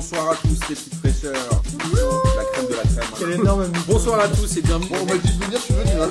[0.00, 1.62] bonsoir à tous les petites fraîcheurs.
[2.34, 3.04] La crème de la crème.
[3.18, 4.88] Quel énorme Bonsoir à tous et bienvenue.
[4.88, 5.90] Bon, on m'a dit de venir, je suis venu.
[6.00, 6.08] Hein.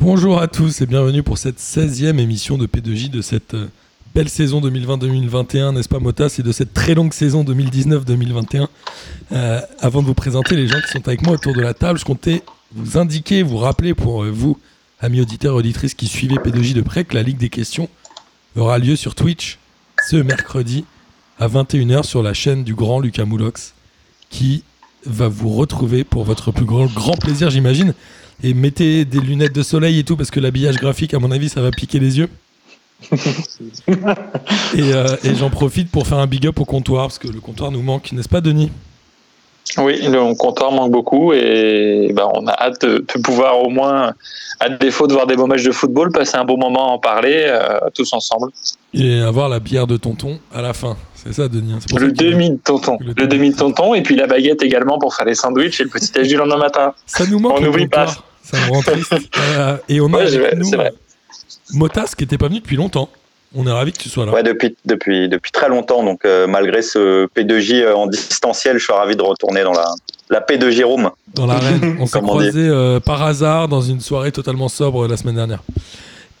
[0.00, 3.68] Bonjour à tous et bienvenue pour cette 16e émission de P2J de cette euh,
[4.14, 8.66] belle saison 2020-2021, n'est-ce pas Motas, et de cette très longue saison 2019-2021.
[9.32, 11.98] Euh, avant de vous présenter les gens qui sont avec moi autour de la table,
[11.98, 12.42] je comptais
[12.74, 14.58] vous indiquer, vous rappeler pour euh, vous,
[15.00, 17.88] amis auditeurs auditrices qui suivez P2J de près, que la Ligue des questions
[18.56, 19.58] aura lieu sur Twitch
[20.08, 20.84] ce mercredi
[21.38, 23.74] à 21h sur la chaîne du grand Lucas Moulox
[24.28, 24.64] qui
[25.06, 27.94] va vous retrouver pour votre plus grand plaisir, j'imagine.
[28.42, 31.48] Et mettez des lunettes de soleil et tout, parce que l'habillage graphique, à mon avis,
[31.48, 32.28] ça va piquer les yeux.
[34.76, 37.40] et euh, et j'en profite pour faire un big up au comptoir, parce que le
[37.40, 38.70] comptoir nous manque, n'est-ce pas, Denis?
[39.78, 44.14] Oui, le comptoir manque beaucoup et ben, on a hâte de, de pouvoir au moins,
[44.58, 46.98] à défaut de voir des beaux matchs de football, passer un bon moment à en
[46.98, 48.50] parler euh, tous ensemble.
[48.94, 50.96] Et avoir la bière de tonton à la fin.
[51.14, 51.74] C'est ça, Denis.
[51.74, 53.28] hein, pour Le ça qu'il- demi de tonton, Le le demi.
[53.28, 56.10] demi de tonton et puis la baguette également pour faire les sandwichs et le petit
[56.10, 56.92] déj du lendemain matin.
[57.06, 58.06] Ça nous manque On n'oublie pas.
[58.42, 59.14] Ça me rend triste.
[59.38, 60.70] Euh, et on a Ouais, avec vais- nous.
[61.74, 63.08] Motas qui n'était pas venu depuis longtemps.
[63.54, 64.32] On est ravis que tu sois là.
[64.32, 66.04] Ouais, depuis, depuis, depuis très longtemps.
[66.04, 69.86] Donc, euh, malgré ce P2J euh, en distanciel, je suis ravi de retourner dans la,
[70.28, 71.10] la P2J Room.
[71.34, 71.96] Dans l'arène.
[72.00, 75.62] On s'est croisés euh, par hasard dans une soirée totalement sobre la semaine dernière.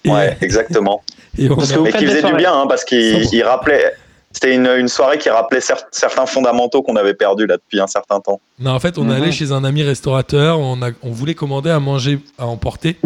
[0.04, 1.02] Et, Ouais, exactement.
[1.38, 3.92] et on Parce que vous qui faisait du bien, hein, parce qu'il rappelait.
[4.32, 7.88] C'était une, une soirée qui rappelait cer- certains fondamentaux qu'on avait perdus là depuis un
[7.88, 8.40] certain temps.
[8.60, 9.22] Non, en fait, on est Mhm.
[9.22, 12.96] allé chez un ami restaurateur, on, a, on voulait commander à manger à emporter.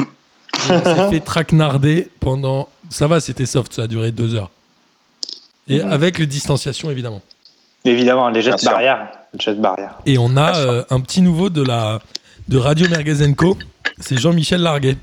[0.68, 2.68] Et on s'est fait traquenarder pendant.
[2.90, 4.50] Ça va, c'était soft, ça a duré deux heures.
[5.68, 5.92] Et Mhm.
[5.92, 7.22] avec les distanciations, évidemment.
[7.84, 9.08] Évidemment, les gestes barrières.
[9.32, 9.98] Les gestes barrières.
[10.06, 12.00] Et on a euh, un petit nouveau de, la,
[12.48, 13.56] de Radio Mergazenco,
[14.00, 14.96] c'est Jean-Michel Larguet.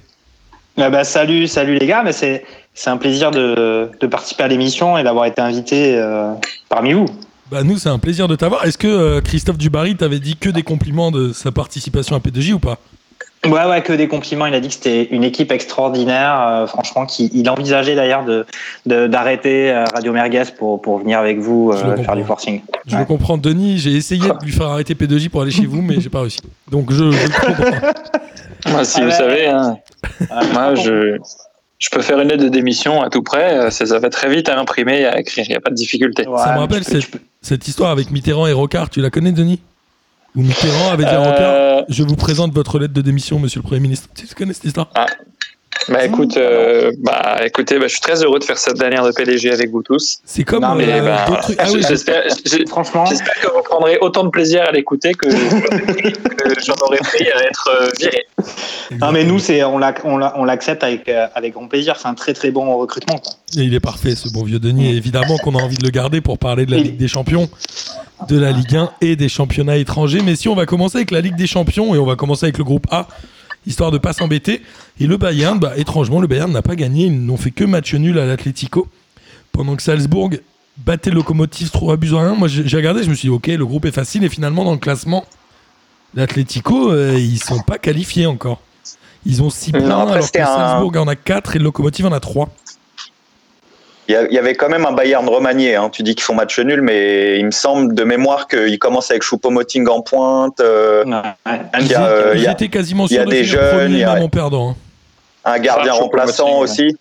[0.78, 4.48] Ah bah, salut, salut les gars, mais c'est c'est un plaisir de, de participer à
[4.48, 6.32] l'émission et d'avoir été invité euh,
[6.70, 7.06] parmi vous.
[7.52, 8.64] Bah, nous, c'est un plaisir de t'avoir.
[8.66, 12.54] Est-ce que euh, Christophe Dubarry t'avait dit que des compliments de sa participation à P2J
[12.54, 12.78] ou pas?
[13.44, 14.46] Ouais, ouais, que des compliments.
[14.46, 18.46] Il a dit que c'était une équipe extraordinaire, euh, franchement, qui il envisageait d'ailleurs de
[18.86, 22.62] de- d'arrêter euh, Radio Merguez pour pour venir avec vous euh, faire du forcing.
[22.86, 23.00] Je Ouais.
[23.02, 23.80] le comprends, Denis.
[23.80, 26.40] J'ai essayé de lui faire arrêter P2J pour aller chez vous, mais j'ai pas réussi.
[26.70, 27.88] Donc, je, je le comprends.
[28.72, 29.16] Moi, si Ah vous ouais.
[29.16, 29.78] savez, hein,
[30.20, 31.18] Ouais, moi je,
[31.80, 33.58] je peux faire une lettre de démission à tout près.
[33.58, 35.72] euh, Ça, ça va très vite à imprimer et à écrire, il n'y a pas
[35.72, 36.28] de difficulté.
[36.28, 37.10] Ouais, Ça me rappelle cette-
[37.42, 39.60] Cette histoire avec Mitterrand et Rocard, tu la connais, Denis?
[40.36, 43.60] Où Mitterrand avait dit à Rocard Euh, Je vous présente votre lettre de démission, monsieur
[43.60, 44.08] le Premier ministre.
[44.16, 44.90] Tu connais cette histoire?
[45.92, 49.12] Bah, écoute, euh, bah, écoutez, bah, je suis très heureux de faire cette dernière de
[49.12, 50.20] PDG avec vous tous.
[50.26, 51.58] C'est comme Non, mais, euh, bah, trucs.
[51.60, 52.24] Ah oui, J'espère
[52.70, 57.28] Franchement, j'espère que vous prendrez autant de plaisir à l'écouter que, que j'en aurais pris
[57.30, 58.26] à être euh, viré.
[59.00, 61.96] non mais nous c'est on l'ac- on l'a- on l'accepte avec euh, avec grand plaisir.
[62.00, 63.18] C'est un très très bon recrutement.
[63.18, 63.34] quoi.
[63.58, 64.92] Et il est parfait, ce bon vieux Denis.
[64.94, 67.50] Et évidemment qu'on a envie de le garder pour parler de la Ligue des Champions,
[68.30, 70.22] de la Ligue 1 et des championnats étrangers.
[70.24, 72.58] Mais si on va commencer avec la Ligue des Champions et on va commencer avec
[72.58, 73.08] le groupe A,
[73.68, 74.62] histoire de pas s'embêter.
[75.00, 77.06] Et le Bayern, bah, étrangement, le Bayern n'a pas gagné.
[77.06, 78.88] Ils n'ont fait que match nul à l'Atlético.
[79.52, 80.30] Pendant que Salzbourg
[80.78, 82.36] battait le Locomotive 3 buts à 1.
[82.36, 84.24] Moi, j'ai regardé, je me suis dit, ok, le groupe est facile.
[84.24, 85.26] Et finalement, dans le classement,
[86.14, 88.62] l'Atlético, euh, ils sont pas qualifiés encore.
[89.26, 89.82] Ils ont 6 points,
[90.14, 92.50] alors que un- Salzbourg en a 4 et le Locomotive en a 3.
[94.08, 95.76] Il y, avait quand même un Bayern remanié.
[95.76, 95.90] Hein.
[95.90, 99.24] Tu dis qu'ils font match nul, mais il me semble de mémoire qu'ils commencent avec
[99.24, 101.12] Choupo-Moting en pointe, euh, Ouais,
[101.46, 101.60] ouais.
[101.80, 104.04] Il y a, euh, il y a- quasiment il y a des jeunes, il y
[104.04, 104.72] a- même en perdant.
[104.72, 104.76] hein.
[105.46, 106.98] un gardien remplaçant aussi.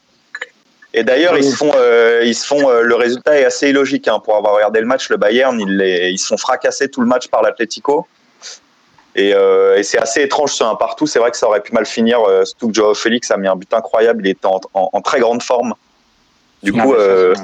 [0.94, 2.68] Et d'ailleurs, ils se font, euh, ils se font.
[2.70, 5.08] euh, le résultat est assez illogique hein, pour avoir regardé le match.
[5.10, 8.06] Le Bayern, ils, les- ils se font fracasser tout le match par l'Atlético.
[9.16, 11.06] Et, euh, et c'est assez étrange ce un partout.
[11.06, 12.20] C'est vrai que ça aurait pu mal finir.
[12.28, 14.26] euh, surtout que Joao Félix a mis un but incroyable.
[14.26, 15.74] Il était en, en- en très grande forme.
[16.62, 17.34] Du coup, euh,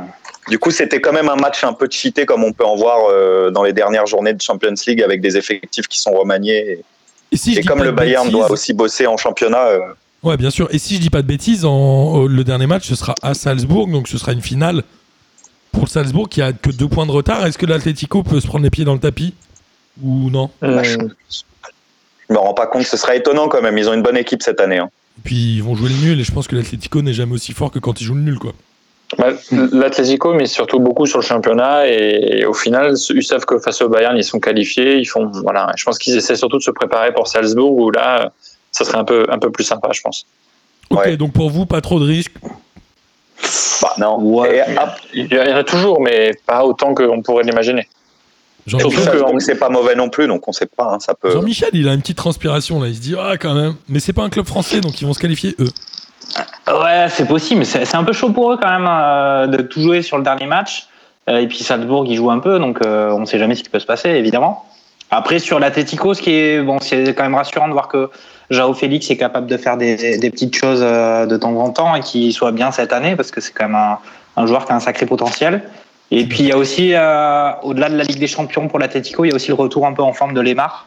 [0.49, 2.99] du coup, c'était quand même un match un peu cheaté comme on peut en voir
[3.11, 6.81] euh, dans les dernières journées de Champions League avec des effectifs qui sont remaniés.
[7.33, 9.81] Et, si comme le Bayern bêtises- doit aussi bosser en championnat, euh,
[10.23, 10.69] Ouais, bien sûr.
[10.73, 13.87] Et si je dis pas de bêtises, en, le dernier match, ce sera à Salzbourg,
[13.87, 14.83] donc ce sera une finale
[15.73, 17.47] pour le Salzbourg qui a que deux points de retard.
[17.47, 19.35] Est-ce que l'Atlético peut se prendre les pieds dans le tapis
[20.03, 20.51] ou non?
[20.65, 20.97] Euh, je
[22.35, 22.85] me rends pas compte.
[22.87, 23.77] Ce serait étonnant quand même.
[23.79, 24.79] Ils ont une bonne équipe cette année.
[24.79, 24.91] hein.
[25.19, 27.53] Et puis ils vont jouer le nul et je pense que l'Atlético n'est jamais aussi
[27.53, 28.53] fort que quand ils jouent le nul, quoi.
[29.19, 29.29] Bah,
[29.73, 33.89] L'Atlético mise surtout beaucoup sur le championnat et, au final, ils savent que face au
[33.89, 34.97] Bayern, ils sont qualifiés.
[34.97, 38.33] Ils font, voilà, je pense qu'ils essaient surtout de se préparer pour Salzbourg où là,
[38.73, 40.27] ça serait un peu, un peu plus sympa, je pense.
[40.91, 41.17] Ok, Ouais.
[41.17, 42.35] donc pour vous, pas trop de risques?
[43.83, 44.19] Bah, non.
[44.21, 44.57] Ouais.
[44.57, 47.87] Et ap- Il y en a toujours, mais pas autant qu'on pourrait l'imaginer.
[48.67, 50.91] Jean- Surtout Ça, que- donc c'est pas mauvais non plus, donc on sait pas.
[50.95, 51.31] hein, ça peut.
[51.31, 52.89] Jean-Michel, il a une petite transpiration là.
[52.89, 53.75] Il se dit ah quand même.
[53.89, 55.69] Mais c'est pas un club français, donc ils vont se qualifier eux.
[56.69, 60.03] Ouais, c'est possible, c'est un peu chaud pour eux quand même euh, de tout jouer
[60.03, 60.89] sur le dernier match.
[61.29, 63.63] Euh, et puis Salzbourg, il joue un peu, donc euh, on ne sait jamais ce
[63.63, 64.65] qui peut se passer, évidemment.
[65.11, 68.11] Après, sur l'Atletico, ce qui est bon, c'est quand même rassurant de voir que
[68.51, 69.97] Jao Félix est capable de faire des,
[70.31, 73.53] petites choses de temps en temps et qu'il soit bien cette année, parce que c'est
[73.53, 73.99] quand même un,
[74.37, 75.63] un joueur qui a un sacré potentiel.
[76.11, 76.95] Et puis il y a aussi,
[77.63, 79.93] au-delà de la Ligue des Champions pour l'Atletico, il y a aussi le retour un
[79.93, 80.87] peu en forme de Lemar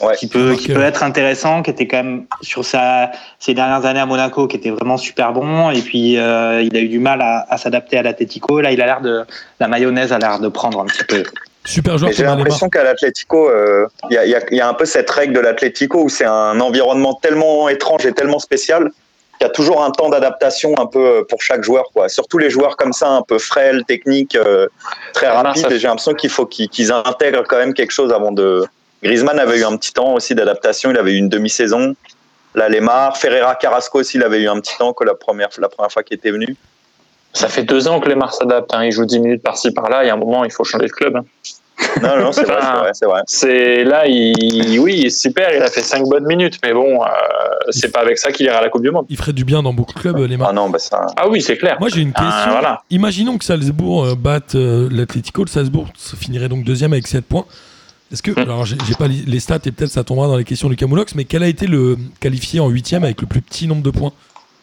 [0.00, 0.16] Ouais.
[0.16, 4.00] qui peut, qui peut être intéressant, qui était quand même sur sa, ses dernières années
[4.00, 5.70] à Monaco, qui était vraiment super bon.
[5.70, 8.60] Et puis, euh, il a eu du mal à, à s'adapter à l'Atletico.
[8.62, 9.24] Là, il a l'air de,
[9.60, 11.22] la mayonnaise a l'air de prendre un petit peu.
[11.66, 14.68] Super joueur J'ai l'impression qu'à l'Atlético, euh, il y, a, il y a- y a
[14.68, 18.90] un peu cette règle de l'Atlético où c'est un environnement tellement étrange et tellement spécial
[19.38, 21.84] qu'il y a toujours un temps d'adaptation un peu pour chaque joueur.
[21.92, 22.08] Quoi.
[22.08, 24.66] Surtout les joueurs comme ça, un peu frêles, techniques, euh,
[25.12, 25.66] très Lemar, rapides.
[25.70, 28.62] j'ai l'impression qu'il faut qu'ils qu'ils intègrent quand même quelque chose avant de.
[29.04, 31.94] Griezmann avait eu un petit temps aussi d'adaptation, il avait eu une demi-saison.
[32.54, 35.68] Là, Lemar, Ferreira Carrasco aussi, il avait eu un petit temps que la première, la
[35.68, 36.56] première fois qu'il était venu.
[37.32, 38.72] Ça fait deux ans que les Mars s'adaptent.
[38.74, 38.84] Hein.
[38.84, 40.04] Ils jouent 10 minutes par-ci par-là.
[40.04, 41.16] Il y a un moment, il faut changer de club.
[41.16, 41.24] hein.
[42.00, 43.20] Non, non, c'est vrai, c'est vrai, c'est vrai.
[43.26, 45.52] C'est là, il, oui, il est super.
[45.52, 47.06] Il a fait 5 bonnes minutes, mais bon, euh,
[47.70, 49.06] c'est pas avec ça qu'il ira à la Coupe du Monde.
[49.08, 50.50] Il ferait du bien dans beaucoup de clubs, Lemar.
[50.50, 51.04] Ah non, bah ça.
[51.16, 51.76] Ah oui, c'est clair.
[51.80, 52.52] Moi j'ai une Ah, question.
[52.52, 52.82] voilà.
[52.90, 55.42] Imaginons que Salzbourg euh, batte euh, l'Atlético.
[55.42, 57.44] Le Salzbourg finirait donc deuxième avec 7 points.
[58.14, 58.38] Est-ce que, Mm.
[58.44, 61.24] alors j'ai pas les stats et peut-être ça tombera dans les questions du Camoulox, mais
[61.24, 64.12] quel a été le qualifié en huitième avec le plus petit nombre de points?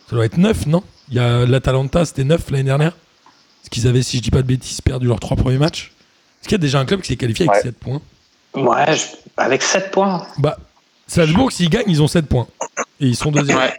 [0.10, 0.84] Ça doit être 9, non?
[1.10, 2.94] Il y a l'Atalanta, c'était 9 l'année dernière.
[2.94, 5.92] Parce qu'ils avaient, si je dis pas de bêtises, perdu leurs trois premiers matchs?
[6.40, 7.62] Est-ce qu'il y a déjà un club qui s'est qualifié avec Ouais.
[7.70, 8.02] 7 points?
[8.56, 9.04] Ouais, je-
[9.36, 10.26] avec 7 points.
[10.38, 10.58] Bah,
[11.08, 12.48] Salzbourg, s'ils gagnent, ils ont 7 points.
[13.02, 13.58] Et ils sont deuxième.
[13.58, 13.74] Ouais.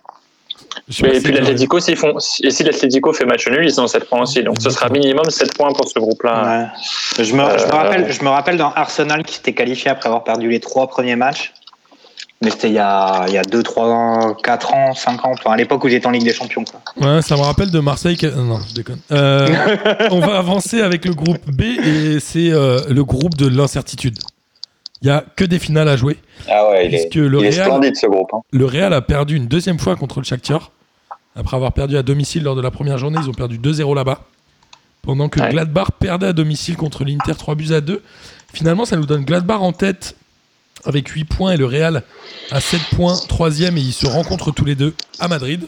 [1.02, 3.86] Mais, et puis c'est l'Atlético, s'ils font, et si l'Atlético fait match nul, ils ont
[3.86, 4.42] 7 points aussi.
[4.42, 6.70] Donc ce sera minimum 7 points pour ce groupe-là.
[7.18, 7.24] Ouais.
[7.24, 10.08] Je, me, je, me Euh, rappelle, je me rappelle dans Arsenal qui s'était qualifié après
[10.08, 11.52] avoir perdu les trois premiers matchs.
[12.44, 15.30] Mais c'était il y a, il y a 2, 3 ans, 4 ans, 5 ans,
[15.32, 16.64] enfin, à l'époque où j'étais en Ligue des Champions.
[16.64, 16.80] Quoi.
[17.16, 18.18] Ouais, ça me rappelle de Marseille.
[18.36, 18.98] Non, je déconne.
[19.12, 19.48] Euh,
[20.10, 24.18] on va avancer avec le groupe B et c'est euh, le groupe de l'incertitude.
[25.02, 26.16] Il y a que des finales à jouer.
[26.48, 28.30] Ah ouais, il est, le il est Real, splendide ce groupe.
[28.32, 28.40] hein.
[28.52, 30.70] le Real a perdu une deuxième fois contre le Shakhtar.
[31.34, 34.24] Après avoir perdu à domicile lors de la première journée, ils ont perdu 2-0 là-bas.
[35.02, 35.50] Pendant que Ouais.
[35.50, 38.02] Gladbach perdait à domicile contre l'Inter 3 buts à 2.
[38.52, 40.14] Finalement, ça nous donne Gladbach en tête
[40.84, 42.02] avec 8 points et le Real
[42.52, 45.66] à 7 points, 3 et ils se rencontrent tous les deux à Madrid.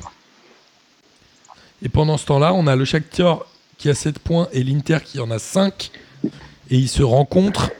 [1.82, 3.40] Et pendant ce temps-là, on a le Shakhtar
[3.78, 5.90] qui a 7 points et l'Inter qui en a 5
[6.70, 7.70] et ils se rencontrent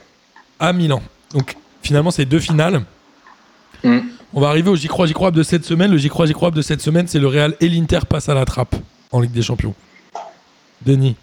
[0.59, 1.01] à Milan.
[1.35, 2.81] Donc finalement, c'est deux finales.
[3.83, 3.99] Mm.
[4.33, 5.91] On va arriver au J'y crois, J'y crois de cette semaine.
[5.91, 8.33] Le J'y crois, J'y crois de cette semaine, c'est le Real et l'Inter passent à
[8.33, 8.75] la trappe
[9.11, 9.75] en Ligue des Champions.
[10.81, 11.15] Denis,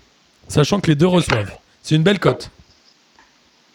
[0.48, 2.50] sachant que les deux reçoivent, c'est une belle cote.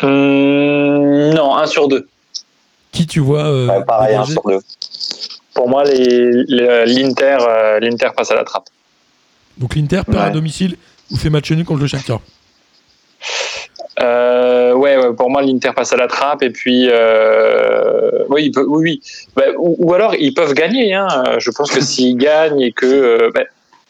[0.01, 2.07] Hum, non, 1 sur 2.
[2.91, 4.59] Qui tu vois euh, Ouais, pareil, un dégager sur deux.
[5.55, 8.69] Pour moi, l'Inter euh, l'Inter passe à la trappe.
[9.57, 10.77] Donc l'Inter perd à domicile
[11.09, 12.19] ou fait match nul contre le Shakhtar.
[14.01, 16.43] Euh, ouais, ouais, pour moi, l'Inter passe à la trappe.
[16.43, 19.01] Et puis, euh, oui, il peut- oui, oui.
[19.35, 20.93] Bah, ou, ou alors, ils peuvent gagner.
[20.93, 21.07] Hein.
[21.39, 22.85] Je pense que s'ils gagnent et que.
[22.85, 23.41] euh, bah,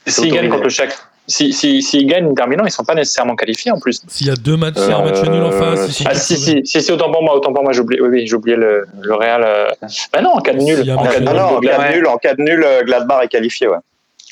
[0.06, 1.04] s'ils gagnent contre le Shakhtar.
[1.30, 4.00] Si, si, s'ils gagnent Inter Milan, ils sont pas nécessairement qualifiés en plus.
[4.08, 6.16] S'il y a deux matchs, a un Euh, match nul en face, ils sont Ah
[6.16, 6.62] si, sauvés.
[6.64, 8.86] si, si, si, autant pour moi, autant pour moi, j'ai oublié, oui, oui, oublié le,
[9.02, 9.44] le Real.
[9.46, 9.68] euh.
[10.14, 10.90] Bah non, en cas de nul.
[10.96, 12.64] En cas de nul.
[12.64, 13.76] Euh, Gladbach est qualifié, ouais.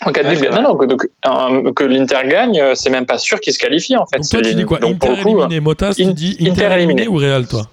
[0.03, 0.85] En cas de Ouais, non, non, que,
[1.25, 4.17] euh, que l'Inter gagne, euh, c'est même pas sûr qu'il se qualifie en fait.
[4.19, 5.59] Donc toi, tu dis quoi donc, pour Inter le coup, éliminé.
[5.61, 7.63] Motas, tu In- dis Inter Inter éliminé ou Real, toi?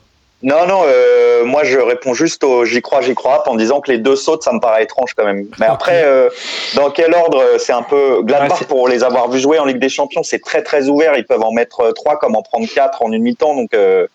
[0.44, 3.92] Non, non, euh, moi je réponds juste au j'y crois, j'y crois, en disant que
[3.92, 5.46] les deux sautent, ça me paraît étrange quand même.
[5.60, 6.28] Mais après, euh,
[6.74, 8.22] dans quel ordre C'est un peu.
[8.22, 11.14] Gladbach, pour les avoir vus jouer en Ligue des Champions, c'est très très ouvert.
[11.16, 13.54] Ils peuvent en mettre trois comme en prendre quatre en une mi-temps.
[13.54, 14.06] Donc, euh,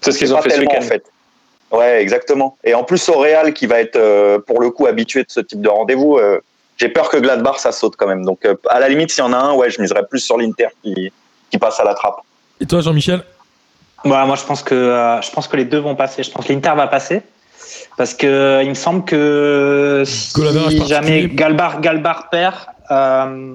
[0.00, 0.86] C'est ce qu'ils ont fait ce tellement en week-end.
[0.88, 1.04] fait.
[1.70, 2.56] Ouais, exactement.
[2.64, 5.40] Et en plus, au Real, qui va être euh, pour le coup habitué de ce
[5.40, 6.40] type de rendez-vous, euh,
[6.76, 8.24] j'ai peur que Gladbach ça saute quand même.
[8.24, 10.36] Donc, euh, à la limite, s'il y en a un, ouais, je miserais plus sur
[10.38, 11.12] l'Inter qui,
[11.50, 12.20] qui passe à la trappe.
[12.60, 13.22] Et toi, Jean-Michel?
[14.04, 16.22] Moi je pense que euh, je pense que les deux vont passer.
[16.22, 17.22] Je pense que l'Inter va passer
[17.96, 22.54] parce que euh, il me semble que si jamais Galbar Galbar perd,
[22.92, 23.54] euh,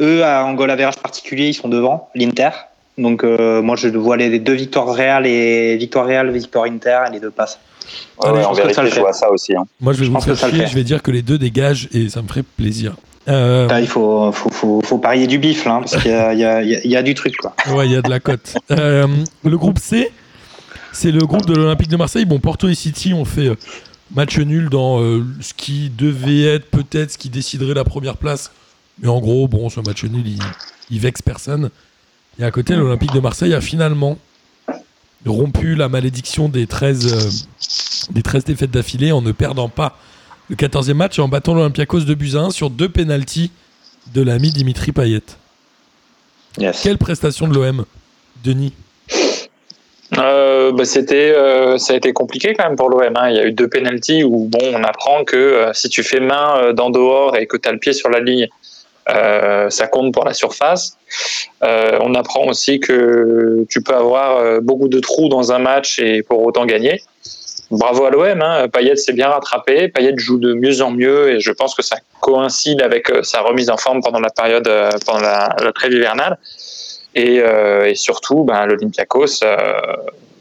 [0.00, 2.50] eux à- en goal average particulier ils sont devant l'Inter.
[2.96, 7.00] Donc euh, moi je vois les, les deux victoires Real et victoire Real victoire Inter
[7.08, 7.58] et les deux passent.
[8.22, 9.00] Allez, ouais, je en vérité, ça le je fait.
[9.00, 9.54] vois ça aussi.
[9.54, 9.64] hein.
[9.80, 10.62] Moi, je vais Je vous pense faire que ça le chier.
[10.64, 10.70] fait.
[10.70, 12.94] Je vais dire que les deux dégagent et ça me ferait plaisir.
[13.28, 16.14] Euh, Là, il faut, faut, faut, faut parier du bif là, hein, parce qu'il y
[16.14, 17.54] a, y, y y du truc quoi.
[17.70, 18.54] Ouais, il y a de la cote.
[18.72, 19.06] Euh,
[19.44, 20.10] le groupe C,
[20.92, 22.24] c'est le groupe de l'Olympique de Marseille.
[22.24, 23.54] Bon, Porto et City ont fait euh,
[24.14, 28.50] match nul dans euh, ce qui devait être peut-être ce qui déciderait la première place.
[29.00, 30.38] Mais en gros, bon, ce match nul, il,
[30.90, 31.70] il vexe personne.
[32.40, 34.18] Et à côté, l'Olympique de Marseille a finalement
[35.26, 39.96] rompu la malédiction des 13, euh, des 13 défaites d'affilée en ne perdant pas
[40.50, 43.50] le 14e match et en battant l'Olympiakos de 1 sur deux pénalties
[44.14, 45.22] de l'ami Dimitri Payet.
[46.58, 46.82] Yes.
[46.82, 47.84] Quelle prestation de l'OM,
[48.44, 48.74] Denis?
[50.18, 53.16] Euh, bah, c'était, euh, ça a été compliqué quand même pour l'OM.
[53.16, 53.30] hein.
[53.30, 56.20] Il y a eu deux pénalties où bon, on apprend que euh, si tu fais
[56.20, 58.48] main d'en dehors et que tu as le pied sur la ligne,
[59.08, 60.96] euh, ça compte pour la surface.
[61.62, 65.98] Euh, on apprend aussi que tu peux avoir euh, beaucoup de trous dans un match
[65.98, 67.02] et pour autant gagner.
[67.70, 68.68] Bravo à l'OM, hein.
[68.68, 69.88] Payet s'est bien rattrapé.
[69.88, 73.70] Payet joue de mieux en mieux et je pense que ça coïncide avec sa remise
[73.70, 74.68] en forme pendant la période,
[75.06, 76.38] pendant la, la trêve hivernale.
[77.14, 77.42] Et,
[77.94, 79.40] surtout, ben, l'Olympiakos,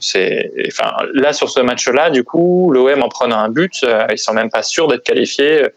[0.01, 4.17] c'est, enfin, là sur ce match-là, du coup, l'OM en prenant un but, euh, ils
[4.17, 5.70] sont même pas sûrs d'être qualifiés euh,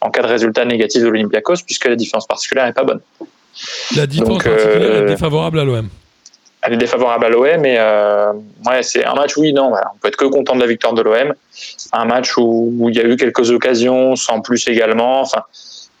[0.00, 3.00] en cas de résultat négatif de l'Olympiakos, puisque la différence particulière n'est pas bonne.
[3.96, 5.88] La différence Donc, euh, particulière est défavorable à l'OM.
[6.62, 8.32] Elle est défavorable à l'OM, mais euh,
[8.66, 10.66] ouais, c'est un match où oui, non, voilà, on peut être que content de la
[10.66, 11.34] victoire de l'OM.
[11.92, 15.22] Un match où, où il y a eu quelques occasions, sans plus également.
[15.22, 15.42] Enfin,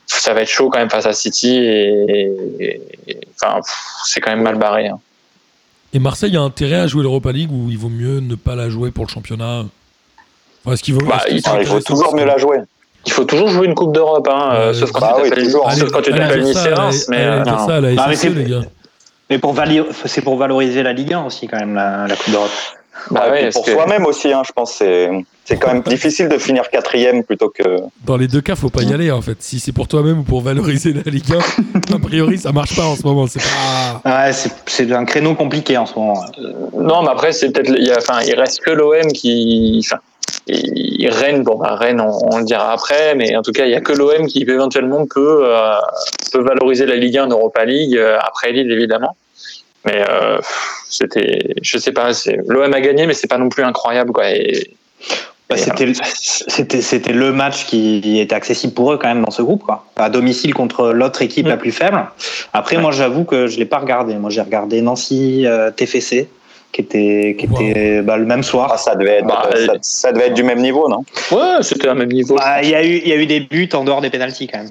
[0.06, 3.60] ça va être chaud quand même face à City et, et- et- enfin,
[4.04, 4.88] c'est quand même mal barré.
[4.88, 4.98] hein.
[5.92, 8.68] Et Marseille a intérêt à jouer l'Europa League ou il vaut mieux ne pas la
[8.70, 9.64] jouer pour le championnat
[10.64, 12.58] Enfin, vaut, Bah, il- faut toujours mieux la jouer.
[13.06, 15.72] Il faut toujours jouer une Coupe d'Europe, hein, euh, sauf quand bah tu oui, toujours.
[15.72, 17.66] sauf quand tu t'appelles Nice mais allez euh, non.
[17.66, 18.60] ça Non, mais les gars.
[19.30, 19.54] Mais pour
[20.04, 22.50] c'est pour valoriser la Ligue 1 aussi, quand même, la, la Coupe d'Europe.
[23.10, 24.72] Bah Ouais, ouais, puis parce pour que- soi-même aussi, hein, je pense.
[24.72, 25.10] que C'est
[25.44, 27.78] c'est quand même difficile de finir quatrième plutôt que.
[28.06, 29.36] Dans les deux cas, faut pas y aller en fait.
[29.42, 31.32] Si c'est pour toi-même ou pour valoriser la Ligue
[31.90, 33.26] 1, a priori, ça marche pas en ce moment.
[33.26, 34.26] C'est pas.
[34.26, 36.22] Ouais, c'est- c'est un créneau compliqué en ce moment.
[36.78, 37.72] Non, mais après, c'est peut-être.
[37.98, 39.82] Enfin, il reste que l'OM qui.
[39.84, 40.00] Enfin,
[40.46, 43.70] il, Rennes, bon, bah, Rennes, on, on le dira après, mais en tout cas, il
[43.72, 45.74] y a que l'OM qui éventuellement peut, euh,
[46.32, 49.16] peut valoriser la Ligue 1 en Europa League, euh, après Lille, évidemment.
[49.86, 50.38] Mais euh,
[50.88, 51.54] c'était.
[51.62, 54.30] Je sais pas, c'est- l'OM a gagné, mais c'est pas non plus incroyable, quoi.
[54.30, 54.70] Et,
[55.48, 59.24] Bah, et c'était le- c'était c'était le match qui était accessible pour eux quand même
[59.24, 59.84] dans ce groupe quoi.
[59.96, 62.00] À domicile contre l'autre équipe la plus faible.
[62.52, 64.14] Après moi j'avoue que je l'ai pas regardé.
[64.14, 66.28] Moi j'ai regardé Nancy euh, TFC
[66.70, 68.70] qui était qui était bah, le même soir.
[68.72, 71.04] Ah, ça devait être, Bah, ça, ça devait être du même niveau, non?
[71.32, 72.36] Ouais, c'était un même niveau.
[72.36, 74.46] Bah, Il y a eu il y a eu des buts en dehors des pénalties
[74.46, 74.70] quand même.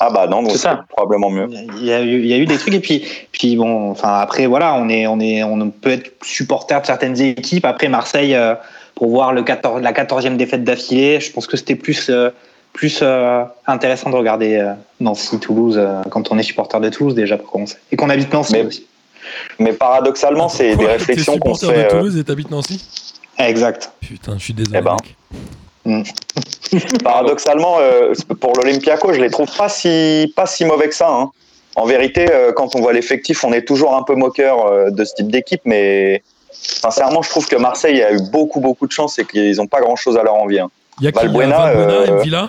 [0.00, 1.48] Ah bah non, donc C'est probablement mieux.
[1.78, 4.20] Il y a eu il y a eu des trucs et puis puis bon enfin
[4.20, 7.64] après voilà on est on est on peut être supporter de certaines équipes.
[7.66, 8.54] Après Marseille euh,
[8.94, 12.30] pour voir le 14 la 14e défaite d'affilée, je pense que c'était plus euh,
[12.72, 17.14] plus euh, intéressant de regarder euh, Nancy Toulouse euh, quand on est supporter de Toulouse
[17.14, 18.86] déjà pour commencer et qu'on habite Nancy Mais- aussi.
[19.60, 21.82] Mais paradoxalement, c'est des réflexions qu'on supporter fait.
[21.90, 22.84] de euh, Toulouse et t'habites Nancy?
[23.38, 23.92] Exact.
[24.00, 24.78] Putain, je suis désolé.
[24.80, 24.96] Eh ben.
[25.84, 26.06] Mec.
[27.04, 31.08] Paradoxalement, euh, pour l'Olympiaco, je les trouve pas si pas si mauvais que ça.
[31.10, 31.30] hein.
[31.74, 35.04] En vérité, euh, quand on voit l'effectif, on est toujours un peu moqueur euh, de
[35.04, 36.22] ce type d'équipe, mais
[36.52, 39.80] sincèrement, je trouve que Marseille a eu beaucoup beaucoup de chance et qu'ils n'ont pas
[39.80, 40.60] grand chose à leur envier.
[40.60, 40.70] hein.
[41.00, 41.18] Il y a qui?
[41.20, 42.48] Il y a Valbuena, Villa?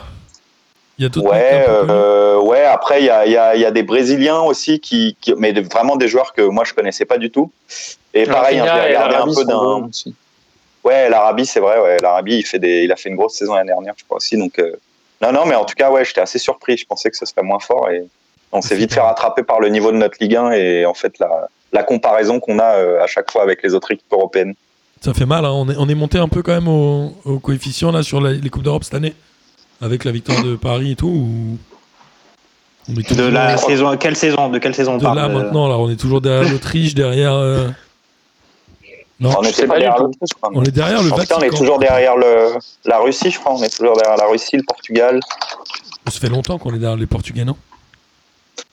[1.00, 2.64] Il y a d'autres Ouais, euh, ouais.
[2.66, 5.52] Après, il y a, il y, a, y a des Brésiliens aussi qui, qui- mais
[5.54, 7.50] vraiment des joueurs que moi je connaissais pas du tout.
[8.14, 9.90] Et pareil, hein, et regardé un peu d'un.
[10.84, 11.80] Ouais, l'Arabie, c'est vrai.
[11.80, 14.18] Ouais, l'Arabie, il fait des, il a fait une grosse saison l'année dernière, je crois
[14.18, 14.38] aussi.
[14.38, 14.74] Donc, euh,
[15.22, 16.76] non, non, mais en tout cas, ouais, j'étais assez surpris.
[16.78, 18.04] Je pensais que ce serait moins fort et
[18.52, 21.18] on s'est vite fait rattraper par le niveau de notre Ligue 1 et en fait
[21.20, 24.54] la, la comparaison qu'on a euh, à chaque fois avec les autres équipes européennes.
[25.02, 25.52] Ça fait mal, hein.
[25.52, 28.34] on, est, on est monté un peu quand même au, au coefficient là sur la-
[28.34, 29.14] les Coupes d'Europe cette année,
[29.82, 31.08] avec la victoire de Paris et tout.
[31.08, 31.58] ou-
[32.90, 35.34] on est De la saison quelle saison de quelle saison on de parle là de-
[35.34, 37.34] maintenant, là, on est toujours derrière l'Autriche, derrière.
[37.34, 37.70] euh,
[39.20, 39.96] Non, on pas pas derrière
[40.64, 41.58] est derrière le cas, on est Vatican.
[41.58, 42.56] toujours derrière le,
[42.86, 43.54] la Russie, je crois.
[43.54, 45.20] On est toujours derrière la Russie, le Portugal.
[46.08, 47.56] Ça fait longtemps qu'on est derrière les Portugais, non?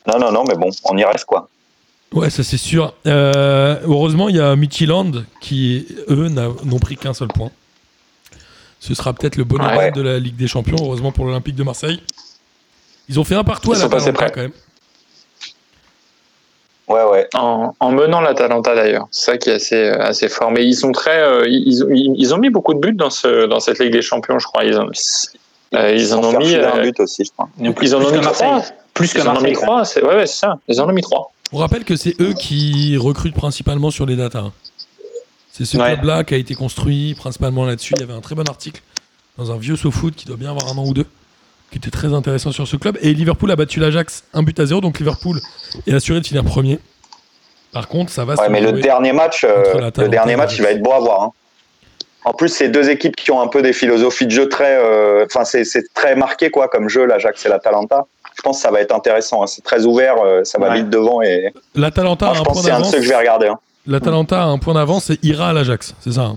[0.06, 1.48] Non, non, non, mais bon, on y reste quoi.
[2.12, 2.94] Ouais, ça c'est sûr.
[3.06, 7.50] Euh, heureusement, il y a Midtjylland qui, eux, n'ont pris qu'un seul point.
[8.80, 9.92] Ce sera peut-être le bonheur Ouais.
[9.92, 12.02] de la Ligue des Champions, heureusement pour l'Olympique de Marseille.
[13.08, 14.30] Ils ont fait un partout Ils à la près.
[14.32, 14.52] quand même.
[16.90, 17.28] Ouais, ouais.
[17.34, 20.50] En, en menant l'Atalanta d'ailleurs, c'est ça qui est assez, euh, assez fort.
[20.50, 23.46] Mais ils sont très, euh, ils, ils, ils ont mis beaucoup de buts dans ce,
[23.46, 24.64] dans cette Ligue des Champions, je crois.
[24.64, 24.90] Ils, ont,
[25.74, 27.48] euh, ils en Ils ont mis, filer un euh, but aussi, je crois.
[27.60, 28.62] ils en ont Plus mis trois.
[28.92, 29.84] Plus que Ils en ont mis trois.
[29.84, 30.58] c'est- Ouais, ouais, c'est ça.
[30.66, 31.30] Ils en ont mis trois.
[31.52, 34.40] On rappelle que c'est eux qui recrutent principalement sur les data.
[34.40, 34.52] hein.
[35.52, 35.84] C'est ce Ouais.
[35.92, 37.94] club-là qui a été construit principalement là-dessus.
[37.96, 38.82] Il y avait un très bon article
[39.38, 41.06] dans un vieux SoFoot qui doit bien avoir un an ou deux,
[41.70, 42.98] qui était très intéressant sur ce club.
[43.02, 45.38] Et Liverpool a battu l'Ajax un but à zéro, donc Liverpool
[45.86, 46.78] est assuré de finir premier.
[47.72, 50.62] Par contre, ça va Ouais, se mais le dernier match, euh, le dernier match, il
[50.62, 51.22] va être beau à voir.
[51.22, 51.30] hein.
[52.24, 55.24] En plus, c'est deux équipes qui ont un peu des philosophies de jeu très, euh,
[55.24, 58.04] enfin, c'est c'est très marqué quoi comme jeu, l'Ajax et la Talenta.
[58.36, 59.42] Je pense que ça va être intéressant.
[59.42, 59.46] hein.
[59.46, 60.76] C'est très ouvert, euh, ça va Ouais.
[60.78, 62.90] vite devant et L'Atalanta Enfin, a je un pense c'est un de d'avance.
[62.90, 63.46] ceux que je vais regarder.
[63.48, 63.58] hein.
[63.86, 66.36] l'Atalanta a un point d'avance et ira à l'Ajax, c'est ça hein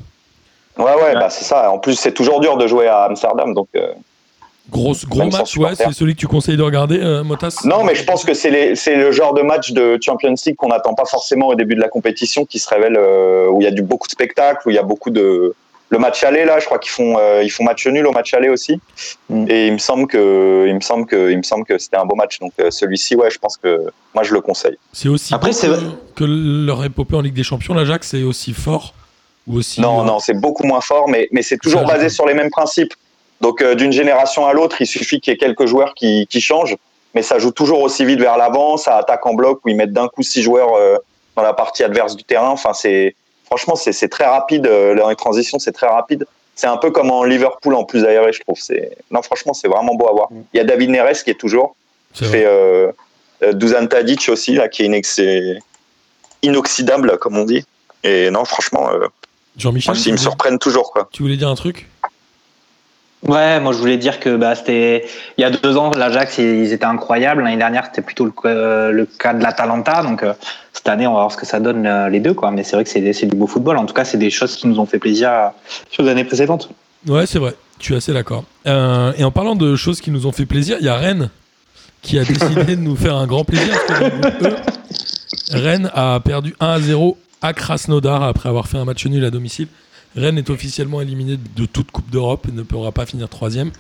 [0.78, 1.70] Ouais, ouais, bah, c'est ça.
[1.72, 3.54] En plus, c'est toujours dur de jouer à Amsterdam.
[3.54, 3.92] Donc, euh,
[4.72, 7.62] Gros, gros match, ouais, c'est celui que tu conseilles de regarder, euh, Motas?
[7.66, 10.56] Non, mais je pense que c'est les- c'est le genre de match de Champions League
[10.56, 13.66] qu'on n'attend pas forcément au début de la compétition, qui se révèle euh, où il
[13.66, 15.54] y a du, beaucoup de spectacles, où il y a beaucoup de.
[15.90, 18.34] Le match aller, là, je crois qu'ils font, euh, ils font match nul au match
[18.34, 18.80] aller aussi.
[19.30, 19.46] Mm.
[19.48, 22.06] Et il me semble que, il me semble que, il me semble que c'était un
[22.06, 22.40] beau match.
[22.40, 24.78] Donc euh, celui-ci, ouais, je pense que moi je le conseille.
[24.92, 28.24] C'est aussi Après, c'est que, vrai- que leur épopée en Ligue des Champions, l'Ajax, c'est
[28.24, 28.96] aussi fort
[29.46, 29.82] ou aussi.
[29.82, 32.50] Non, euh, non, c'est beaucoup moins fort, mais, mais c'est toujours basé sur les mêmes
[32.50, 32.94] principes.
[33.44, 36.40] Donc, euh, d'une génération à l'autre, il suffit qu'il y ait quelques joueurs qui, qui
[36.42, 36.78] changent,
[37.14, 39.92] mais ça joue toujours aussi vite vers l'avant, ça attaque en bloc où ils mettent
[39.94, 40.96] d'un coup six joueurs euh,
[41.36, 42.50] dans la partie adverse du terrain.
[42.50, 44.66] Enfin, c'est franchement, c'est très rapide.
[44.66, 46.26] euh, dans les transitions, c'est très rapide.
[46.56, 48.58] C'est un peu comme en Liverpool en plus aéré, je trouve.
[48.60, 50.28] C'est non, franchement, c'est vraiment beau à voir.
[50.54, 51.76] Il y a David Neres qui est toujours
[52.14, 52.92] qui fait euh,
[53.54, 55.58] Dusan Tadic aussi là, qui est inex-
[56.44, 57.66] inoxydable comme on dit.
[58.04, 58.90] Et non, franchement,
[59.58, 61.10] Jean-Michel, ils me surprennent toujours quoi.
[61.12, 61.90] tu voulais dire un truc?
[63.28, 65.06] Ouais, moi je voulais dire que bah, c'était
[65.38, 67.44] il y a deux ans l'Ajax ils étaient incroyables.
[67.44, 70.04] L'année dernière c'était plutôt le, euh, le cas de l'Atalanta.
[70.04, 70.34] Donc euh,
[70.74, 72.52] cette année on va voir ce que ça donne euh, les deux quoi.
[72.52, 73.78] Mais c'est vrai que c'est du beau football.
[73.78, 75.52] En tout cas c'est des choses qui nous ont fait plaisir
[75.90, 76.70] sur les années précédentes.
[77.08, 77.54] Ouais, c'est vrai.
[77.80, 78.44] Je suis assez d'accord.
[78.66, 81.30] Et en parlant de choses qui nous ont fait plaisir, il y a Rennes
[82.02, 83.74] qui a décidé de nous faire un grand plaisir.
[85.52, 89.30] Rennes a perdu 1 à 0 à Krasnodar après avoir fait un match nul à
[89.30, 89.68] domicile.
[90.16, 93.72] Rennes est officiellement éliminé de toute Coupe d'Europe et ne pourra pas finir troisième.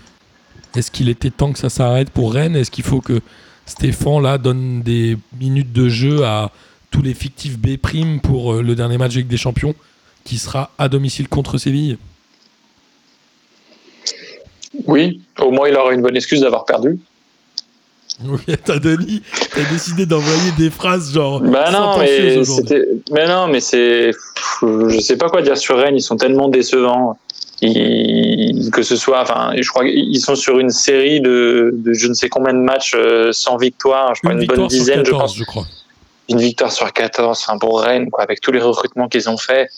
[0.76, 2.56] Est-ce qu'il était temps que ça s'arrête pour Rennes?
[2.56, 3.22] Est-ce qu'il faut que
[3.66, 6.52] Stéphane là donne des minutes de jeu à
[6.92, 7.78] tous les fictifs B
[8.22, 9.76] pour euh, le dernier match avec des champions
[10.24, 11.98] qui sera à domicile contre Séville?
[14.86, 17.00] Oui, au moins il aura une bonne excuse d'avoir perdu.
[18.24, 19.22] Oui, t'as Denis,
[19.56, 24.12] t'as décidé d'envoyer des phrases genre Bah non, mais c'était, mais non, mais c'est,
[24.62, 25.96] je sais pas quoi dire sur Rennes.
[25.96, 27.18] Ils sont tellement décevants.
[27.62, 32.08] Ils- que ce soit, enfin, je crois qu'ils sont sur une série de, de je
[32.08, 34.14] ne sais combien de matchs euh, sans victoire.
[34.16, 35.38] Je crois Une une, bonne dizaine, je 14, pense.
[35.38, 35.66] je crois.
[36.30, 39.70] Une victoire sur 14, enfin pour Rennes, quoi, avec tous les recrutements qu'ils ont fait.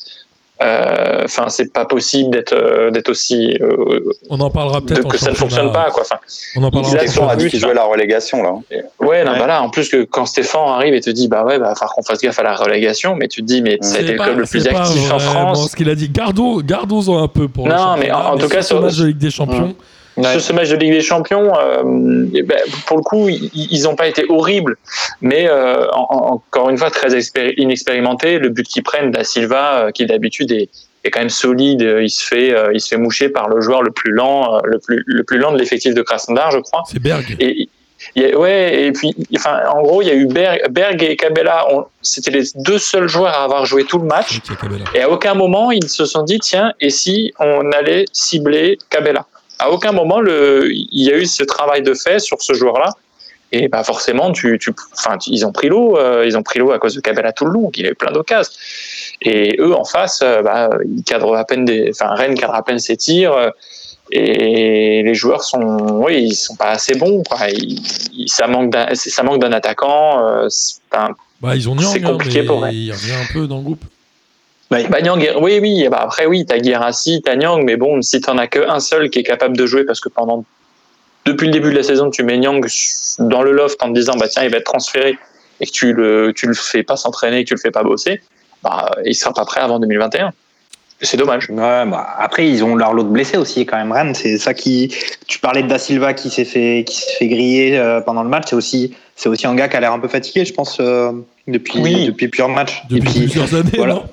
[0.63, 5.17] Euh, Enfin, c'est pas possible d'être euh, d'être aussi euh, On en parlera peut-être que
[5.17, 6.03] ça ne fonctionne pas, quoi.
[6.03, 6.17] Enfin,
[6.55, 6.91] On en parlera.
[6.99, 8.51] Stéphane a dit plus, qu'il jouait la relégation là.
[8.99, 9.39] Ouais, non, Ouais.
[9.39, 11.75] bah là, en plus que quand Stéphane arrive et te dit, bah ouais, bah, va
[11.75, 14.03] falloir qu'on fasse gaffe à la relégation, mais tu te dis, mais ça a C'est
[14.03, 15.71] été le club le plus actif en vraiment France.
[15.71, 16.09] ce qu'il a dit.
[16.09, 18.97] Gardons, gardons-en un peu pour le Non, mais en- en tout cas, sur sur- match
[18.97, 19.75] de Ligue des Champions,
[20.32, 24.08] Sur ce match de Ligue des Champions, euh, ben, pour le coup, ils n'ont pas
[24.08, 24.78] été horribles,
[25.21, 28.39] mais euh, en- en- encore une fois, très expéri- inexpérimentés.
[28.39, 30.69] Le but qu'ils prennent, Da Silva, euh, qui d'habitude est,
[31.04, 33.60] est quand même solide, euh, il se fait, euh, il se fait moucher par le
[33.62, 36.60] joueur le plus lent, euh, le plus, le plus lent de l'effectif de Krasnodar, je
[36.60, 36.84] crois.
[36.89, 37.36] c'est Berg.
[37.39, 37.67] Et
[38.15, 41.04] il y a- ouais, et puis, enfin, en gros, il y a eu Berg, Berg
[41.04, 41.65] et Cabella.
[41.73, 44.39] on- C'était les deux seuls joueurs à avoir joué tout le match.
[44.95, 49.25] Et à aucun moment, ils se sont dit, tiens, et si on allait cibler Cabella?
[49.59, 52.89] À aucun moment, le, il y a eu ce travail de fait sur ce joueur-là.
[53.51, 56.71] Et bah forcément, tu, tu, enfin, ils ont pris l'eau, euh, ils ont pris l'eau
[56.71, 57.71] à cause de Cabella tout le long.
[57.75, 58.51] Il a eu plein d'occasions.
[59.21, 62.63] Et eux, en face, euh, bah, ils cadrent à peine des, enfin, Rennes cadre à
[62.63, 63.33] peine ses tirs.
[63.33, 63.49] euh,
[64.11, 67.23] et les joueurs sont, oui, ils sont pas assez bons.
[67.23, 67.47] Quoi.
[67.49, 67.81] Ils-
[68.13, 70.19] ils- ça manque d'un, ça manque d'un attaquant.
[71.41, 72.73] Bah, ils ont C'est compliqué pour Rennes.
[72.73, 73.83] il revient un peu dans le groupe.
[74.71, 75.88] Bah, Bah, Nyang, oui, oui.
[75.89, 79.19] Bah, après, oui, t'as Guirassi, t'as Nyang, mais bon, si t'en as qu'un seul qui
[79.19, 80.43] est capable de jouer, parce que pendant
[81.25, 82.65] depuis le début de la saison, tu mets Nyang
[83.19, 85.17] dans le loft en te disant, bah tiens, il va être transféré,
[85.60, 88.21] et que tu le, tu le fais pas s'entraîner, que tu le fais pas bosser,
[88.63, 90.32] bah, il sera pas prêt avant 2021.
[91.01, 91.49] Et C'est dommage.
[91.49, 94.15] Ouais, bah, après, ils ont leur lot de blessés aussi, quand même, Rennes.
[94.15, 94.93] C'est ça qui.
[95.28, 98.30] Tu parlais de Da Silva qui s'est fait, qui s'est fait griller euh, pendant le
[98.30, 98.45] match.
[98.49, 101.12] C'est aussi, c'est aussi un gars qui a l'air un peu fatigué, je pense, euh,
[101.47, 102.06] depuis, Oui.
[102.08, 102.82] depuis plusieurs matchs.
[102.89, 103.95] Depuis Et puis, plusieurs années, voilà.
[103.95, 104.04] non?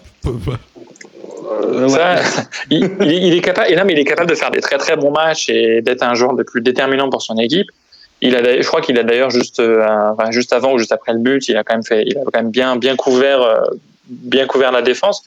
[1.51, 1.89] Euh, ouais.
[1.89, 2.17] Ça,
[2.71, 4.79] il, il- il est capable, et là, mais il est capable de faire des très
[4.79, 7.69] très bons matchs et d'être un joueur de plus déterminant pour son équipe.
[8.21, 10.93] Il a, je crois qu'il a d'ailleurs juste, euh, un- enfin, juste avant ou juste
[10.93, 13.43] après le but, il a quand même fait, il a quand même bien, bien couvert,
[13.43, 13.61] euh,
[14.07, 15.23] bien couvert la défense.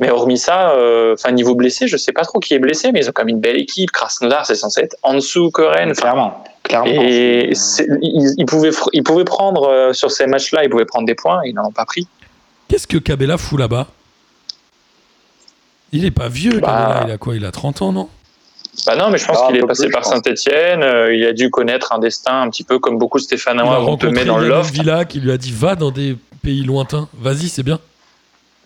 [0.00, 3.00] Mais hormis ça, euh, enfin niveau blessé, je sais pas trop qui est blessé, mais
[3.00, 3.92] ils ont quand même une belle équipe.
[3.92, 5.90] Krasnodar, c'est censé être en dessous que Rennes.
[5.92, 6.44] Enfin, clairement.
[6.64, 6.86] clairement.
[6.90, 11.14] et ils, ils pouvaient, ils pouvaient prendre euh, sur ces matchs-là, ils pouvaient prendre des
[11.14, 12.08] points, ils n'en ont pas pris.
[12.68, 13.86] Qu'est-ce que Cabella fout là-bas?
[15.94, 17.04] Il est pas vieux, Bah.
[17.06, 18.08] Il a quoi Il a 30 ans, non?
[18.86, 20.04] Bah non, mais je pense Ah, qu'il est passé plus, par.
[20.04, 20.84] Saint-Etienne.
[21.12, 23.64] il a dû connaître un destin un petit peu comme beaucoup de Il a Stéphanois.
[23.80, 24.74] On te rencontré met dans le loft.
[24.74, 27.08] Villa qui lui a dit va dans des pays lointains.
[27.18, 27.78] Vas-y, c'est bien.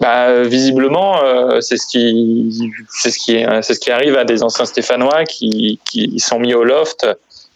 [0.01, 4.17] Bah, euh, visiblement, euh, c'est ce qui, c'est ce qui, est- c'est ce qui arrive
[4.17, 7.07] à des anciens Stéphanois qui, qui sont mis au loft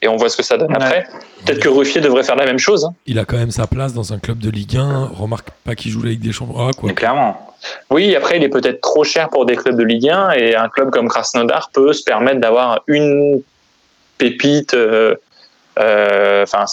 [0.03, 0.77] et on voit ce que ça donne Ouais.
[0.77, 1.07] après.
[1.47, 2.85] Peut-être que Ruffier devrait faire la même chose.
[2.85, 2.95] hein.
[3.07, 5.11] Il a quand même sa place dans un club de Ligue 1.
[5.15, 6.55] Remarque pas qu'il joue la Ligue des Champions.
[6.59, 6.89] Ah, quoi.
[6.89, 7.49] Mais clairement.
[7.91, 10.69] Oui, après, il est peut-être trop cher pour des clubs de Ligue 1 et un
[10.69, 13.41] club comme Krasnodar peut se permettre d'avoir une
[14.19, 14.75] pépite.
[14.75, 15.15] euh,
[15.79, 16.65] euh, Enfin,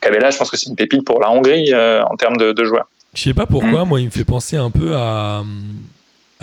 [0.00, 2.64] Cabella, je pense que c'est une pépite pour la Hongrie euh, en termes de, de
[2.64, 2.86] joueurs.
[3.14, 5.42] Je sais pas pourquoi, moi, il me fait penser un peu à,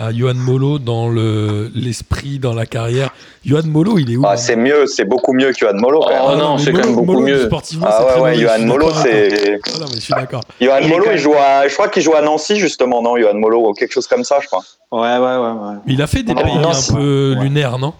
[0.00, 3.10] à Johan Molo dans le- l'esprit, dans la carrière.
[3.44, 6.00] Johan Molo, il est où Ah, là c'est mieux, c'est beaucoup mieux que Johan Molo.
[6.00, 6.22] quand même.
[6.26, 7.46] Oh non, mais c'est quand même beaucoup Molo, mieux.
[7.46, 9.60] Sportivement, Ah c'est ouais, très ouais, Johan Molo, c'est.
[9.66, 10.42] Ah non, mais je suis d'accord.
[10.60, 13.16] Johan Il est Molo, il joue à, je crois qu'il joue à Nancy justement, non
[13.18, 14.62] Johan Molo, ou quelque chose comme ça, je crois.
[14.90, 15.68] Ouais, ouais, ouais.
[15.68, 15.76] ouais.
[15.86, 17.44] Il a fait des Non, pays non, un peu ouais.
[17.44, 17.92] lunaires, non?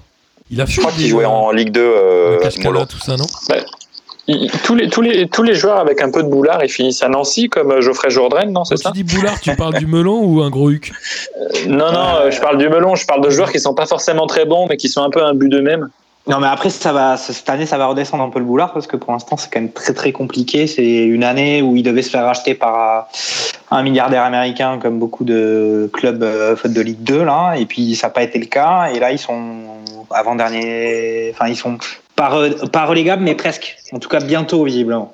[0.51, 2.85] Il a fait Je crois des- qu'il jouait en Ligue 2, euh, Molo.
[2.87, 3.27] tout ça, non?
[3.51, 3.65] Il- il-
[4.65, 7.09] tous, les, tous, les, tous les joueurs avec un peu de boulard, ils finissent à
[7.09, 10.23] Nancy, comme euh, Geoffrey Jourdain, non C'est ça tu dis boulard, tu parles du melon
[10.23, 10.93] ou un gros huc
[11.67, 14.27] Non, non, euh, je parle du melon, je parle de joueurs qui sont pas forcément
[14.27, 15.89] très bons, mais qui sont un peu un but d'eux-mêmes.
[16.27, 18.87] Non, mais après, ça va, cette année, ça va redescendre un peu le boulard parce
[18.87, 20.67] que pour l'instant, c'est quand même très très compliqué.
[20.67, 23.01] C'est une année où il devait se faire racheter par euh,
[23.71, 27.55] un milliardaire américain, comme beaucoup de clubs euh, de Ligue 2, là.
[27.57, 28.91] Et puis, ça n'a pas été le cas.
[28.95, 29.65] Et là, ils sont
[30.11, 31.31] avant-dernier.
[31.33, 31.79] Enfin, ils sont
[32.21, 33.77] pas, re- pas relégables, mais presque.
[33.93, 35.13] En tout cas, bientôt, visiblement.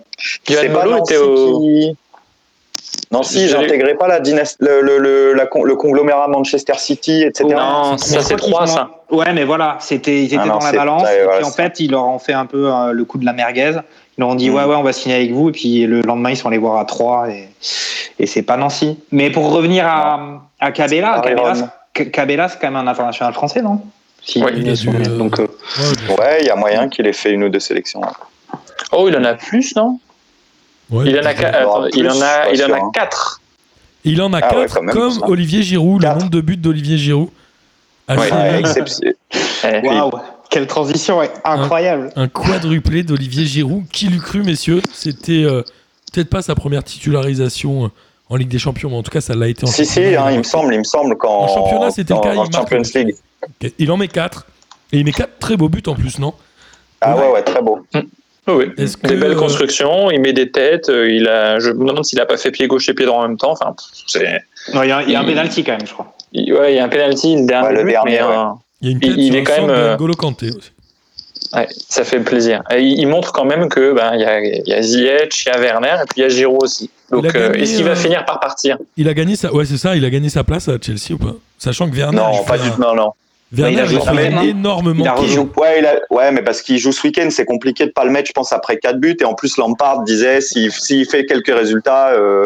[0.49, 1.61] Johan C'est pas Molo Nancy était au.
[1.61, 1.97] qui-
[3.13, 7.45] Nancy, j'intégrais pas la dynastie, le, le, le, la le conglomérat Manchester City, etc.
[7.57, 8.91] Non, ça c'est trois, ça.
[9.11, 11.03] Ouais, mais voilà, c'était, ils étaient Ah non, dans la balance.
[11.05, 13.19] ouais, et voilà, puis en fait, ils leur ont fait un peu euh, le coup
[13.19, 13.73] de la merguez.
[14.19, 14.55] Ils leur ont dit, Mm.
[14.55, 15.51] ouais, ouais, on va signer avec vous.
[15.51, 17.49] Et puis le lendemain, ils sont allés voir à 3 et,
[18.19, 18.99] et c'est pas Nancy.
[19.13, 21.23] Mais pour revenir à, à Cabella,
[21.95, 23.81] Cabella, c'est quand même un international français, non?
[24.27, 25.47] Si, Ouais, il a sont- dû, euh, donc, euh,
[26.19, 28.01] Ouais, il y a moyen qu'il ait fait une ou deux sélections.
[28.93, 29.99] Oh, il en a plus, non?
[30.91, 32.91] Ouais, il, en a, attends, il en a, pas il en sûr, a hein.
[32.93, 33.41] quatre.
[34.05, 35.23] Il en a Ah quatre, même, comme.
[35.29, 37.29] Olivier Giroud, le nombre de buts d'Olivier Giroud.
[38.09, 39.13] Exception-
[39.65, 40.13] Eh, waouh,
[40.49, 42.13] quelle transition, ouais, incroyable.
[42.15, 43.85] un quadruplé d'Olivier Giroud.
[43.93, 44.81] Qui l'eût cru, messieurs?
[44.93, 45.63] C'était euh,
[46.13, 47.91] peut-être pas sa première titularisation
[48.29, 50.31] en Ligue des Champions, mais en tout cas, ça l'a été en Si, si, hein,
[50.31, 52.51] il me semble, il me semble qu'en En championnat, c'était le en- cas, en.
[52.53, 53.17] Champions League.
[53.79, 54.47] Il en met 4.
[54.93, 56.35] Et il met 4 très beaux buts en plus, non?
[57.01, 57.85] Ah ouais, ouais, très beau.
[57.95, 58.03] oui,
[58.49, 58.65] oui.
[58.79, 61.87] Est-ce que, Des belles euh, constructions, il met des têtes, euh, il a, je me
[61.87, 63.51] demande s'il a pas fait pied gauche et pied droit en même temps.
[63.53, 63.75] Enfin,
[64.07, 64.41] c'est,
[64.73, 66.15] Non, Il y a, il y a un penalty quand même, je crois.
[66.33, 68.29] il, ouais, il y a un penalty, le dernier, Ouais, le but, dernier, mais ouais.
[68.37, 68.45] euh,
[68.81, 70.71] Il y a une il- tête il sur est quand même, euh, N'Golo Kanté aussi.
[71.55, 72.63] ouais, ça fait plaisir.
[72.75, 75.53] Et il, montre quand même que ben il y a, y a Ziyech, il y
[75.53, 76.89] a Werner et puis il y a Giroud aussi.
[77.11, 78.79] Donc, euh, est-ce qu'il euh, va finir par partir?
[78.97, 81.19] Il a gagné sa, ouais, c'est ça, il a gagné sa place à Chelsea ou
[81.19, 81.35] pas?
[81.59, 82.81] Sachant que Werner, Non, pas fait du un- tout.
[82.81, 83.13] Non, non.
[83.53, 83.99] Werner, Il a il joué
[84.35, 84.43] hein.
[84.43, 85.05] énormément.
[85.05, 85.15] Il a
[85.57, 88.11] ouais, il a- ouais, mais parce qu'il joue ce week-end, c'est compliqué de pas le
[88.11, 89.17] mettre, je pense, après 4 buts.
[89.21, 92.43] Et en plus, Lampard disait s'il s'il fait quelques résultats, euh,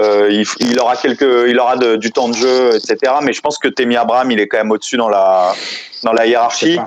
[0.00, 3.12] euh, il, il aura quelques, il aura de- du temps de jeu, etc.
[3.22, 5.54] Mais je pense que Temi Abraham, il est quand même au-dessus dans la,
[6.02, 6.78] dans la hiérarchie.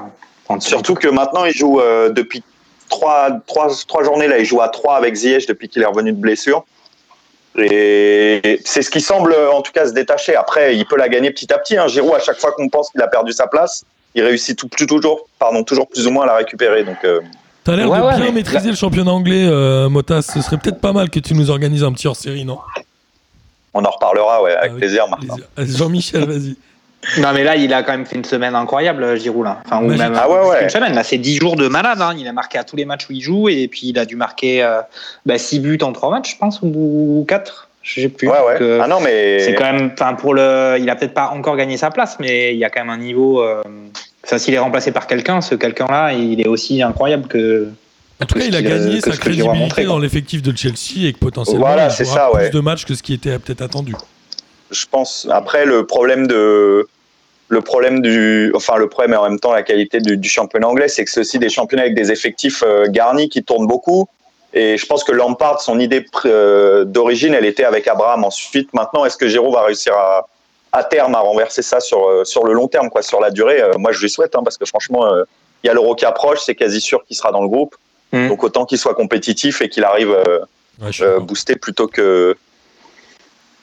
[0.59, 2.43] Surtout que maintenant, il joue euh, depuis
[2.89, 4.27] trois, trois, trois journées.
[4.27, 6.65] Là, il joue à 3 avec Ziyech depuis qu'il est revenu de blessure.
[7.61, 10.35] Et c'est ce qui semble, en tout cas, se détacher.
[10.35, 11.77] Après, il peut la gagner petit à petit.
[11.77, 11.87] Hein.
[11.87, 13.83] Giroud, à chaque fois qu'on pense qu'il a perdu sa place,
[14.15, 16.83] il réussit tout, tout- toujours, pardon, toujours plus ou moins à la récupérer.
[16.83, 17.19] Donc, euh,
[17.63, 20.21] T'as l'air Ouais, de ouais, bien maîtriser le championnat anglais, euh, Motas.
[20.21, 22.59] Ce serait peut-être pas mal que tu nous organises un petit hors-série, non?
[23.73, 24.79] On en reparlera, ouais, avec Ah oui.
[24.79, 25.35] plaisir, Martin.
[25.57, 26.55] Jean-Michel, vas-y.
[27.17, 29.45] Non, mais là, il a quand même fait une semaine incroyable, euh, Giroud.
[29.45, 29.61] Là.
[29.65, 30.01] Enfin, ou Magique.
[30.01, 30.59] même Ah ouais, ouais.
[30.59, 30.93] qu'une semaine.
[30.93, 32.01] Là, c'est 10 jours de malade.
[32.01, 32.13] Hein.
[32.17, 34.15] Il a marqué à tous les matchs où il joue et puis il a dû
[34.15, 34.67] marquer
[35.27, 37.69] 6 buts en 3 matchs, je pense, ou 4.
[37.81, 38.27] Je sais plus.
[38.27, 38.53] Ouais, ouais.
[38.53, 39.39] Donc, euh, ah non, mais.
[39.39, 42.53] C'est quand même, enfin, pour le, il a peut-être pas encore gagné sa place, mais
[42.53, 43.41] il y a quand même un niveau.
[43.41, 43.63] Euh,
[44.23, 47.67] ça, s'il est remplacé par quelqu'un, ce quelqu'un-là, il est aussi incroyable que.
[48.21, 51.19] En tout cas, il a gagné sa crédibilité montré, dans l'effectif de Chelsea et que
[51.19, 53.95] potentiellement Voilà, il jouera ça, plus de matchs que ce qui était peut-être attendu.
[54.71, 56.87] Je pense après le problème de
[57.47, 60.67] le problème du enfin le problème et en même temps la qualité du, du championnat
[60.67, 64.07] anglais c'est que c'est aussi des championnats avec des effectifs euh, garnis qui tournent beaucoup.
[64.53, 68.23] Et je pense que Lampard son idée euh, d'origine elle était avec Abraham.
[68.23, 70.27] Ensuite maintenant est-ce que Giroud va réussir à
[70.71, 73.61] à terme à renverser ça sur euh, sur le long terme quoi sur la durée?
[73.61, 75.03] Euh, moi je lui souhaite hein, parce que franchement
[75.63, 77.75] il y a l'Euro qui approche c'est quasi sûr qu'il sera dans le groupe.
[78.11, 78.27] Mm.
[78.27, 80.15] donc autant qu'il soit compétitif et qu'il arrive
[80.81, 82.37] Ouais, boosté plutôt que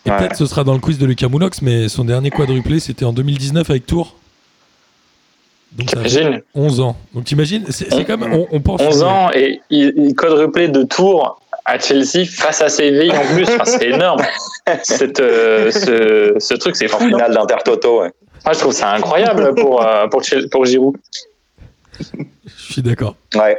[0.07, 0.19] Et Ouais.
[0.19, 3.13] peut-être ce sera dans le quiz de Lucas Moulox, mais son dernier quadruplé, c'était en
[3.13, 4.17] 2019 avec Tours.
[5.73, 6.97] Donc ça fait T'imagines 11 ans.
[7.13, 8.81] Donc t'imagines, c'est c'est quand même, on, on pense.
[8.81, 13.45] 11 ans et il, il quadruplé de tours à Chelsea face à Séville en plus.
[13.45, 14.23] Enfin, c'est énorme.
[14.85, 18.11] Cette, euh, ce, ce truc, c'est en finale d'Intertoto ouais.
[18.45, 20.97] Moi, je trouve ça incroyable pour, euh, pour, pour Giroud.
[21.99, 23.17] Je suis d'accord.
[23.35, 23.59] ouais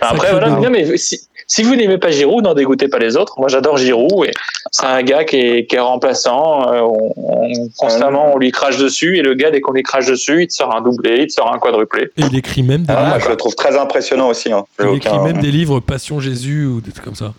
[0.00, 0.48] Enfin, après, voilà.
[0.50, 3.34] Non, mais si, si vous n'aimez pas Giroud, n'en dégoûtez pas les autres.
[3.38, 4.26] Moi, j'adore Giroud.
[4.26, 4.32] Et
[4.70, 6.70] c'est un gars qui est, qui est remplaçant.
[6.72, 10.06] euh, on, on- constamment, on lui crache dessus et le gars, dès qu'on lui crache
[10.06, 12.10] dessus, il te sort un doublé, il te sort un quadruplé.
[12.16, 13.24] Et il écrit même des Ah, livres.
[13.24, 14.52] je le trouve très impressionnant aussi.
[14.52, 14.64] Hein.
[14.78, 17.32] Il aucun- écrit même des livres Passion Jésus ou des trucs comme ça.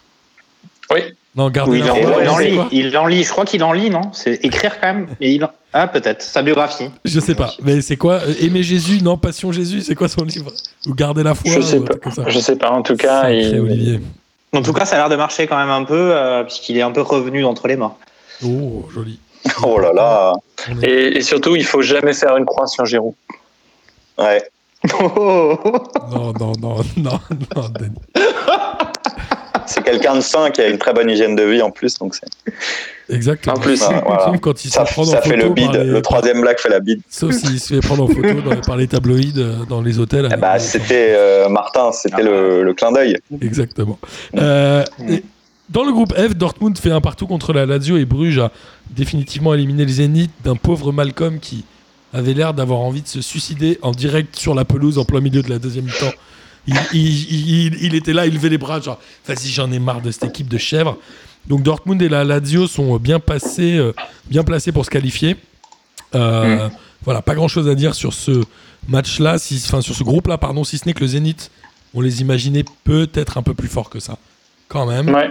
[1.40, 1.90] Non, Oui, il,
[2.30, 2.60] en, lit.
[2.74, 3.24] Il en lit.
[3.24, 5.08] Je crois qu'il en lit, non C'est écrire quand même.
[5.22, 6.22] Et il en- Ah, peut-être.
[6.22, 6.90] Sa biographie.
[7.06, 10.24] Je sais pas, mais c'est quoi euh, Aimer Jésus Non, Passion Jésus, c'est quoi son
[10.26, 10.52] livre
[10.86, 11.86] Ou Garder la foi Je sais pas.
[11.92, 12.24] truc comme ça.
[12.28, 12.72] Je sais pas.
[12.72, 14.00] En tout cas, Sacré il, Olivier.
[14.54, 16.82] En tout cas, ça a l'air de marcher quand même un peu, euh, puisqu'il est
[16.82, 17.98] un peu revenu d'entre les morts.
[18.44, 19.20] Oh, joli.
[19.64, 20.34] Oh là là.
[20.84, 23.14] Et surtout, il faut jamais faire une croix sur Giroud.
[24.18, 24.44] Ouais.
[24.94, 27.20] Non, non, non, non,
[27.56, 27.96] non, Denis.
[29.70, 31.98] C'est quelqu'un de sain qui a une très bonne hygiène de vie en plus.
[31.98, 32.54] Donc c'est-
[33.14, 33.56] Exactement.
[33.56, 34.34] En plus, voilà.
[34.42, 35.66] quand il se ça, fait ça en fait photo le bide.
[35.66, 37.02] par les- Le troisième blague fait la bide.
[37.10, 40.30] Sauf s'il se fait prendre en photo dans- par les tabloïds euh, dans les hôtels.
[40.32, 43.18] Eh bah, c'était euh, Martin, c'était le, le clin d'œil.
[43.42, 43.98] Exactement.
[44.38, 45.24] Euh, et
[45.70, 48.52] dans le groupe F, Dortmund fait un partout contre la Lazio et Bruges a
[48.90, 51.64] définitivement éliminé le Zénith d'un pauvre Malcolm qui
[52.14, 55.42] avait l'air d'avoir envie de se suicider en direct sur la pelouse en plein milieu
[55.44, 56.14] de la deuxième mi-temps.
[56.94, 60.02] Il, il- il- il était là, il levait les bras, genre, vas-y, j'en ai marre
[60.02, 60.98] de cette équipe de chèvres.
[61.48, 63.94] Donc Dortmund et la Lazio sont bien passés, euh,
[64.30, 65.36] bien placés pour se qualifier.
[66.16, 66.70] Euh,
[67.06, 68.44] Voilà, pas grand-chose à dire sur ce
[68.90, 71.50] match-là, si, enfin sur ce groupe-là, pardon, si ce n'est que le Zénith,
[71.94, 74.18] on les imaginait peut-être un peu plus forts que ça,
[74.68, 75.08] quand même.
[75.10, 75.30] Ouais.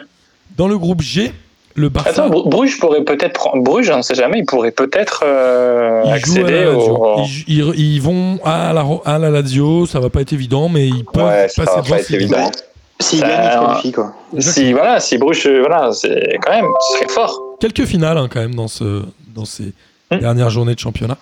[0.57, 1.33] Dans le groupe G,
[1.79, 3.63] le Barça Attends, Bru- Bruges pourrait peut-être prendre.
[3.63, 7.21] Bruges, on ne sait jamais, il pourrait peut-être euh, ils accéder la au.
[7.23, 7.27] Ils,
[7.63, 10.89] jou- ils- ils vont à la, à la Lazio, ça va pas être évident, mais
[10.89, 12.37] ils peuvent Ouais, ça passer va devant pas être s'ils évident.
[12.37, 12.53] gagnent.
[13.01, 14.15] Se quoi.
[14.41, 17.41] Si voilà, si Bruges, voilà, c'est quand même, ce serait fort.
[17.61, 19.03] Quelques finales hein, quand même dans, ce,
[19.35, 19.73] dans ces
[20.11, 20.21] Hmm.
[20.21, 21.19] dernières journées de championnat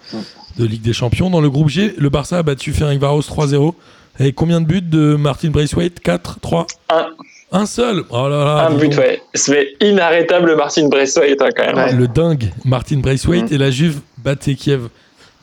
[0.59, 1.29] de Ligue des Champions.
[1.29, 3.75] Dans le groupe G, le Barça a battu Ferencvaros 3-0.
[4.21, 5.99] Avec combien de buts de Martin Braithwaite?
[5.99, 7.07] 4 3 Un.
[7.53, 8.99] Un seul Oh là là Un but, donc.
[8.99, 9.23] ouais.
[9.35, 11.97] C'est inarrêtable, Martin Braithwaite, hein, quand même.
[11.99, 13.55] Le dingue Martin Braithwaite Hmm.
[13.55, 14.89] et la Juve battent Kiev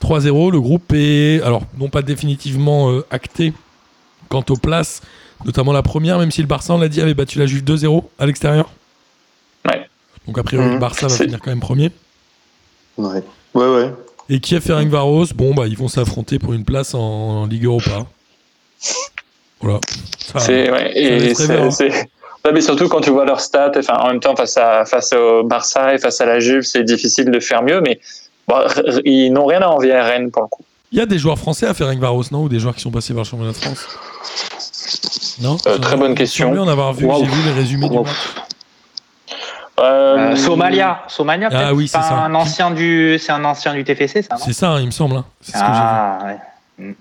[0.02, 0.52] 3-0.
[0.52, 3.54] Le groupe est, alors, non pas définitivement euh, acté
[4.30, 5.02] quant aux places,
[5.46, 8.04] notamment la première, même si le Barça, on l'a dit, avait battu la Juve 2-0
[8.20, 8.70] à l'extérieur.
[9.66, 9.88] Ouais.
[10.28, 11.90] Donc, a priori, le Barça va finir quand même premier.
[12.98, 13.24] Ouais.
[13.54, 13.94] Ouais, ouais.
[14.30, 18.06] Et Kiev Ferencvaros, bon, bah, ils vont s'affronter pour une place en, en Ligue Europa.
[19.64, 19.80] Voilà.
[20.38, 21.34] C'est, ouais, et hein.
[21.36, 22.10] c'est, c'est-
[22.46, 25.14] Non, mais surtout quand tu vois leurs stats, enfin, en même temps, face, à, face
[25.14, 28.00] au Barça et face à la Juve, c'est difficile de faire mieux, mais
[28.48, 28.58] bon,
[29.06, 30.64] ils n'ont rien à envier à Rennes pour le coup.
[30.92, 32.44] Il y a des joueurs français à Ferencvaros, non?
[32.44, 33.88] Ou des joueurs qui sont passés vers le championnat de France?
[35.42, 35.58] Non?
[35.68, 36.52] Euh, très bonne question.
[36.52, 37.20] en avoir vu, Wow.
[37.20, 38.04] j'ai vu les résumés du Wow.
[38.04, 38.14] match.
[39.80, 39.84] Euh,
[40.34, 41.02] Euh, Somalia.
[41.08, 44.36] Somalia, Ah oui, c'est un ancien du, c'est un ancien du TFC, ça.
[44.38, 45.16] C'est ça, hein, il me semble.
[45.16, 45.26] hein.
[45.42, 45.78] C'est ce que j'ai vu.
[45.82, 46.38] ah, ouais.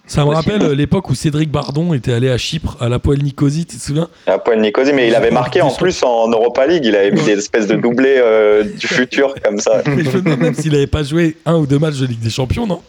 [0.06, 3.22] Ça me rappelle euh, l'époque où Cédric Bardon était allé à Chypre, à la poêle
[3.22, 4.08] Nicosie, tu te souviens?
[4.26, 6.84] À Poil Nicosie, mais il avait marqué en plus en Europa League.
[6.84, 9.82] Il avait mis des espèces de doublés euh, du futur comme ça.
[9.86, 12.20] Mais je me demande même s'il n'avait pas joué un ou deux matchs de Ligue
[12.20, 12.82] des Champions, non?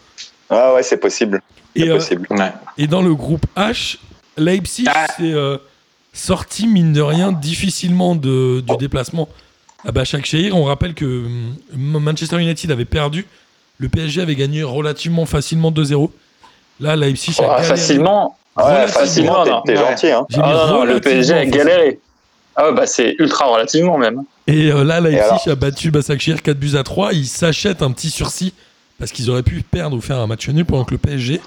[0.50, 1.42] Ah ouais, c'est possible.
[1.76, 2.28] C'est et, euh, possible.
[2.32, 2.52] Ouais.
[2.78, 3.98] et dans le groupe H,
[4.38, 5.08] Leipzig Ah.
[5.08, 5.58] s'est euh,
[6.12, 9.30] sorti, mine de rien, difficilement de, du déplacement
[9.86, 10.56] à Başakşehir.
[10.56, 13.26] On rappelle que hum, Manchester United avait perdu,
[13.80, 16.10] le PSG avait gagné relativement facilement 2-0.
[16.84, 17.64] Là, Leipzig a oh, galéré.
[17.68, 18.38] facilement.
[18.58, 19.62] Ouais, facilement, non.
[19.66, 19.90] t'es Ouais.
[19.90, 20.12] gentil.
[20.12, 20.26] Hein.
[20.36, 22.00] Ah non, non, le PSG a galéré.
[22.56, 24.24] Ah ouais, bah c'est ultra relativement même.
[24.46, 27.14] Et euh, là, Leipzig a battu Başakşehir 4 buts à 3.
[27.14, 28.54] Ils s'achètent un petit sursis
[29.00, 31.42] parce qu'ils auraient pu perdre ou faire un match nul pendant que le PSG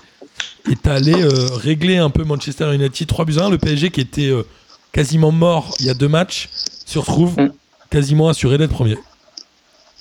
[0.71, 3.51] est allé euh, régler un peu Manchester United 3 buts à 1.
[3.51, 4.43] Le PSG qui était euh,
[4.91, 6.49] quasiment mort il y a deux matchs
[6.87, 7.53] se retrouve Mm.
[7.91, 8.97] quasiment assuré d'être premier.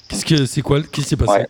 [0.08, 1.32] Qu'est-ce que c'est quoi Qu'est-ce qui s'est passé?
[1.34, 1.48] Ouais.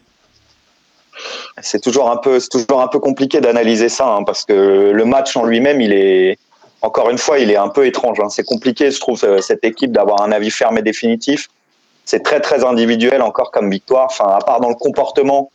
[1.61, 5.05] C'est toujours un peu, c'est toujours un peu compliqué d'analyser ça, hein, parce que le
[5.05, 6.37] match en lui-même, il est,
[6.81, 8.19] encore une fois, il est un peu étrange.
[8.19, 8.29] hein.
[8.29, 11.47] C'est compliqué, je trouve, euh, cette équipe d'avoir un avis ferme et définitif.
[12.03, 14.07] C'est très, très individuel encore comme victoire.
[14.11, 15.49] Enfin, à part dans le comportement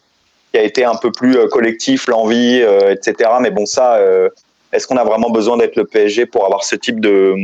[0.52, 3.30] qui a été un peu plus euh, collectif, l'envie, euh, etc.
[3.40, 4.30] Mais bon, ça, euh,
[4.72, 7.36] est-ce qu'on a vraiment besoin d'être le PSG pour avoir ce type de,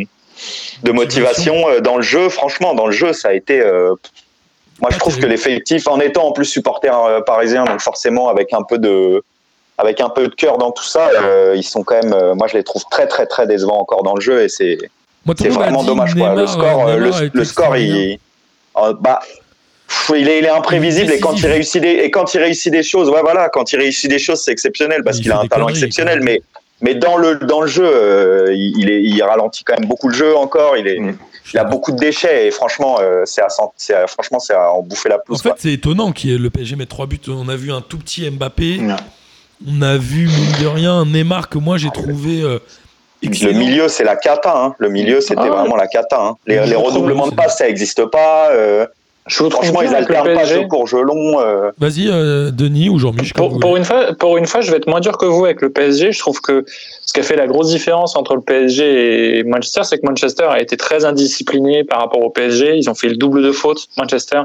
[0.82, 2.30] de motivation euh, dans le jeu?
[2.30, 3.60] Franchement, dans le jeu, ça a été.
[3.60, 3.94] euh,
[4.80, 8.52] moi, je trouve que l'effectif, en étant en plus supporter euh, parisien, donc forcément avec
[8.52, 9.22] un peu de,
[9.78, 12.12] avec un peu de cœur dans tout ça, euh, ils sont quand même.
[12.12, 14.78] euh, moi, je les trouve très, très, très décevants encore dans le jeu, et c'est,
[15.38, 16.14] c'est vraiment dommage.
[16.14, 16.34] Quoi.
[16.34, 18.18] Le score, euh, le, score, il,
[18.76, 19.20] euh, bah,
[19.88, 22.72] pff, il est, il est imprévisible et quand il réussit des, et quand il réussit
[22.72, 25.40] des choses, ouais, voilà, quand il réussit des choses, c'est exceptionnel parce Il qu'il a
[25.40, 26.42] un talent exceptionnel, mais
[26.80, 30.14] mais dans le dans le jeu, euh, il, est, il ralentit quand même beaucoup le
[30.14, 30.76] jeu encore.
[30.76, 31.16] Il est, Mm.
[31.54, 35.08] il a beaucoup de déchets et franchement, euh, c'est à, franchement, c'est à en bouffer
[35.08, 35.42] la En pelouse.
[35.42, 35.58] fait, quoi.
[35.60, 37.20] c'est étonnant qu'il y ait le PSG mette 3 buts.
[37.28, 38.80] On a vu un tout petit Mbappé.
[39.66, 42.58] On a vu, mine de rien, un Neymar que moi j'ai trouvé euh,
[43.22, 44.52] Le milieu, c'est la cata.
[44.54, 44.74] Hein.
[44.78, 46.20] Le milieu, c'était Ah vraiment la cata.
[46.20, 46.36] Hein.
[46.46, 48.50] Les, Le les redoublements de passes, ça n'existe pas.
[49.26, 50.54] Je trouve Franchement, ils avec le alternent pas PSG.
[50.62, 51.40] jeu pour jeu long.
[51.40, 53.32] euh, Vas-y, euh, Denis ou Jean-Michel.
[53.34, 55.70] Pour, une fois, pour une fois, je vais être moins dur que vous avec le
[55.70, 56.12] PSG.
[56.12, 56.64] Je trouve que
[57.04, 60.44] ce qui a fait la grosse différence entre le PSG et Manchester, c'est que Manchester
[60.44, 62.76] a été très indiscipliné par rapport au PSG.
[62.76, 64.42] Ils ont fait le double de fautes, Manchester.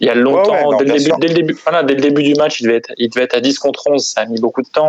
[0.00, 1.18] Il y a longtemps, Ouais, ouais, non, dès, le début, sûr.
[1.18, 3.36] dès, le début, voilà, dès le début du match, il devait, être, il devait être
[3.36, 4.02] à 10 contre 11.
[4.02, 4.88] Ça a mis beaucoup de temps.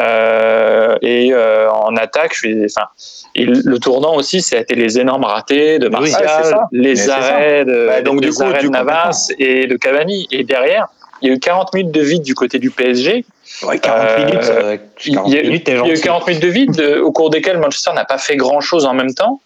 [0.00, 2.86] Euh, et euh, en attaque, je suis, enfin,
[3.34, 6.62] et le tournant aussi, ça a été les énormes ratés de Martial, ça.
[6.72, 9.76] les Mais arrêts de, Bah, donc, du coup, arrêts du de coup, Navas et de
[9.76, 10.26] Cavani.
[10.30, 10.86] Et derrière,
[11.22, 13.24] il y a eu 40 minutes de vide du côté du PSG.
[13.64, 14.50] Ouais, 40 Euh, minutes.
[14.50, 16.02] euh, Il 40 y a, minutes, t'es il y a eu gentil.
[16.02, 18.94] 40 minutes de vide euh, au cours desquelles Manchester n'a pas fait grand chose en
[18.94, 19.40] même temps.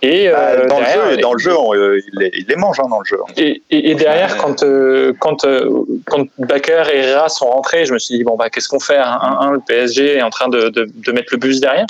[0.00, 2.54] Et, bah, euh, dans, le jeu, dans le jeu, on, euh, il, les, il les
[2.54, 3.18] mange hein, dans le jeu.
[3.36, 5.68] et, et- et derrière, quand, euh, quand, euh,
[6.06, 8.96] quand Bakker et Herrera sont rentrés, je me suis dit, bon, bah, qu'est-ce qu'on fait
[8.96, 11.86] 1-1, le PSG est en train de, de, de mettre le bus derrière.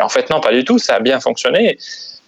[0.00, 1.78] Et en fait, non, pas du tout, ça a bien fonctionné.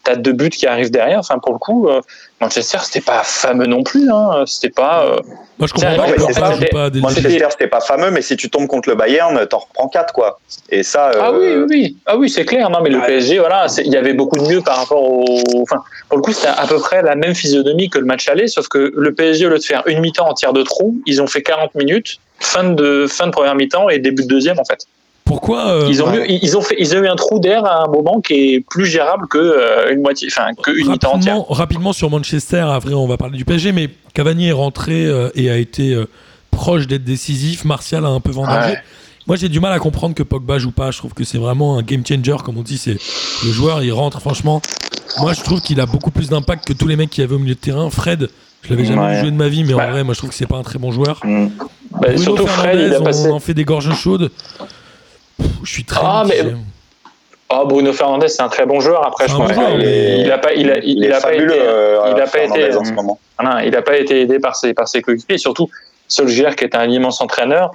[0.05, 1.19] T'as deux buts qui arrivent derrière.
[1.19, 2.03] Enfin, pour le coup, euh,
[2.41, 4.11] Manchester, c'était pas fameux non plus.
[4.11, 4.45] Hein.
[4.47, 5.05] C'était pas.
[5.07, 5.17] euh,
[5.59, 7.01] Moi, je comprends pas ouais.
[7.01, 10.39] Manchester, c'était pas fameux, mais si tu tombes contre le Bayern, t'en reprends 4, quoi.
[10.69, 11.11] Et ça.
[11.19, 11.97] Ah oui, euh, oui, oui.
[12.05, 12.69] Ah oui, c'est clair.
[12.69, 13.07] Non, mais le Ouais.
[13.07, 15.25] PSG, voilà, il y avait beaucoup de mieux par rapport au.
[15.63, 18.47] Enfin, pour le coup, c'était à peu près la même physionomie que le match aller,
[18.47, 21.23] sauf que le PSG, au lieu de faire une mi-temps en tir de trou, ils
[21.23, 24.65] ont fait 40 minutes, fin de fin de première mi-temps et début de deuxième en
[24.67, 24.87] fait.
[25.25, 27.85] Pourquoi euh, Ils ont bah, ils ont fait, ils ont eu un trou d'air à
[27.85, 31.41] un moment qui est plus gérable que euh, une moitié, enfin que une mi-temps entière.
[31.49, 35.51] rapidement, sur Manchester, après on va parler du PSG, mais Cavani est rentré euh, et
[35.51, 36.07] a été euh,
[36.51, 37.65] proche d'être décisif.
[37.65, 38.73] Martial a un peu vendangé.
[38.73, 38.79] Ouais.
[39.27, 40.91] Moi j'ai du mal à comprendre que Pogba joue pas.
[40.91, 42.77] Je trouve que c'est vraiment un game changer, comme on dit.
[42.77, 42.93] C'est
[43.45, 44.21] le joueur, il rentre.
[44.21, 44.61] Franchement,
[45.21, 47.39] moi je trouve qu'il a beaucoup plus d'impact que tous les mecs qui avaient au
[47.39, 47.89] milieu de terrain.
[47.89, 48.29] Fred,
[48.63, 49.15] je l'avais jamais Ouais.
[49.15, 49.91] vu jouer de ma vie, mais en Bah.
[49.91, 51.19] vrai, moi je trouve que c'est pas un très bon joueur.
[51.25, 51.47] Mm.
[51.99, 53.27] Bah, surtout Fred, il a passé.
[53.31, 54.31] on en fait des gorges chaudes.
[55.63, 56.55] Je suis très Ah, mais-.
[57.51, 59.07] Oh, Bruno Fernandez, c'est un très bon joueur.
[59.07, 61.45] Après, je pense il a pas, il a, il, il est a pas été.
[61.51, 63.19] euh, il a pas été- en ce moment.
[63.63, 65.39] Il n'a pas été aidé par ses, par ses coéquipiers.
[65.39, 65.69] Surtout,
[66.09, 67.71] Solskjaer, qui est un immense entraîneur,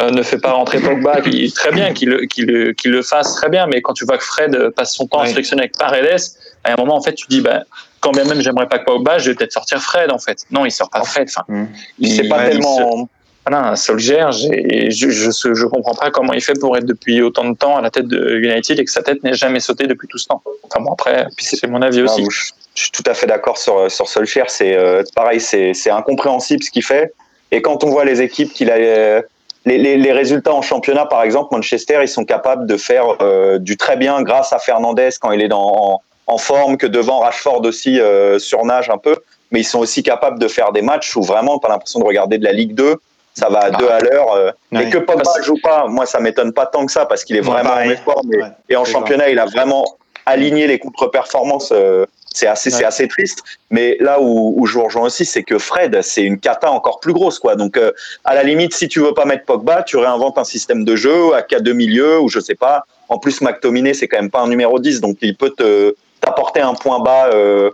[0.00, 3.66] euh, ne fait pas rentrer Pogba, qui très bien, qu'il le, fasse très bien.
[3.66, 5.26] Mais quand tu vois que Fred passe son temps à Ouais.
[5.26, 6.20] se sélectionner avec Paredes,
[6.64, 7.62] à un moment, en fait, tu dis, bah,
[8.00, 10.44] quand bien même j'aimerais pas que Pogba, je vais peut-être sortir Fred, en fait.
[10.52, 11.28] Non, il sort pas Fred.
[11.28, 11.64] Enfin, Mm.
[11.98, 13.08] il- C'est pas il se- tellement.
[13.48, 17.76] Voilà, Solskjaer, je, je, comprends pas comment il fait pour être depuis autant de temps
[17.78, 20.26] à la tête de United et que sa tête n'ait jamais sauté depuis tout ce
[20.26, 20.42] temps.
[20.64, 22.22] Enfin bon, après, c'est mon avis aussi.
[22.26, 24.50] Ah, je, je suis tout à fait d'accord sur, sur Solskjaer.
[24.50, 27.12] C'est euh, pareil, c'est incompréhensible ce qu'il fait.
[27.50, 28.74] Et quand on voit les équipes qu'il a.
[28.74, 29.22] euh,
[29.64, 33.58] les, les, les résultats en championnat, par exemple, Manchester, ils sont capables de faire euh,
[33.58, 37.20] du très bien grâce à Fernandez quand il est dans, en, en forme, que devant
[37.20, 37.98] Rashford aussi
[38.38, 39.16] surnage un peu.
[39.50, 42.36] Mais ils sont aussi capables de faire des matchs où vraiment, t'as l'impression de regarder
[42.36, 42.96] de la Ligue 2.
[43.38, 44.32] Ça va à deux à l'heure.
[44.32, 44.86] euh, Ouais.
[44.86, 47.36] Et que Pogba Parce- joue pas, moi, ça m'étonne pas tant que ça parce qu'il
[47.36, 47.90] est Ouais, vraiment pareil.
[47.90, 48.22] en effort.
[48.26, 48.48] mais- Ouais.
[48.68, 49.84] et en championnat, il a vraiment
[50.26, 51.72] aligné les contre-performances.
[51.72, 52.84] euh, c'est assez, c'est Ouais.
[52.84, 53.42] assez triste.
[53.70, 57.00] Mais là où, où je vous rejoins aussi, c'est que Fred, c'est une cata encore
[57.00, 57.56] plus grosse, quoi.
[57.56, 57.90] Donc, euh,
[58.24, 61.34] à la limite, si tu veux pas mettre Pogba, tu réinventes un système de jeu
[61.34, 62.84] à cas de milieu ou je sais pas.
[63.08, 66.60] En plus, McTominay, c'est quand même pas un numéro 10, donc il peut te t'apporter
[66.60, 67.70] un point bas euh,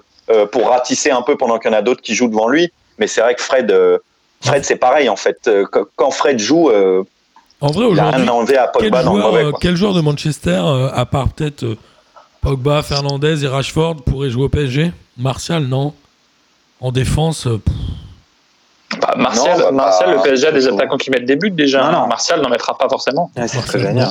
[0.53, 2.73] pour ratisser un peu pendant qu'il y en a d'autres qui jouent devant lui.
[2.99, 3.71] Mais c'est vrai que Fred,
[4.45, 5.39] Fred, c'est pareil en fait.
[5.49, 5.65] Euh,
[5.97, 7.03] Quand Fred joue, euh,
[7.61, 9.51] En vrai, il a aujourd'hui, rien à enlever à quel Pogba dans le joueur, mauvais.
[9.51, 9.59] quoi.
[9.61, 11.77] quel joueur de Manchester, euh, à part peut-être
[12.41, 15.95] Pogba, Fernandez et Rashford, pourrait jouer au PSG Martial, non.
[16.81, 21.25] En défense, pff, Bah, Martial, Non, bah, Martial, le PSG a des attaquants qui mettent
[21.25, 21.85] des buts déjà.
[21.91, 22.07] Non, non.
[22.07, 23.31] Martial n'en mettra pas forcément.
[23.37, 24.09] Ouais, c'est très génial.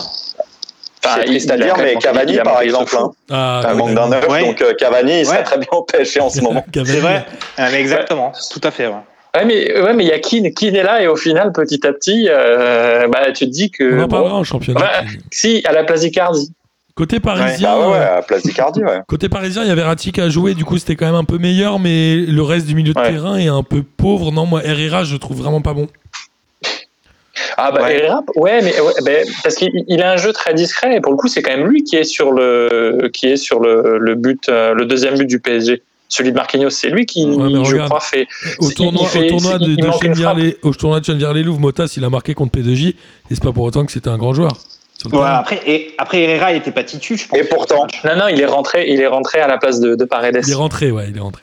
[1.06, 2.98] Enfin, C'est il- triste à il a dire, quand même mais Cavani, a par exemple,
[2.98, 4.46] hein, ah, un manque d'un Ouais.
[4.46, 5.44] donc euh, Cavani, il serait Ouais.
[5.44, 6.64] très bien au PSG en ce moment.
[6.74, 7.26] C'est vrai.
[7.58, 8.32] Mais exactement.
[8.52, 8.90] Tout à fait.
[9.36, 9.46] Ouais.
[9.46, 11.94] Mais ouais, mais il y a Keane, Keane est là et au final, petit à
[11.94, 14.80] petit, euh, bah, tu te dis que On en bon, parlera en championnat.
[14.80, 15.08] Ouais.
[15.32, 16.52] si à la place d'Icardi.
[16.96, 19.00] Côté parisien, Ah ouais, ouais, euh, à place d'Icardi, ouais.
[19.08, 21.40] côté parisien, il y avait Ratik à jouer, du coup c'était quand même un peu
[21.40, 24.32] meilleur, mais le reste du milieu de terrain est un peu pauvre.
[24.32, 25.88] Non, moi Herrera, je le trouve vraiment pas bon.
[27.58, 27.98] Ah bah Ouais.
[27.98, 31.12] Herrera, ouais, mais ouais, ben, parce qu'il il a un jeu très discret et pour
[31.12, 34.14] le coup, c'est quand même lui qui est sur le qui est sur le, le
[34.16, 35.82] but, euh, le deuxième but du PSG.
[36.10, 37.90] Celui de Marquinhos, c'est lui qui, Ouais, je regarde.
[37.90, 38.28] crois, fait.
[38.60, 39.92] Au tournoi, il fait- au tournoi de, de.
[39.92, 42.96] Chenvière-les- au tournoi de Motas, il a marqué contre P2J, et
[43.32, 44.52] c'est pas pour autant que c'était un grand joueur.
[45.12, 47.38] Ouais, après, et, après, Herrera, il était pas titu, je pense.
[47.40, 50.06] Et pourtant, Non, non, il est rentré, il est rentré à la place de, de
[50.06, 50.40] Paredes.
[50.46, 51.42] Il est rentré, ouais, il est rentré.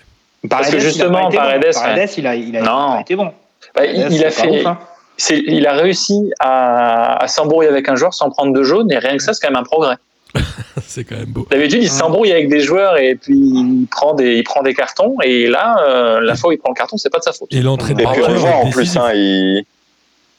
[0.48, 1.36] Paredes, Parce que justement, bon.
[1.36, 1.70] Paredes, ouais.
[1.72, 2.92] Paredes, il a, il a, Non.
[2.94, 3.32] il a été bon.
[3.74, 4.78] Bah, il, Paredes, il a fait, ouf, hein.
[5.28, 9.16] il a réussi à, à s'embrouiller avec un joueur sans prendre de jaune et rien
[9.16, 9.96] que ça, c'est quand même un progrès.
[10.86, 11.46] c'est quand même beau.
[11.50, 15.16] D'habitude, il s'embrouille avec des joueurs et puis il prend des, il prend des cartons.
[15.22, 17.48] Et là, euh, la fois où il prend le carton, c'est pas de sa faute.
[17.52, 19.64] Et l'entrée de et puis on le voit en plus, hein, il,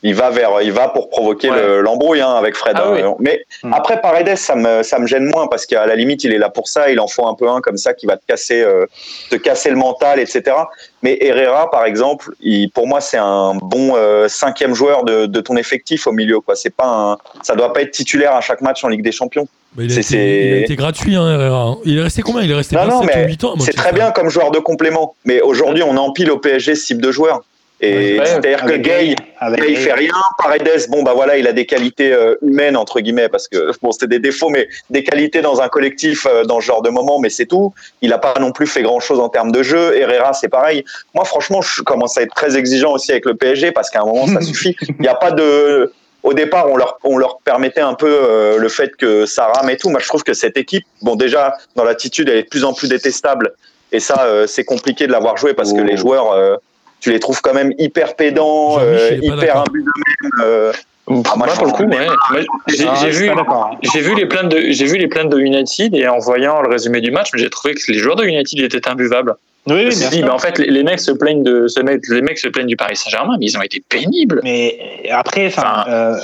[0.04, 1.62] il va vers, il va pour provoquer Ouais.
[1.62, 2.76] le- l'embrouille hein, avec Fred.
[2.78, 2.94] Ah hein.
[2.98, 3.16] oui.
[3.20, 3.74] Mais Hmm.
[3.74, 6.50] après Paredes, ça me, ça me gêne moins parce qu'à la limite, il est là
[6.50, 6.90] pour ça.
[6.90, 8.88] Il en faut un peu un comme ça qui va te casser, euh,
[9.30, 10.56] te casser le mental, etc.
[11.04, 15.42] Mais Herrera, par exemple, il, pour moi, c'est un bon euh, cinquième joueur de, de
[15.42, 16.40] ton effectif au milieu.
[16.40, 16.56] Quoi.
[16.56, 19.48] C'est pas un, ça doit pas être titulaire à chaque match en Ligue des Champions.
[19.76, 21.78] Bah, il, a C'est- été, c'est- il a été gratuit, hein, Herrera.
[21.86, 22.42] Il est resté combien?
[22.42, 23.54] Il est resté Non, non, 27 ou mais 8 ans?
[23.56, 24.12] moi, C'est très bien pas.
[24.12, 25.16] comme joueur de complément.
[25.26, 27.42] Mais aujourd'hui, on empile au PSG ce type de joueur.
[27.84, 30.12] Et Ouais, c'est-à-dire que Gay, Gay, il fait rien.
[30.38, 33.92] Paredes, bon bah voilà, il a des qualités euh, humaines entre guillemets parce que bon
[33.92, 37.18] c'était des défauts, mais des qualités dans un collectif euh, dans ce genre de moment,
[37.20, 37.74] mais c'est tout.
[38.04, 39.98] Il a pas non plus fait grand chose en termes de jeu.
[39.98, 40.84] Herrera, c'est pareil.
[41.16, 44.06] Moi, franchement, je commence à être très exigeant aussi avec le PSG parce qu'à un
[44.06, 44.76] moment, ça suffit.
[44.88, 45.92] Il n'y a pas de
[46.32, 49.70] au départ, on leur, on leur permettait un peu euh, le fait que ça rame
[49.70, 49.90] et tout.
[49.90, 52.74] Moi, je trouve que cette équipe, bon, déjà, dans l'attitude, elle est de plus en
[52.74, 53.54] plus détestable.
[53.92, 55.84] Et ça, euh, c'est compliqué de l'avoir joué parce que Oh.
[55.86, 56.56] les joueurs, euh,
[57.02, 60.72] tu les trouves quand même hyper pédants, euh, hyper imbus d'eux-mêmes.
[61.08, 62.08] Moi, pour le coup, que- ouais.
[62.32, 63.76] Moi, j'ai Ah, j'ai je suis vu, pas d'accord.
[63.82, 66.70] j'ai vu les plaintes de, j'ai vu les plaintes de United et en voyant le
[66.70, 69.36] résumé du match, j'ai trouvé que les joueurs de United étaient imbuvables.
[69.68, 71.68] Oui, oui, dit, bah, en fait, les, les mecs se plaignent de,
[72.10, 74.42] les mecs se plaignent du Paris Saint-Germain, mais ils ont été pénibles.
[74.44, 74.80] Mais
[75.12, 76.18] après, enfin, euh,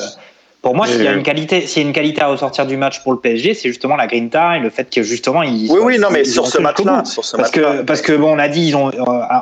[0.64, 2.66] pour moi, s'il y a euh, une qualité, s'il y a une qualité à ressortir
[2.66, 5.70] du match pour le PSG, c'est justement la grinta et le fait que justement ils.
[5.72, 7.06] Oui, oui, non, mais sur ce match-là, bout.
[7.06, 8.92] sur ce Parce que, parce que bon, on a dit, ils ont, euh,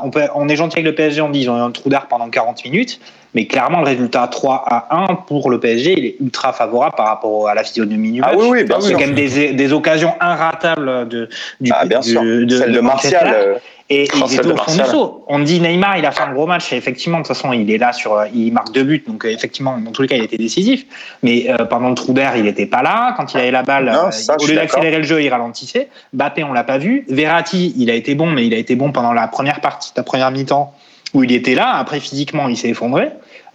[0.03, 1.87] on, peut, on est gentil avec le PSG, on dit ils ont eu un trou
[1.89, 2.99] d'air pendant 40 minutes,
[3.33, 7.07] mais clairement le résultat 3 à 1 pour le PSG, il est ultra favorable par
[7.07, 8.31] rapport à la physionomie du match.
[8.33, 8.99] Ah oui, oui, bien C'est sûr.
[8.99, 11.29] quand même des, des occasions inratables de,
[11.61, 12.21] du, Ah, bien du- sûr.
[12.21, 13.15] de- Celle de Manchester.
[13.23, 13.61] Martial.
[13.87, 15.23] Et ils étaient au fond du saut.
[15.27, 16.73] On dit Neymar, il a fait un gros match.
[16.73, 19.03] Et effectivement, de toute façon, il est là sur, euh, il marque deux buts.
[19.07, 20.85] Donc, euh, effectivement, dans tous les cas, il était décisif.
[21.21, 23.13] Mais euh, pendant le trou d'air, il n'était pas là.
[23.15, 25.89] Quand il avait la balle, Non, ça, au lieu d'accélérer le jeu, il ralentissait.
[26.13, 27.05] Bappé, on l'a pas vu.
[27.09, 30.01] Verratti, il a été bon, mais il a été bon pendant la première partie, la
[30.01, 30.73] première mi-temps,
[31.13, 31.75] où il était là.
[31.75, 33.09] Après, physiquement, il s'est effondré.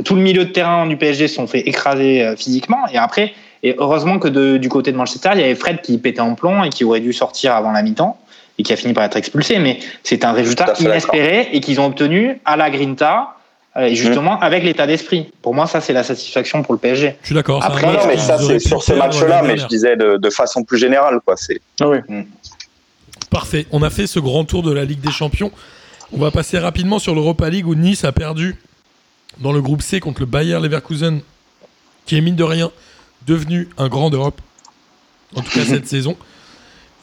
[0.05, 2.87] Tout le milieu de terrain du PSG se sont fait écraser euh, physiquement.
[2.93, 3.33] Et après,
[3.65, 6.35] et heureusement que de- du côté de Manchester, il y avait Fred qui pétait en
[6.37, 8.17] plomb et qui aurait dû sortir avant la mi-temps
[8.61, 9.59] et qui a fini par être expulsé.
[9.59, 13.37] Mais c'est un résultat inespéré et qu'ils ont obtenu à la Grinta,
[13.77, 15.33] euh, et justement avec l'état d'esprit.
[15.41, 17.17] Pour moi, ça, c'est la satisfaction pour le PSG.
[17.23, 17.65] Je suis d'accord.
[17.65, 20.31] Après, Non, mais ça, c'est sur ce perdre match-là, l'année mais je disais de, de
[20.31, 21.37] façon plus générale, quoi.
[21.37, 21.61] C'est
[23.31, 23.67] Parfait.
[23.71, 25.53] On a fait ce grand tour de la Ligue des Champions.
[26.13, 28.57] On va passer rapidement sur l'Europa League où Nice a perdu
[29.39, 31.21] dans le groupe C contre le Bayer Leverkusen,
[32.05, 32.71] qui est mine de rien
[33.27, 34.41] devenu un grand d'Europe.
[35.37, 36.17] En tout cas cette saison.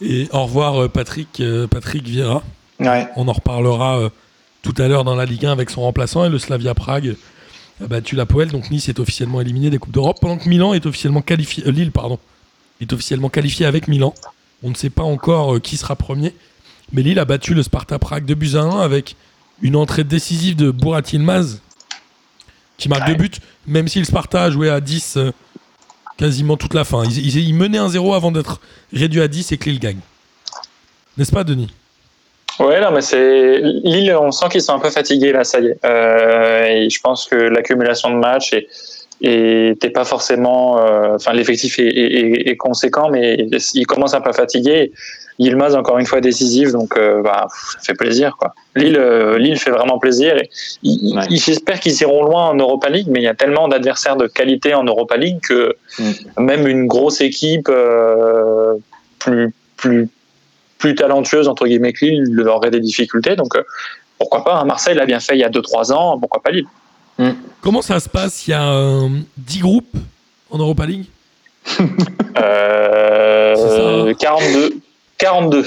[0.01, 2.43] Et au revoir euh, Patrick, euh, Patrick Vieira.
[2.79, 3.07] Ouais.
[3.15, 4.09] On en reparlera euh,
[4.61, 7.15] tout à l'heure dans la Ligue 1 avec son remplaçant et le Slavia Prague
[7.83, 8.49] a battu la Poel.
[8.51, 11.63] Donc Nice est officiellement éliminé des Coupes d'Europe pendant que Milan est officiellement qualifié.
[11.67, 12.19] euh, Lille, pardon,
[12.81, 14.13] est officiellement qualifié avec Milan.
[14.63, 16.33] On ne sait pas encore qui sera premier.
[16.91, 19.15] Mais Lille a battu le Sparta Prague de buts à 1 avec
[19.61, 21.61] une entrée décisive de Burat Yilmaz
[22.77, 23.31] qui marque deux buts,
[23.65, 25.31] même si le Sparta a joué à 10 euh,
[26.17, 27.03] quasiment toute la fin.
[27.05, 28.59] Ils, ils- menaient 1-0 avant d'être
[28.93, 29.99] réduits à 10 et que Lille gagne.
[31.17, 31.71] N'est-ce pas, Denis?
[32.59, 34.15] Ouais, non, mais c'est Lille.
[34.19, 35.43] On sent qu'ils sont un peu fatigués là.
[35.43, 35.77] Ça y est.
[35.85, 38.53] Euh, et je pense que l'accumulation de matchs
[39.21, 40.79] et était pas forcément.
[40.79, 44.91] euh, Enfin, l'effectif est, est- conséquent, mais ils commencent un peu à fatiguer.
[45.39, 48.55] Yilmaz encore une fois décisif, donc euh, bah, ça fait plaisir quoi.
[48.75, 50.35] Lille, euh, Lille fait vraiment plaisir.
[50.37, 50.49] Et
[50.83, 51.21] Ouais.
[51.29, 54.73] J'espère qu'ils iront loin en Europa League, mais il y a tellement d'adversaires de qualité
[54.73, 56.11] en Europa League que Mm.
[56.43, 58.73] même une grosse équipe euh,
[59.19, 60.09] plus plus
[60.77, 63.35] plus talentueuse entre guillemets que Lille il aurait des difficultés.
[63.35, 63.63] Donc euh,
[64.19, 64.65] pourquoi pas hein.
[64.65, 66.67] Marseille l'a bien fait il y a 2-3 ans, pourquoi pas Lille
[67.61, 68.47] Comment ça se passe?
[68.47, 69.95] Il y a euh, 10 groupes
[70.51, 71.05] en Europa League?
[72.39, 74.13] Euh, C'est ça.
[74.19, 74.75] 42.
[75.17, 75.65] 42.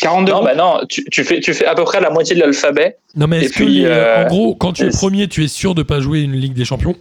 [0.00, 2.40] 42 Non, bah non, tu, tu fais, tu fais à peu près la moitié de
[2.40, 2.96] l'alphabet.
[3.16, 5.48] Non, mais est-ce que, puis, les- euh, en gros, quand tu es premier, tu es
[5.48, 6.94] sûr de pas jouer une Ligue des Champions?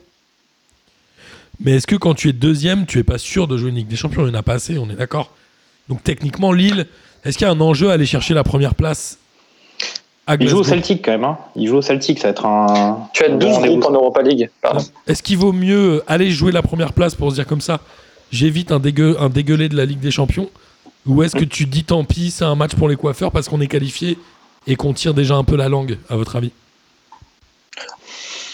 [1.63, 3.87] Mais est-ce que quand tu es deuxième, tu es pas sûr de jouer une Ligue
[3.87, 4.21] des Champions?
[4.23, 5.31] Il n'y en a pas assez, on est d'accord.
[5.89, 6.87] Donc techniquement, Lille,
[7.23, 9.19] est-ce qu'il y a un enjeu à aller chercher la première place
[10.39, 11.23] Il joue au Celtic quand même.
[11.23, 11.37] Hein.
[11.55, 13.07] Il joue au Celtic, ça va être un.
[13.13, 13.73] Tu as un 12 bon rendez-vous.
[13.79, 14.49] groupes en Europa League.
[14.61, 14.83] Pardon.
[15.05, 17.79] Est-ce qu'il vaut mieux aller jouer la première place pour se dire comme ça
[18.31, 20.49] J'évite un, dégueu, un dégueulé de la Ligue des Champions
[21.07, 23.59] Ou est-ce que tu dis tant pis, c'est un match pour les coiffeurs parce qu'on
[23.61, 24.17] est qualifié
[24.67, 26.51] et qu'on tire déjà un peu la langue, à votre avis?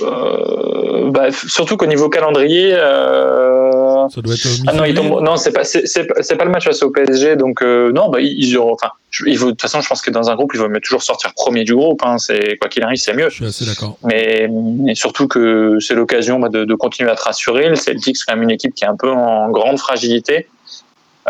[0.01, 2.73] Euh, bah, surtout qu'au niveau calendrier.
[2.73, 6.05] euh, Ça doit être Ah non, non, c'est pas, c'est,
[6.37, 8.57] pas- le match face au PSG, donc euh, non, bah, ils.
[8.59, 8.89] Enfin,
[9.25, 11.63] de toute façon, je pense que dans un groupe, il vaut mieux toujours sortir premier
[11.63, 12.01] du groupe.
[12.05, 13.29] Hein, c'est quoi qu'il arrive, c'est mieux.
[13.29, 13.97] Je suis assez d'accord.
[14.03, 17.67] Mais, mais surtout que c'est l'occasion bah, de, de continuer à te rassurer.
[17.67, 20.47] Le Celtic, c'est quand même une équipe qui est un peu en grande fragilité.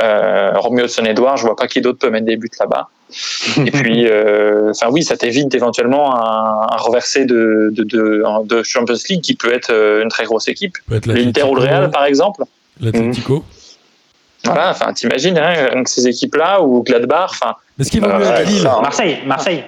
[0.02, 2.90] Euh, Romeo Son Edouard, je vois pas qui d'autre peut mettre des buts là-bas.
[3.66, 8.64] Et puis, euh, enfin oui, ça t'évite éventuellement un, un reversé de, de, de, de
[8.64, 10.78] Champions League qui peut être euh, une très grosse équipe.
[11.06, 12.44] L'Inter ou le Real, par exemple.
[12.80, 13.44] L'Atlético.
[14.44, 18.64] Voilà, enfin, t'imagines, hein, donc ces équipes-là, ou Gladbach, enfin, Est-ce qu'il vaut Euh, mieux
[18.82, 19.64] Marseille, Marseille.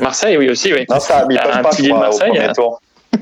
[0.00, 0.84] Marseille, oui, aussi, oui.
[0.90, 2.52] Non, ça, ils Un pas, petit au Marseille, premier hein.
[2.52, 2.80] tour.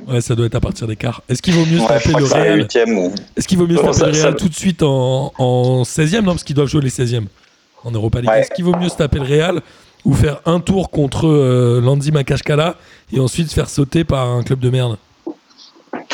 [0.08, 1.22] Ouais, ça doit être à partir des quarts.
[1.28, 2.60] Est-ce qu'il vaut mieux se Ouais, taper le Real
[2.96, 3.12] ou.
[3.36, 5.82] Est-ce qu'il vaut mieux se taper ça- le ça- Real tout de suite en, en
[5.84, 7.26] 16e Non, parce qu'ils doivent jouer les 16e
[7.84, 8.30] en Europa League.
[8.30, 8.40] Ouais.
[8.40, 9.60] Est-ce qu'il vaut mieux se taper le Real
[10.04, 12.76] ou faire un tour contre euh, Landy Makashkala
[13.12, 14.96] et ensuite se faire sauter par un club de merde?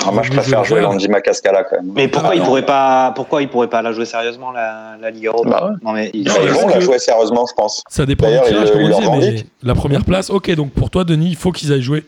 [0.04, 1.92] Ah, moi, je préfère jouer Landy Macascala quand même.
[1.94, 5.10] Mais pourquoi Ah, il pourrait pas, pourquoi il pourrait pas la jouer sérieusement la, la
[5.10, 5.50] Ligue Europa?
[5.50, 5.76] Bah ouais.
[5.84, 7.82] Non mais il- Non, Ils vont la jouer sérieusement, je pense.
[7.88, 9.46] Ça dépend du D'ailleurs, mais revendiquent.
[9.62, 12.04] la première place, ok, donc pour toi, Denis, il faut qu'ils aillent jouer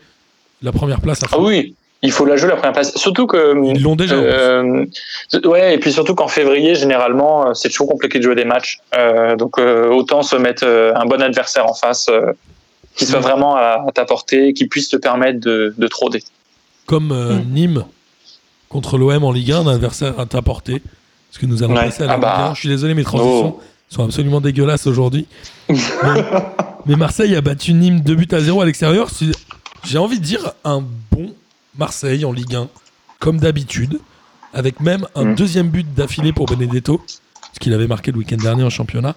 [0.61, 2.95] la première place à Ah oui, il faut la jouer la première place.
[2.95, 3.55] Surtout que.
[3.73, 4.15] Ils l'ont déjà.
[4.15, 4.85] Euh,
[5.45, 8.79] ouais, et puis surtout qu'en février, généralement, euh, c'est toujours compliqué de jouer des matchs.
[8.95, 12.31] Euh, donc euh, autant se mettre euh, un bon adversaire en face euh,
[12.95, 16.23] qui soit vraiment à, à ta portée, qui puisse te permettre de, de troder.
[16.85, 17.53] Comme euh, Hmm.
[17.53, 17.85] Nîmes
[18.69, 20.81] contre l'OM en Ligue 1, un adversaire à ta portée.
[21.29, 21.85] Parce que nous allons Ouais.
[21.85, 22.35] passer à la Ah bah.
[22.37, 22.53] Ligue 1.
[22.53, 23.61] Je suis désolé, mes transitions Oh.
[23.89, 25.27] sont absolument dégueulasses aujourd'hui.
[25.69, 25.77] mais,
[26.85, 29.09] mais Marseille a battu Nîmes 2 buts à 0 à l'extérieur.
[29.85, 31.33] J'ai envie de dire un bon
[31.77, 32.67] Marseille en Ligue 1,
[33.19, 33.99] comme d'habitude,
[34.53, 35.35] avec même un Mm.
[35.35, 37.01] deuxième but d'affilée pour Benedetto,
[37.53, 39.13] ce qu'il avait marqué le week-end dernier en championnat.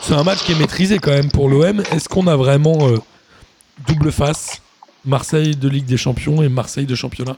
[0.00, 1.80] C'est un match qui est maîtrisé quand même pour l'OM.
[1.92, 2.98] Est-ce qu'on a vraiment euh,
[3.86, 4.60] double face
[5.04, 7.36] Marseille de Ligue des Champions et Marseille de championnat?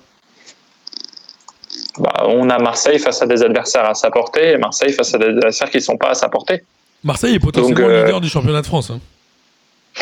[1.98, 5.18] Bah, on a Marseille face à des adversaires à sa portée et Marseille face à
[5.18, 6.64] des adversaires qui ne sont pas à sa portée.
[7.04, 8.90] Marseille est potentiellement Donc, euh, leader du championnat de France.
[8.90, 9.00] hein.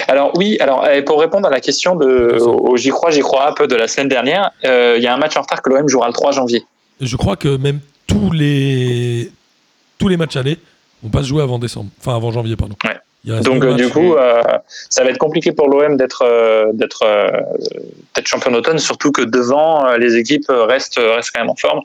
[0.09, 3.49] Alors oui, alors euh, pour répondre à la question de au J'y crois, J'y crois
[3.49, 5.71] un peu de la semaine dernière, euh, il y a un match en retard que
[5.71, 6.65] l'OM jouera le 3 janvier.
[7.01, 9.31] Je crois que même tous les
[9.99, 10.59] tous les matchs allés
[11.03, 12.77] vont pas se jouer avant décembre, enfin avant janvier pardon.
[12.85, 12.97] Ouais.
[13.25, 14.43] Donc euh, du coup, euh,
[14.91, 17.29] ça va être compliqué pour l'OM d'être euh, d'être euh,
[18.25, 21.81] champion d'automne, surtout que devant les équipes restent restent quand même en forme.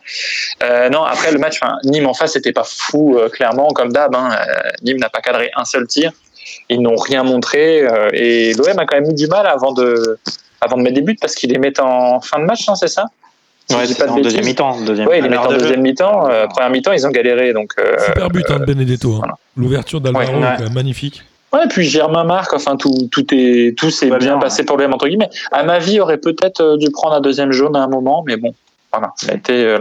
[0.91, 4.15] Non, après le match, Nîmes en face, c'était pas fou clairement comme d'hab.
[4.15, 4.35] Hein,
[4.81, 6.11] Nîmes n'a pas cadré un seul tir,
[6.69, 10.17] ils n'ont rien montré euh, et l'OM a quand même eu du mal avant de
[10.61, 12.87] avant de mettre des buts parce qu'ils les mettent en fin de match, hein, c'est
[12.87, 13.05] ça?
[13.69, 14.77] Ouais, c'est pas de en deuxième mi-temps.
[14.85, 16.29] Deuxième Ouais, ils les mettent en de deuxième mi-temps.
[16.29, 17.51] Euh, première mi-temps, ils ont galéré.
[17.51, 19.15] Donc, euh, Super but hein, de Benedetto.
[19.15, 19.17] hein.
[19.19, 19.33] voilà.
[19.57, 20.53] L'ouverture d'Alvaro Ouais, ouais.
[20.53, 21.21] est quand même magnifique.
[21.53, 22.53] ouais, puis Germain marque.
[22.53, 25.29] Enfin, tout, tout est, tout s'est bien, bien, passé pour l'OM entre guillemets.
[25.51, 28.23] À ma vie, il aurait peut-être euh, dû prendre un deuxième jaune à un moment,
[28.25, 28.53] mais bon,
[28.93, 29.13] voilà.
[29.23, 29.79] Il a été, euh,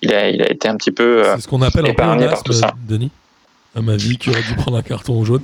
[0.00, 1.24] il a, il a été un petit peu.
[1.24, 2.74] euh, C'est ce qu'on appelle un épargné par tout pléonasme, ça.
[2.88, 3.10] Denis.
[3.76, 5.42] À ma vie, qui aurait dû prendre un carton jaune.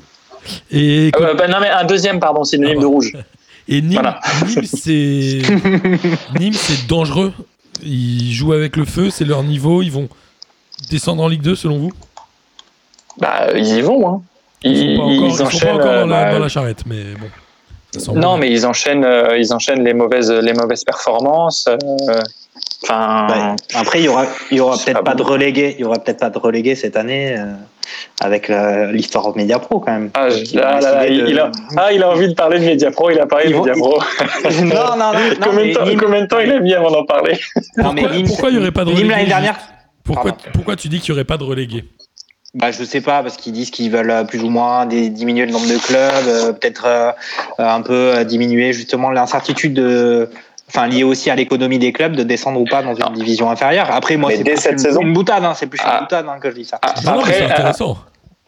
[0.70, 3.12] Et, ah ouais, bah, non, mais un deuxième, pardon, synonyme Ah de rouge.
[3.68, 4.20] et Nîmes, voilà.
[4.47, 5.43] Nîmes, c'est
[6.38, 7.32] Nîmes, c'est dangereux.
[7.82, 9.82] Ils jouent avec le feu, c'est leur niveau.
[9.82, 10.09] Ils vont
[10.91, 11.93] descendre en Ligue 2 selon vous?
[13.18, 14.09] Bah, ils y vont.
[14.09, 14.22] Hein.
[14.62, 15.74] Ils, Ils sont pas encore, ils ils sont pas enchaînent.
[15.76, 18.01] encore dans, la, dans la charrette, mais bon.
[18.01, 21.66] ça non, mais ils enchaînent, euh, ils enchaînent les mauvaises, les mauvaises performances.
[21.68, 22.20] euh,
[22.82, 23.56] Enfin, Ouais.
[23.74, 25.28] Après, il y aura, il y aura peut-être pas pas de bon.
[25.30, 27.52] relégué, il y aura peut-être pas de relégué cette année euh,
[28.20, 28.50] avec
[28.92, 30.11] l'histoire Media Pro quand même.
[30.14, 33.11] Ah, ont là, là, de- il, a, ah, il a envie de parler de Mediapro,
[33.11, 34.00] il a parlé Ils de vont- Mediapro.
[34.62, 36.74] non, non, non, non, combien, mais de temps, Nîmes- combien de temps il a mis
[36.74, 37.38] avant d'en parler?
[37.76, 39.58] Non, mais Pourquoi- Nîmes- pourquoi il y aurait pas de relégué, l'année dernière
[40.04, 41.84] Pourquoi, pourquoi tu dis qu'il n'y aurait pas de relégué?
[42.54, 45.52] Bah, je sais pas, parce qu'ils disent qu'ils veulent euh, plus ou moins diminuer le
[45.52, 47.11] nombre de clubs, euh, peut-être euh,
[47.61, 50.28] euh, un peu euh, diminuer justement l'incertitude de.
[50.73, 53.89] Enfin, liée aussi à l'économie des clubs de descendre ou pas dans une division inférieure.
[53.91, 55.97] Après, moi, Mais c'est cette une, saison une boutade, hein, c'est plus Ah.
[55.99, 56.79] une boutade hein, que je dis ça.
[56.83, 57.99] Ah, Non, non, mais Après, c'est intéressant.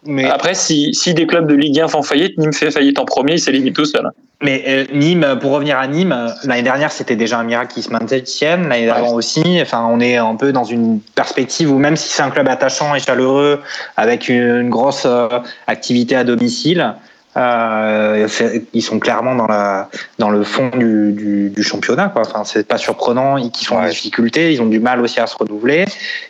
[0.05, 3.05] Mais, Après, si, si des clubs de Ligue 1 font faillite, Nîmes fait faillite en
[3.05, 4.09] premier, il s'élimine tout seul.
[4.41, 7.85] mais euh, Nîmes, pour revenir à Nîmes, euh, l'année dernière, c'était déjà un miracle qu'ils
[7.85, 8.69] se maintiennent.
[8.69, 9.61] L'année d'avant aussi.
[9.63, 12.95] Enfin, on est un peu dans une perspective où même si c'est un club attachant
[12.97, 13.61] et chaleureux,
[13.97, 15.29] avec une grosse euh,
[15.69, 16.95] activité à domicile,
[17.37, 18.29] euh,
[18.75, 22.09] ils sont clairement dans la dans le fond du, du, du championnat.
[22.11, 22.23] Quoi.
[22.27, 23.37] Enfin, c'est pas surprenant.
[23.39, 25.85] Ils qui sont en difficulté, ils ont du mal aussi à se renouveler.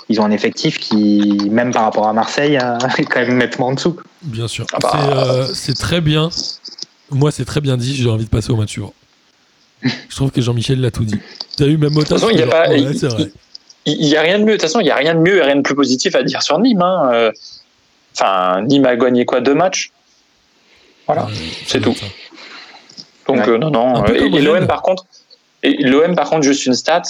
[0.08, 3.68] Ils ont un effectif qui, même par rapport à Marseille, euh, est quand même nettement
[3.68, 3.96] en dessous.
[4.22, 4.66] Bien sûr.
[4.72, 4.90] Ah bah.
[4.92, 6.30] C'est, euh, C'est très bien.
[7.10, 7.94] Moi, c'est très bien dit.
[7.94, 8.94] J'ai envie de passer au match suivant.
[9.82, 11.18] Je trouve que Jean-Michel l'a tout dit.
[11.56, 13.30] T'as eu même De toute façon, il y a genre, pas- ouais, il- c'est vrai.
[13.84, 14.52] Il n'y a rien de mieux.
[14.52, 16.22] De toute façon, il n'y a rien de mieux et rien de plus positif à
[16.22, 16.80] dire sur Nîmes.
[16.82, 17.30] hein.
[18.16, 19.40] Enfin, Nîmes a gagné quoi?
[19.40, 19.90] Deux matchs?
[21.06, 21.32] Voilà, Ouais,
[21.66, 21.94] c'est tout.
[23.26, 23.48] Donc, Ouais.
[23.48, 24.02] euh, non, non.
[24.02, 25.04] Peu Et, l'OM, par contre,
[25.62, 27.02] et l'OM, par contre, juste une stat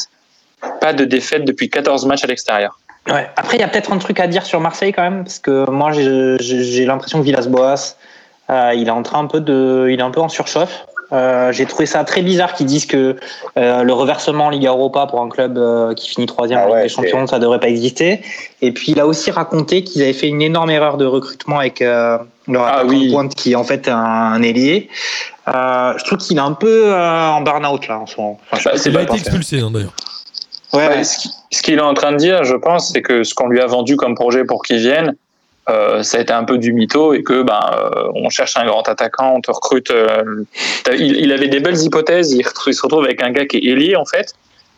[0.80, 2.78] pas de défaite depuis 14 matchs à l'extérieur.
[3.09, 3.28] Ouais.
[3.36, 5.68] Après, il y a peut-être un truc à dire sur Marseille quand même, parce que
[5.68, 7.97] moi, j'ai l'impression que Villas-Boas,
[8.51, 10.84] euh, il est en train un peu de, il est un peu en surchauffe.
[11.12, 13.16] Euh, J'ai trouvé ça très bizarre qu'ils disent que
[13.58, 16.82] euh, le reversement en Liga Europa pour un club euh, qui finit troisième Ah ouais,
[16.84, 18.22] des Champions, ça devrait pas exister.
[18.62, 21.82] Et puis il a aussi raconté qu'ils avaient fait une énorme erreur de recrutement avec
[21.82, 22.16] euh,
[22.48, 23.08] leur Ah oui.
[23.08, 24.88] de pointe qui est en fait un, un ailier.
[25.48, 28.38] Euh, je trouve qu'il est un peu euh, en burn-out là en ce moment.
[28.50, 29.92] Enfin, Bah, Il a été expulsé hein, d'ailleurs.
[30.72, 33.34] Ouais, Ouais, qui- ce qu'il est en train de dire, je pense, c'est que ce
[33.34, 35.14] qu'on lui a vendu comme projet pour qu'il vienne,
[35.70, 38.64] euh, ça a été un peu du mytho et que ben euh, on cherche un
[38.66, 39.90] grand attaquant, on te recrute.
[39.90, 40.24] euh,
[40.92, 43.64] il, il avait des belles hypothèses, il, il se retrouve avec un gars qui est
[43.70, 44.34] ailier en fait.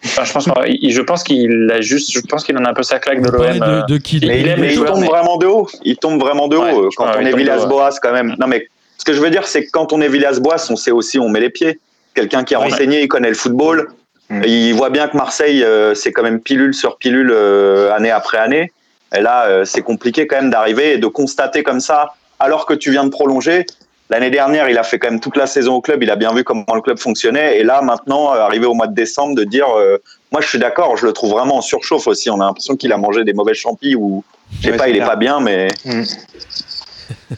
[0.07, 2.75] Enfin, je pense, qu'il- je pense qu'il a juste, je pense qu'il en a un
[2.75, 3.43] peu sa claque de l'OM.
[3.43, 5.67] euh, de, de qui de- Mais, il aime mais joueurs, tombe mais- vraiment de haut.
[5.83, 8.37] Il tombe vraiment de haut Ouais, euh, je quand on est de Villas-Boas quand même.
[8.39, 8.67] Non mais
[8.99, 11.23] ce que je veux dire, c'est que quand on est Villas-Boas, on sait aussi où
[11.25, 11.79] on met les pieds.
[12.15, 12.65] Quelqu'un qui est Oui.
[12.65, 13.89] renseigné, il connaît le football.
[14.29, 14.43] Mm.
[14.45, 18.37] Il voit bien que Marseille, euh, c'est quand même pilule sur pilule euh, année après
[18.39, 18.73] année.
[19.17, 22.75] Et là, euh, c'est compliqué quand même d'arriver et de constater comme ça, alors que
[22.75, 23.67] tu viens de prolonger.
[24.11, 26.03] L'année dernière, il a fait quand même toute la saison au club.
[26.03, 27.59] Il a bien vu comment le club fonctionnait.
[27.59, 29.97] Et là, maintenant, euh, arrivé au mois de décembre, de dire, euh,
[30.31, 30.97] moi, je suis d'accord.
[30.99, 32.29] Je le trouve vraiment en surchauffe aussi.
[32.29, 34.23] On a l'impression qu'il a mangé des mauvais champis ou
[34.61, 35.09] je sais Ouais, pas, il est clair.
[35.09, 35.69] pas bien, mais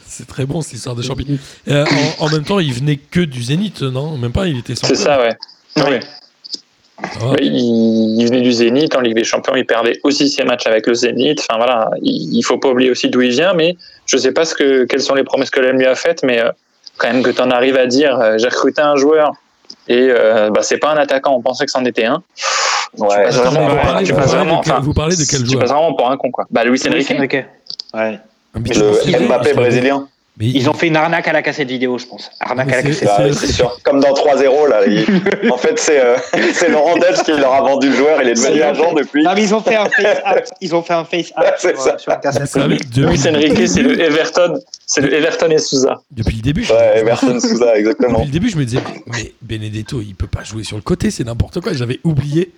[0.05, 1.25] C'est très bon cette histoire de champion.
[1.69, 1.85] Euh,
[2.19, 4.17] en, en même temps, il venait que du Zénith, non?
[4.17, 5.35] Même pas, il était sans C'est ça, ouais.
[5.77, 5.99] Oui.
[7.21, 10.65] Oui, il, il venait du Zénith en Ligue des Champions, il perdait aussi ses matchs
[10.65, 11.39] avec le Zénith.
[11.47, 13.77] Enfin voilà, il, il faut pas oublier aussi d'où il vient, mais
[14.07, 16.39] je sais pas ce que, quelles sont les promesses que l'OM lui a faites, mais
[16.39, 16.49] euh,
[16.97, 19.31] quand même que tu en arrives à dire, euh, j'ai recruté un joueur
[19.87, 22.23] et euh, bah, c'est pas un attaquant, on pensait que c'en était un.
[22.97, 23.25] ouais.
[23.25, 25.45] passes vraiment pour un- tu passes vraiment- de quel, enfin, vous parlez de quel Tu
[25.51, 26.45] joueur passes vraiment pour un con quoi.
[26.49, 27.11] Bah Luis Enrique.
[27.11, 27.45] Enrique.
[27.93, 28.19] Ouais.
[28.59, 30.07] Mais Le Mbappé brésilien.
[30.39, 32.29] Mais Ils ont fait une arnaque à la cassette vidéo, je pense.
[32.39, 33.09] Arnaque à la cassette.
[33.11, 33.79] Ah oui, c'est sûr.
[33.83, 34.85] Comme dans 3-0, là.
[34.85, 35.05] il-
[35.51, 36.15] En fait, c'est euh,
[36.53, 38.21] c'est Laurent Dutch qui leur a vendu le joueur.
[38.21, 39.23] Il est devenu agent depuis.
[39.23, 40.45] Non, mais ils ont fait un face up.
[40.61, 41.97] Ils ont fait un face sur, ça.
[41.97, 42.55] sur une vous cassette.
[42.97, 46.01] Luis Enrique, c'est le Everton, c'est le Everton et Souza.
[46.11, 48.19] depuis le début, je, Ouais, Emerson Souza, exactement.
[48.19, 51.09] depuis le début, je me disais, mais Benedetto, il peut pas jouer sur le côté,
[51.09, 51.73] c'est n'importe quoi.
[51.73, 52.51] J'avais oublié.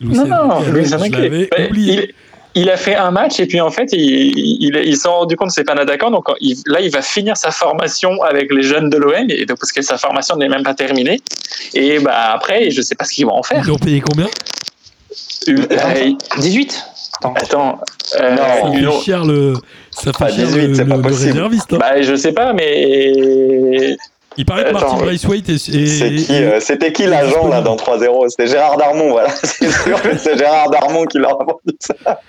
[0.00, 1.12] Luis Non, non, Enrique, Luis je Enrique.
[1.16, 1.94] l'avais Ouais, oublié.
[1.94, 2.14] il,
[2.54, 4.00] il a fait un match et puis en fait, il,
[4.38, 6.10] il, ils se sont rendus compte que c'est pas un attaquant.
[6.10, 9.58] Donc il- là, il va finir sa formation avec les jeunes de l'OM et donc
[9.58, 11.20] parce que sa formation n'est même pas terminée.
[11.74, 13.62] Et bah après, je sais pas ce qu'ils vont en faire.
[13.64, 14.28] Ils ont payé combien?
[15.48, 16.84] Euh, 18
[17.20, 17.34] Attends.
[17.34, 17.80] Attends,
[18.18, 18.92] euh, Non.
[18.92, 19.54] Ça fait cher le,
[19.90, 21.30] ça fait Ah, cher 18, le, c'est pas le- le possible.
[21.32, 21.72] réserviste.
[21.72, 21.78] hein.
[21.78, 23.96] bah, je sais pas, mais
[24.36, 24.96] Il paraît que Martin.
[24.96, 28.76] Braithwaite est, est- C'est qui, est- euh, C'était qui l'agent là dans 3-0 C'était Gérard
[28.76, 29.28] Darmon, voilà.
[29.44, 32.20] C'est sûr que c'est Gérard Darmon qui leur a vendu ça.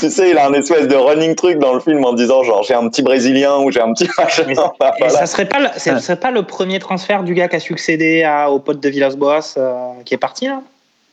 [0.00, 2.62] tu sais, il a un espèce de running truc dans le film en disant genre
[2.62, 4.44] j'ai un petit Brésilien ou j'ai un petit machin.
[4.46, 5.18] Mais- Bah, Et voilà.
[5.18, 8.22] ça serait pas, le- ça serait pas le premier transfert du gars qui a succédé
[8.22, 9.72] à, au pote de Villas-Boas euh,
[10.04, 10.60] qui est parti là?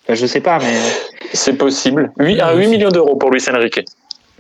[0.05, 0.73] Enfin, Je sais pas, mais
[1.33, 2.11] c'est possible.
[2.17, 3.85] 8, Ouais, 8 c'est- millions d'euros pour Luis Enrique.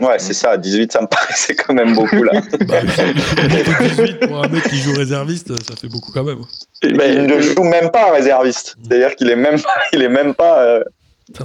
[0.01, 0.57] Ouais, c'est ça.
[0.57, 2.41] 18, ça me paraissait quand même beaucoup là.
[2.67, 6.39] Bah, 18 pour un mec qui joue réserviste, ça fait beaucoup quand même.
[6.83, 8.75] Et ben, il ne joue même pas réserviste.
[8.83, 10.61] C'est-à-dire qu'il est même pas, il est même pas.
[10.63, 10.83] euh,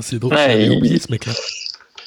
[0.01, 1.33] c'est drôle, Ouais, j'avais il- oublié ce mec-là.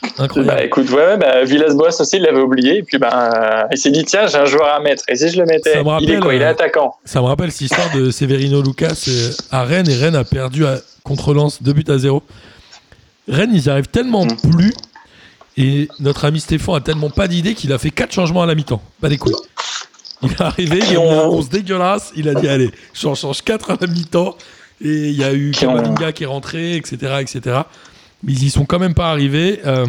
[0.01, 0.61] Bah Incroyable.
[0.63, 2.77] écoute, ouais, bah, Villas-Boas aussi, il l'avait oublié.
[2.77, 5.03] Et puis, bah, il s'est dit, tiens, j'ai un joueur à mettre.
[5.09, 6.95] Et si je le mettais, Ça me il est rappelle, quoi Il est attaquant.
[7.03, 10.65] Ça me rappelle cette histoire de Severino Lucas euh, à Rennes et Rennes a perdu
[10.65, 12.23] à, contre Lens 2 buts à 0.
[13.27, 14.37] Rennes, ils y arrivent tellement Mm.
[14.51, 14.73] plus
[15.59, 18.55] et notre ami Stéphane a tellement pas d'idée qu'il a fait 4 changements à la
[18.55, 18.81] mi-temps.
[19.01, 19.35] Pas des couilles.
[20.21, 23.41] Il est arrivé, il a mis un 11 dégueulasse, il a dit allez, j'en change
[23.41, 24.37] 4 à la mi-temps
[24.81, 27.57] et il y a eu Kamavinga qui est rentré, etc., etc.
[28.23, 29.59] Mais ils y sont quand même pas arrivés.
[29.65, 29.85] Euh,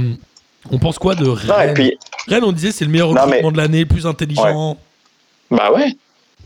[0.72, 3.52] on pense quoi de Rennes Non, et puis Rennes, on disait c'est le meilleur recrutement
[3.52, 4.76] de l'année, plus intelligent.
[5.52, 5.96] Bah ouais.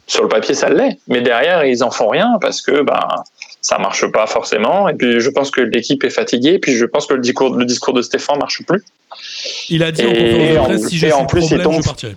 [0.07, 0.99] Sur le papier, ça l'est.
[1.09, 3.25] Mais derrière, ils en font rien parce que, bah,
[3.63, 4.89] ça marche pas forcément.
[4.89, 6.55] Et puis, je pense que l'équipe est fatiguée.
[6.55, 8.83] Et puis, je pense que le discours, le discours de Stéphane marche plus.
[9.71, 11.63] Il a dit en Et conférence de en- presse si et j'ai en il problème,
[11.63, 12.17] tombe- je partirai.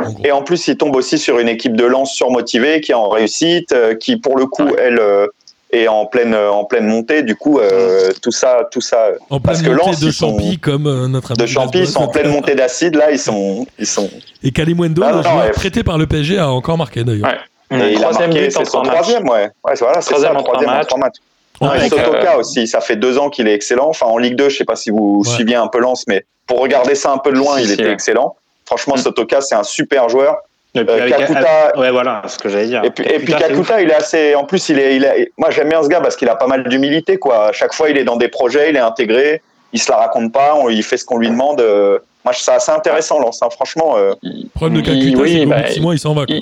[0.00, 0.22] En gros.
[0.24, 3.08] Et en plus, il tombe aussi sur une équipe de lance surmotivée qui est en
[3.08, 4.76] réussite, euh, qui pour le coup, Ouais.
[4.78, 5.26] elle euh,
[5.72, 7.22] est en pleine euh, en pleine montée.
[7.24, 10.12] Du coup, euh, tout ça, tout ça En parce pleine que montée Lens, de ils
[10.12, 12.94] sont- Champy comme euh, notre ami de Champy, ils sont en pleine montée d'acide.
[12.94, 14.08] Là, ils sont, ils sont.
[14.44, 15.50] Et Kalimundo, Ah, ouais.
[15.50, 17.26] prêté par le PSG, a encore marqué d'ailleurs.
[17.28, 17.76] Ouais.
[17.76, 19.50] Et il a Troisième marqué, en c'est son troisième, ouais.
[19.64, 21.16] Ouais, c'est- voilà, c'est ça, Troisième en trois troisième en trois matchs.
[21.58, 23.88] Fait, Avec, Sotoka euh, aussi, ça fait deux ans qu'il est excellent.
[23.88, 25.30] Enfin, en Ligue 2, je sais pas si vous Ouais.
[25.30, 27.72] suiviez un peu Lens, mais pour regarder ça un peu de loin, Si, il si,
[27.74, 27.92] était ouais.
[27.92, 28.36] excellent.
[28.66, 28.98] Franchement, Mm.
[28.98, 30.36] Sotoka, c'est un super joueur.
[30.74, 32.84] Et puis Euh, avec- Kakuta- Ouais, voilà, ce que j'allais dire.
[32.84, 33.32] Et puis, et puis.
[33.34, 34.34] Kakuta, il est assez.
[34.34, 36.46] En plus, il est, il est- moi, j'aime bien ce gars parce qu'il a pas
[36.46, 37.48] mal d'humilité, quoi.
[37.48, 39.40] À chaque fois, il est dans des projets, il est intégré,
[39.72, 41.60] il se la raconte pas, on- il fait ce qu'on lui demande.
[41.60, 43.94] euh, Moi, je- c'est assez intéressant, Lens, hein, franchement.
[43.96, 46.14] euh, Le problème de Il- Kakuta, oui, c'est bah, bout de 6 mois, il s'en
[46.14, 46.26] va.
[46.26, 46.36] quoi.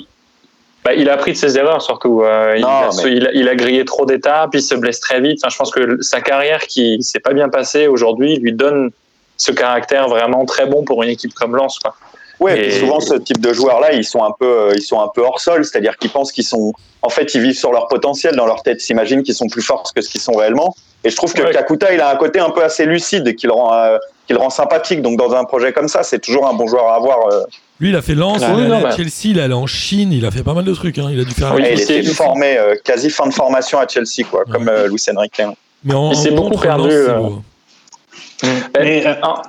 [0.91, 2.21] Il- Bah, il a appris de ses erreurs surtout.
[2.23, 5.19] Euh, il, a, mais- il, a, il a grillé trop d'étapes, il se blesse très
[5.21, 5.39] vite.
[5.43, 8.91] Enfin, je pense que sa carrière qui s'est pas bien passée aujourd'hui lui donne
[9.37, 11.77] ce caractère vraiment très bon pour une équipe comme Lens.
[11.79, 11.95] Quoi.
[12.39, 15.07] Ouais, Et- souvent ce type de joueurs-là, ils sont un peu, euh, ils sont un
[15.13, 16.71] peu hors sol, c'est-à-dire qu'ils pensent qu'ils sont,
[17.01, 19.91] en fait, ils vivent sur leur potentiel dans leur tête, s'imaginent qu'ils sont plus forts
[19.95, 20.75] que ce qu'ils sont réellement.
[21.03, 21.51] Et je trouve que Ouais.
[21.53, 24.39] Kakuta, il a un côté un peu assez lucide qui le rend, euh, qui le
[24.39, 25.01] rend sympathique.
[25.01, 27.27] Donc dans un projet comme ça, c'est toujours un bon joueur à avoir.
[27.31, 27.43] euh.
[27.79, 28.95] Lui, il a fait Lens, Ah il oui, est non, allé à bah.
[28.95, 30.97] Chelsea, il est allé en Chine, il a fait pas mal de trucs.
[30.97, 31.09] hein.
[31.11, 31.53] Il a dû faire.
[31.55, 34.43] Oui, Et il il s'est- était formé euh, quasi fin de formation à Chelsea, quoi,
[34.51, 35.39] comme euh, Luis Enrique.
[35.83, 37.19] Mais en, Il s'est beaucoup perdu, euh.
[38.79, 39.41] Mais, euh, Ah,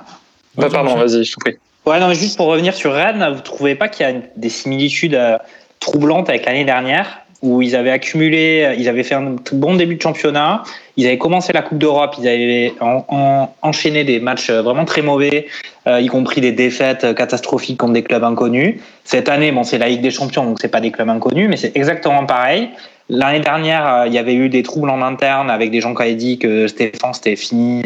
[0.55, 1.57] bah, pardon, vas-y, je t'en prie.
[1.85, 4.49] Ouais, non, mais juste pour revenir sur Rennes, vous trouvez pas qu'il y a des
[4.49, 5.37] similitudes euh,
[5.79, 7.19] troublantes avec l'année dernière?
[7.41, 10.63] Où ils avaient accumulé, ils avaient fait un bon début de championnat,
[10.97, 14.83] ils avaient commencé la Coupe d'Europe, ils avaient en- en- enchaîné des matchs euh, vraiment
[14.83, 15.47] très mauvais,
[15.87, 18.75] euh, y compris des défaites euh, catastrophiques contre des clubs inconnus.
[19.05, 21.55] Cette année, bon, c'est la Ligue des Champions, donc c'est pas des clubs inconnus, mais
[21.55, 22.69] c'est exactement pareil.
[23.11, 26.13] L'année dernière, il y avait eu des troubles en interne avec des gens qui avaient
[26.13, 27.81] dit que Stéphane c'était fini,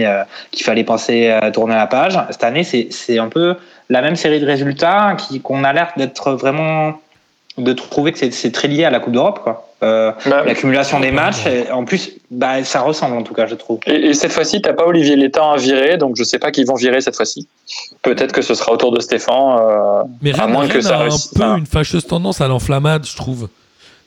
[0.52, 2.20] qu'il fallait passer à tourner la page.
[2.30, 3.56] Cette année, c'est un peu
[3.90, 7.00] la même série de résultats qu'on a l'air d'être vraiment
[7.58, 9.70] de trouver que c'est- c'est très lié à la Coupe d'Europe quoi.
[9.84, 13.56] Euh, Bah, L'accumulation des matchs, et en plus, bah, ça ressemble en tout cas, je
[13.56, 13.80] trouve.
[13.86, 16.64] Et, et cette fois-ci, t'as pas Olivier Létang à virer, donc je sais pas qui
[16.64, 17.48] vont virer cette fois-ci.
[18.02, 19.58] Peut-être que ce sera autour de Stéphane.
[19.60, 22.48] euh, Mais À Rennes, moins que ça a un peu enfin- une fâcheuse tendance à
[22.48, 23.50] l'enflammade, je trouve.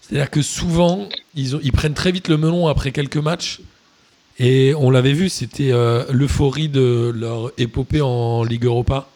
[0.01, 3.61] C'est-à-dire que souvent, ils, ont- ils prennent très vite le melon après quelques matchs.
[4.39, 9.07] Et on l'avait vu, c'était euh, l'euphorie de leur épopée en Ligue Europa,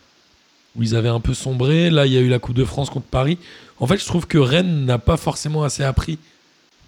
[0.76, 1.90] où ils avaient un peu sombré.
[1.90, 3.38] Là, il y a eu la Coupe de France contre Paris.
[3.80, 6.18] En fait, je trouve que Rennes n'a pas forcément assez appris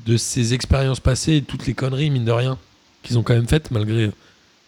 [0.06, 2.58] de ses expériences passées et toutes les conneries, mine de rien,
[3.02, 4.10] qu'ils ont quand même faites, malgré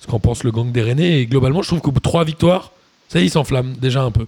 [0.01, 1.20] ce qu'en pense le gang des Rennais.
[1.20, 2.72] Et globalement, je trouve qu'au bout de trois victoires,
[3.09, 4.27] ça y est, ils s'enflamment déjà un peu.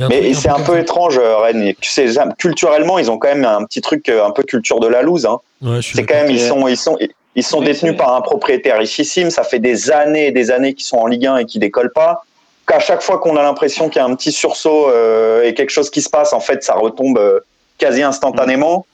[0.00, 1.62] Un Mais c'est un peu étrange, euh, Rennes.
[1.62, 2.06] Et Tu sais,
[2.36, 5.24] culturellement, ils ont quand même un petit truc, euh, un peu culture de la loose.
[5.24, 5.38] Hein.
[5.62, 6.98] Ouais, C'est quand même, ils sont, ils sont,
[7.36, 9.30] ils sont Oui, détenus par un propriétaire richissime.
[9.30, 11.92] Ça fait des années et des années qu'ils sont en Ligue 1 et qu'ils décollent
[11.92, 12.24] pas.
[12.66, 15.70] Qu'à chaque fois qu'on a l'impression qu'il y a un petit sursaut euh, et quelque
[15.70, 17.40] chose qui se passe, en fait, ça retombe euh,
[17.78, 18.86] quasi instantanément.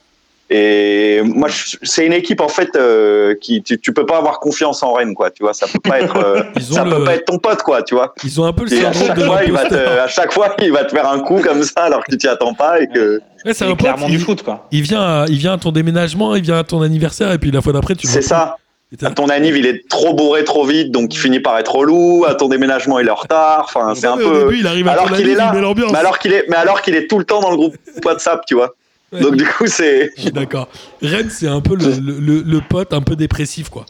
[0.53, 1.47] Et moi,
[1.81, 5.13] c'est une équipe en fait euh, qui tu, tu peux pas avoir confiance en Rennes,
[5.15, 5.31] quoi.
[5.31, 7.39] Tu vois, ça peut pas être, euh, Ils ont ça le- peut pas être ton
[7.39, 7.81] pote, quoi.
[7.83, 8.13] Tu vois.
[8.25, 10.07] Ils ont un peu le Et à syndrome chaque de fois, il va te, à
[10.09, 12.53] chaque fois, il va te faire un coup comme ça alors que tu t'y attends
[12.53, 13.21] pas et que.
[13.45, 14.67] Ouais, c'est pote, clairement il, du foot quoi.
[14.71, 17.49] il vient à, il vient à ton déménagement, il vient à ton anniversaire, et puis
[17.49, 18.55] la fois d'après, tu le C'est vois ça.
[18.57, 18.70] plus.
[19.03, 22.25] À ton anniv, il est trop bourré trop vite, donc il finit par être relou.
[22.27, 23.63] À ton déménagement, il est en retard.
[23.63, 24.43] Enfin, c'est un peu.
[24.49, 25.91] début, il arrive à alors qu'il est là, il met l'ambiance.
[25.93, 28.45] Mais alors qu'il est, mais alors qu'il est tout le temps dans le groupe WhatsApp,
[28.45, 28.73] tu vois.
[29.13, 29.21] Ouais.
[29.21, 30.11] Donc du coup, c'est.
[30.17, 30.67] Je suis d'accord.
[31.01, 33.85] Rennes, c'est un peu le, le, le- le pote un peu dépressif, quoi.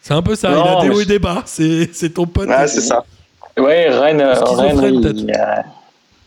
[0.00, 0.50] C'est un peu ça.
[0.50, 1.42] Non, il a des hauts et des bas.
[1.44, 2.48] C'est c'est ton pote.
[2.48, 3.04] Ouais, c'est ça.
[3.58, 5.18] Ouais, Rennes, euh, peut-être.
[5.18, 5.64] il, y a,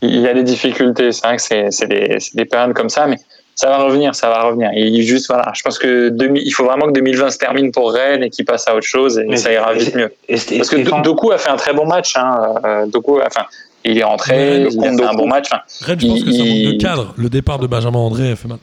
[0.02, 1.10] il a des difficultés.
[1.10, 3.18] C'est vrai que c'est c'est des, c'est des périodes comme ça, mais
[3.56, 4.70] ça va revenir, ça va revenir.
[4.74, 7.90] Et juste, voilà, je pense que 2000 il faut vraiment que 2020 se termine pour
[7.92, 10.12] Rennes et qu'il passe à autre chose et Mais ça ira vite mieux.
[10.28, 12.14] Parce que Stéphane- Doku a fait un très bon match.
[12.16, 12.54] Hein.
[12.64, 13.46] euh, Doku, enfin,
[13.84, 15.46] il est rentré, le il a fait un bon match.
[15.50, 17.14] Enfin, Rennes, je pense que ça manque de il- cadre.
[17.16, 18.58] Le départ de Benjamin André a fait mal.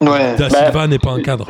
[0.00, 0.34] Ouais.
[0.36, 1.46] Da Bah, n'est pas un cadre.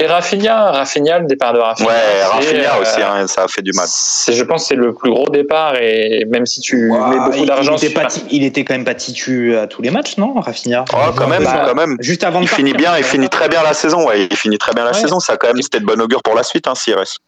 [0.00, 1.88] Et Rafinha, Rafinha, le départ de Rafinha.
[1.90, 3.86] Ouais, Rafinha euh, aussi, hein, ça a fait du mal.
[3.86, 7.44] Je pense que c'est le plus gros départ et même si tu Ouah, mets beaucoup
[7.44, 10.84] d'argent il, pas il était quand même pas titu à tous les matchs, non, Rafinha?
[10.94, 11.96] Oh, quand même, Bah, quand même.
[12.00, 14.06] Juste avant de Il finit partir, bien, il finit très bien la saison.
[14.08, 14.96] Ouais, il finit très bien la Ouais.
[14.96, 15.20] saison.
[15.20, 17.18] Ça, quand même, c'était de bon augure pour la suite, hein, s'il reste.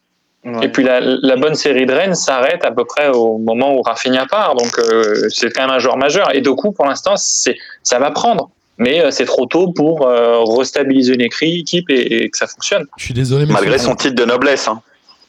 [0.44, 0.64] Ouais.
[0.64, 3.82] Et puis la, la bonne série de Rennes s'arrête à peu près au moment où
[3.82, 6.34] Rafinha part, donc euh, c'est quand même un joueur majeur.
[6.34, 10.42] Et Doku, pour l'instant, c'est ça va prendre, mais euh, c'est trop tôt pour euh,
[10.44, 12.86] restabiliser une équipe et, et que ça fonctionne.
[12.96, 14.68] Je suis désolé, mais Malgré son titre de noblesse.
[14.68, 14.80] Hein.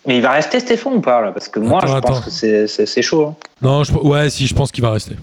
[0.06, 1.32] Mais il va rester Stéphane ou pas là?
[1.32, 2.30] Parce que moi, Attends, je pense que
[2.68, 3.28] c'est- chaud.
[3.28, 3.36] hein.
[3.62, 5.16] Non, je- ouais, si, je pense qu'il va rester.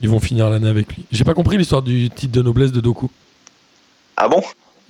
[0.00, 1.04] Ils vont finir l'année avec lui.
[1.10, 3.10] J'ai pas compris l'histoire du titre de noblesse de Doku.
[4.16, 4.42] Ah bon?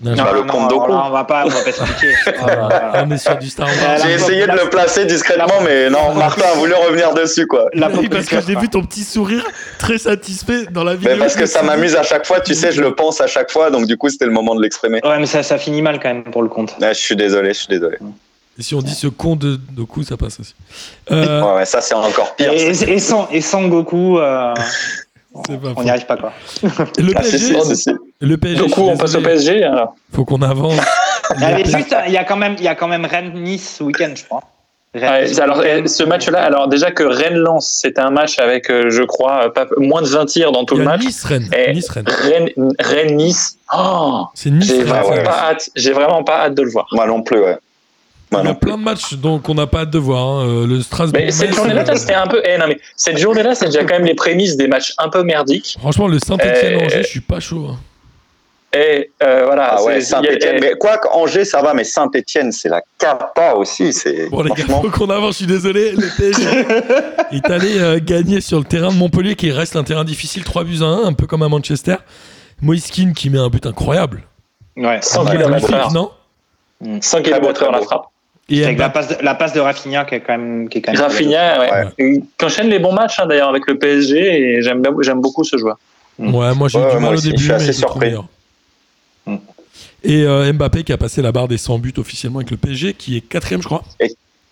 [0.03, 0.91] Non, Bah, je- le compte Doku.
[0.93, 2.13] on va pas, on va pas expliquer.
[2.25, 3.05] Là là.
[3.07, 3.77] On est sur du Star Wars.
[3.87, 7.67] Euh, J'ai essayé de le placer discrètement, mais non, Martin a voulu revenir dessus, quoi.
[7.75, 9.47] La Oui, parce que j'ai vu ton petit sourire
[9.79, 11.13] très satisfait dans la vidéo.
[11.13, 13.51] Mais parce que ça m'amuse à chaque fois, tu sais, je le pense à chaque
[13.51, 15.01] fois, donc du coup, c'était le moment de l'exprimer.
[15.05, 16.75] Ouais, mais ça, ça finit mal quand même pour le compte.
[16.81, 17.99] Ouais, je suis désolé, je suis désolé.
[18.59, 20.55] Et si on dit ce con de Doku, ça passe aussi.
[21.11, 22.53] Euh, Ouais, ouais, ça, c'est encore pire.
[22.53, 24.55] Et, et sans, et sans Goku, euh,
[25.77, 26.33] on n'y arrive pas quoi.
[26.63, 27.55] Le Ah, PSG.
[28.21, 28.57] Le PSG.
[28.59, 29.21] Doku, suis on passe au.
[29.21, 29.64] PSG.
[29.64, 29.95] Alors.
[30.12, 30.75] Faut qu'on avance.
[31.37, 32.89] Il y a Allez, plein- juste, il y a quand même, il y a quand
[32.89, 34.43] même Rennes-Nice ce week-end, je crois.
[34.93, 38.68] Rennes- Ouais, alors eh, ce match-là, alors déjà que Rennes lance, c'était un match avec,
[38.68, 41.03] euh, je crois, euh, pas, moins de 20 tirs dans tout le match.
[41.05, 41.49] Nice-Rennes.
[41.57, 42.07] Et- Nice-Rennes.
[42.09, 42.49] Rennes,
[42.81, 43.57] Rennes Nice.
[43.73, 44.66] Oh, C'est Nice.
[44.66, 44.87] j'ai Rennes.
[44.89, 45.23] vraiment ouais.
[45.23, 45.71] pas hâte.
[45.77, 46.89] J'ai vraiment pas hâte de le voir.
[46.91, 47.57] Moi non plus, ouais.
[48.33, 48.66] Moi Il y a plus.
[48.66, 50.27] plein de matchs donc on n'a pas hâte de voir.
[50.27, 50.47] hein.
[50.49, 51.21] Euh, Le Strasbourg.
[51.25, 52.43] Mais cette journée-là, euh, c'était un peu.
[52.45, 55.23] Eh, non, mais cette journée-là, c'est déjà quand même les prémices des matchs un peu
[55.23, 55.77] merdiques.
[55.79, 57.68] Franchement, le Saint-Etienne Euh, je suis pas chaud.
[57.71, 57.77] hein.
[58.73, 59.77] Et euh, voilà.
[59.79, 60.59] Ah ouais, Saint-Etienne.
[60.61, 63.93] Mais quoi qu'Angers, ça va, mais Saint-Etienne, c'est la cata aussi.
[63.93, 65.91] C'est Bon, les gars, faut qu'on avance, je suis désolé.
[65.93, 70.05] Le PSG est allé euh, gagner sur le terrain de Montpellier, qui reste un terrain
[70.05, 71.97] difficile, 3 buts à 1, un peu comme à Manchester.
[72.62, 74.23] Moïse Kean qui met un but incroyable.
[74.77, 74.99] Ouais.
[75.03, 76.11] 100 Ouais, km Magnifique, non
[77.01, 78.05] 100 Très beau, km très la frappe.
[78.49, 80.81] Et Avec la passe, de, la passe de Rafinha qui est quand même, qui est
[80.81, 81.71] quand même Rafinha, ouais.
[81.99, 82.21] Ouais.
[82.39, 84.83] Qui enchaîne les bons matchs hein, d'ailleurs avec le PSG et j'aime
[85.21, 85.77] beaucoup ce joueur.
[86.18, 88.14] Ouais, moi j'ai eu Ouais, du moi mal au aussi, début, je suis assez surpris.
[89.27, 89.37] Mm.
[90.05, 92.95] Et euh, Mbappé qui a passé la barre des 100 buts officiellement avec le PSG,
[92.95, 93.83] qui est quatrième, je crois.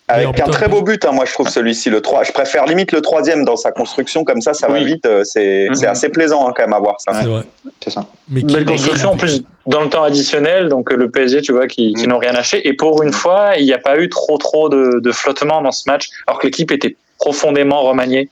[0.07, 2.23] Avec un très beau but, hein, moi je trouve celui-ci, le 3.
[2.23, 5.05] Je préfère limite le troisième dans sa construction, comme ça, ça va vite.
[5.05, 5.75] euh, C'est Mhm.
[5.75, 7.13] c'est assez plaisant hein, quand même à voir ça.
[7.21, 7.43] C'est vrai.
[7.83, 8.07] C'est ça.
[8.27, 11.51] Mais qui- Belle construction en plus dans le temps additionnel, donc euh, le PSG, tu
[11.51, 12.67] vois, qui, qui n'ont rien lâché.
[12.67, 15.71] Et pour une fois, il n'y a pas eu trop trop de, de flottement dans
[15.71, 18.29] ce match, alors que l'équipe était profondément remaniée.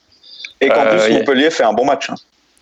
[0.61, 2.09] Et qu'en Euh, plus, a- Montpellier fait un bon match.
[2.09, 2.15] hein.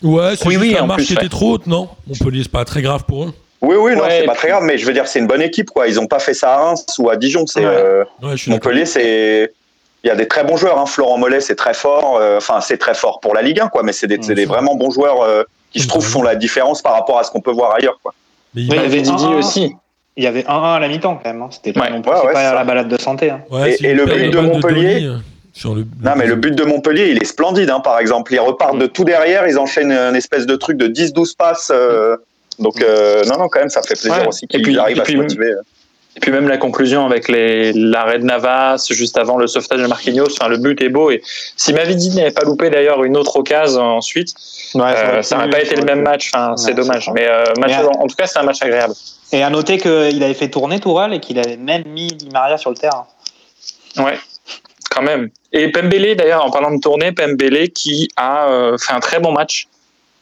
[0.03, 1.30] Ouais, c'est Oui, juste oui, la en marche plus, qui était ouais.
[1.30, 1.88] trop haute, non?
[2.05, 3.34] Montpellier, c'est pas très grave pour eux.
[3.66, 5.41] Oui, oui, non, Ouais, c'est pas très grave, mais je veux dire, c'est une bonne
[5.41, 5.88] équipe, quoi.
[5.88, 7.45] Ils ont pas fait ça à Reims ou à Dijon.
[7.47, 7.66] C'est Ouais.
[7.68, 8.68] euh, Ouais, je suis d'accord.
[8.72, 9.51] Montpellier, c'est.
[10.03, 10.78] Il y a des très bons joueurs.
[10.78, 10.86] Hein.
[10.86, 12.18] Florent Mollet, c'est très fort.
[12.20, 13.82] euh, Enfin, c'est très fort pour la Ligue 1, quoi.
[13.84, 14.47] Mais c'est des, c'est des Ouais.
[14.47, 17.41] vraiment bons joueurs euh, qui, je trouve, font la différence par rapport à ce qu'on
[17.41, 18.13] peut voir ailleurs, quoi.
[18.53, 19.76] Mais il Oui, va- il y avait Didi un- aussi.
[20.18, 21.41] Il y avait 1-1 à la mi-temps quand même.
[21.41, 21.49] hein.
[21.51, 21.89] C'était pas Ouais.
[21.89, 23.32] non plus Ouais, c'est ouais, pas la balade de santé.
[23.32, 23.41] hein.
[23.51, 25.18] ouais, Et- et le but de Montpellier- Dolly,
[25.53, 28.32] sur le, Non, mais le but de Montpellier, il est splendide, hein, par exemple.
[28.34, 31.72] Ils repartent de tout derrière, ils enchaînent une espèce de truc de 10-12 passes.
[31.74, 32.16] euh,
[32.60, 34.28] donc, euh, non, non, quand même, ça fait plaisir Ouais.
[34.28, 35.53] aussi Et puis- arrivent et à puis- se motiver.
[36.18, 39.86] Et puis même la conclusion avec les- l'arrêt de Navas juste avant le sauvetage de
[39.88, 41.12] Marquinhos, enfin, le but est beau.
[41.12, 41.22] Et
[41.58, 44.30] si Mavidi n'avait pas loupé d'ailleurs une autre occasion ensuite,
[44.78, 46.32] euh, ça n'aurait pas été le même match.
[46.34, 47.03] Enfin, c'est Ouais, dommage.
[47.08, 47.12] c'est.
[47.12, 48.93] Mais euh, match, Mais, en tout cas, c'est un match agréable.
[49.34, 52.58] Et à noter qu'il avait fait tourner Tourelle et qu'il avait même mis Di Maria
[52.58, 53.06] sur le terrain.
[53.97, 54.18] Ouais,
[54.89, 55.30] quand même.
[55.51, 59.34] Et Pembele, d'ailleurs, en parlant de tournée, Pembele qui a euh, fait un très bon
[59.34, 59.68] match.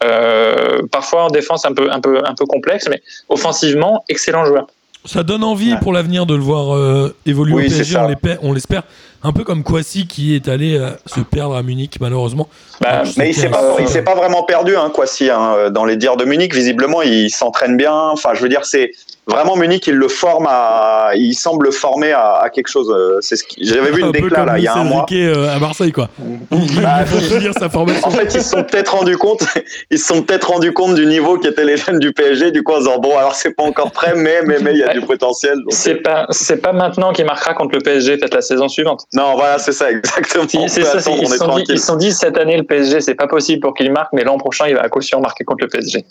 [0.04, 4.68] Euh, parfois en défense un peu, un, peu, un peu complexe, mais offensivement, excellent joueur.
[5.06, 5.80] Ça donne envie Ouais.
[5.82, 8.84] pour l'avenir de le voir euh, évoluer Oui, au c'est PSG, on l'espère.
[9.24, 12.50] Un peu comme Kwasi qui est allé euh, se perdre à Munich, malheureusement.
[12.82, 15.70] Bah, Mais il s'est pas, un- il s'est pas vraiment perdu, hein, Kwasi, hein, euh,
[15.70, 16.54] dans les dires de Munich.
[16.54, 17.94] Visiblement, il s'entraîne bien.
[17.94, 18.92] Enfin, je veux dire, c'est
[19.26, 22.92] vraiment Munich, il le forme à, il semble le former à, à quelque chose.
[22.94, 24.84] euh, C'est ce qui- j'avais vu un une déclat comme là, il y a un
[24.84, 25.06] mois.
[25.14, 26.10] Euh, à Marseille, quoi.
[26.52, 28.06] Il Bah, faut finir sa formation.
[28.08, 29.44] En fait, ils se sont peut-être rendus compte,
[29.90, 32.52] ils se sont peut-être rendus compte du niveau qui étaient les jeunes du PSG.
[32.52, 34.84] Du coup, en disant bon, alors c'est pas encore prêt, mais mais mais il y
[34.84, 35.56] a du potentiel.
[35.60, 39.06] donc, C'est pas, c'est pas maintenant qu'il marquera contre le PSG, peut-être la saison suivante.
[39.14, 40.48] Non, voilà, c'est ça, exactement.
[40.48, 41.66] Si, c'est ça, attendre, ils on se sont dit, tranquille.
[41.70, 44.24] ils se sont dit cette année le PSG, c'est pas possible pour qu'il marque, mais
[44.24, 46.04] l'an prochain il va à caution marquer contre le PSG.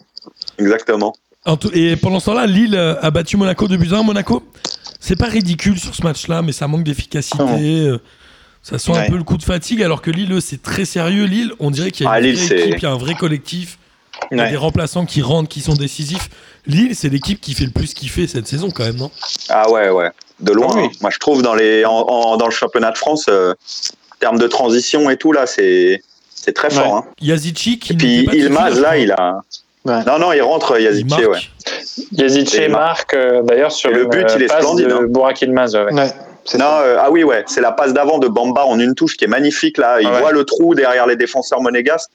[0.58, 1.14] Exactement.
[1.44, 4.02] En tout- et pendant ce temps-là, Lille a battu Monaco de buts à un.
[4.04, 4.42] Monaco,
[5.00, 7.42] c'est pas ridicule sur ce match-là, mais ça manque d'efficacité.
[7.86, 7.98] Euh,
[8.64, 11.24] Ça sent un peu le coup de fatigue, alors que Lille, eux, c'est très sérieux.
[11.24, 12.92] Lille, on dirait qu'il y a Ah, une Lille, vraie c'est- équipe, il y a
[12.92, 13.76] un vrai collectif.
[14.32, 14.50] Il y a Ouais.
[14.50, 16.28] des remplaçants qui rentrent, qui sont décisifs.
[16.66, 19.10] Lille, c'est l'équipe qui fait le plus kiffer cette saison, quand même, non?
[19.50, 20.08] Ah ouais, ouais,
[20.40, 20.68] de loin.
[20.72, 20.88] Ah oui.
[21.02, 24.38] Moi, je trouve dans les, en, en- dans le championnat de France, euh, en termes
[24.38, 26.02] de transition et tout là, c'est
[26.34, 26.92] c'est très fort.
[26.92, 26.98] Ouais.
[27.00, 27.04] hein.
[27.20, 29.40] Yazici qui Et puis Ilmaz là, il a.
[29.84, 30.02] Ouais.
[30.06, 30.76] Non, non, il rentre.
[30.78, 31.26] Il Yazici, marque.
[31.28, 31.40] ouais.
[32.12, 34.92] Yazice Et marque euh, d'ailleurs sur Et le but, euh, il est passe splendide, de
[34.94, 35.32] hein.
[35.40, 36.12] Yılmaz, ouais.
[36.58, 39.24] Non, euh, ah oui, ouais, c'est la passe d'avant de Bamba en une touche qui
[39.24, 40.00] est magnifique là.
[40.00, 40.20] Il Ah ouais.
[40.20, 42.10] voit le trou derrière les défenseurs monégasques.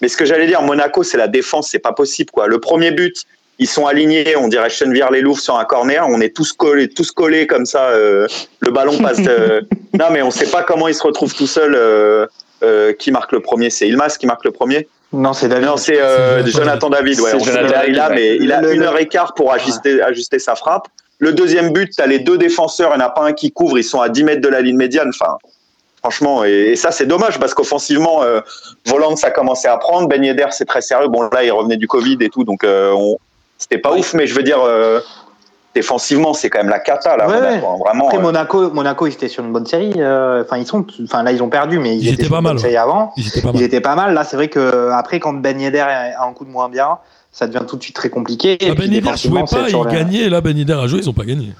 [0.00, 2.46] Mais ce que j'allais dire, Monaco, c'est la défense, c'est pas possible quoi.
[2.46, 3.24] Le premier but,
[3.58, 6.88] ils sont alignés, on dirait Chenvière les Louvres sur un corner, on est tous collés,
[6.88, 7.88] tous collés comme ça.
[7.90, 8.26] euh,
[8.60, 9.18] le ballon passe.
[9.26, 9.60] euh,
[9.94, 11.74] non, mais on sait pas comment ils se retrouvent tout seuls.
[11.76, 12.26] euh,
[12.62, 14.88] euh, qui marque le premier C'est Ilmas qui marque le premier?
[15.12, 15.66] Non, c'est David.
[15.66, 17.20] Non, c'est euh, Jonathan David.
[17.20, 18.14] Ouais, on Jonathan David, ouais.
[18.14, 20.88] mais il a Le- une heure et quart pour ajuster, ajuster sa frappe.
[21.18, 23.50] Le deuxième but, tu as les deux défenseurs, il n'y en a pas un qui
[23.52, 25.08] couvre, ils sont à 10 mètres de la ligne médiane.
[25.18, 25.36] Enfin,
[26.00, 28.40] franchement, et, et ça, c'est dommage parce qu'offensivement, euh,
[28.86, 30.08] Voland, ça commençait à prendre.
[30.08, 31.08] Ben Yedder, c'est très sérieux.
[31.08, 33.16] Bon, là, il revenait du Covid et tout, donc euh, on...
[33.58, 34.00] c'était pas Oui.
[34.00, 35.00] ouf, mais je veux dire, euh,
[35.74, 37.26] défensivement, c'est quand même la cata, là.
[37.28, 38.06] Ouais, Monaco, hein, vraiment.
[38.06, 39.92] Après euh, Monaco, Monaco, ils étaient sur une bonne série.
[39.94, 42.38] Enfin, ils sont, enfin là, ils ont perdu, mais ils, Ils étaient, étaient sur pas
[42.38, 43.12] une mal, série avant.
[43.16, 43.62] Ils étaient pas Ils mal.
[43.62, 44.14] étaient pas mal.
[44.14, 46.98] Là, c'est vrai que après, quand Ben Yedder a un coup de moins bien,
[47.38, 48.52] ça devient tout de suite très compliqué.
[48.64, 50.56] Et Ah, puis, ben Yedder jouait pas, c'est il sur la- gagnait, et là Ben
[50.56, 51.52] Yedder a joué, ils ont pas gagné.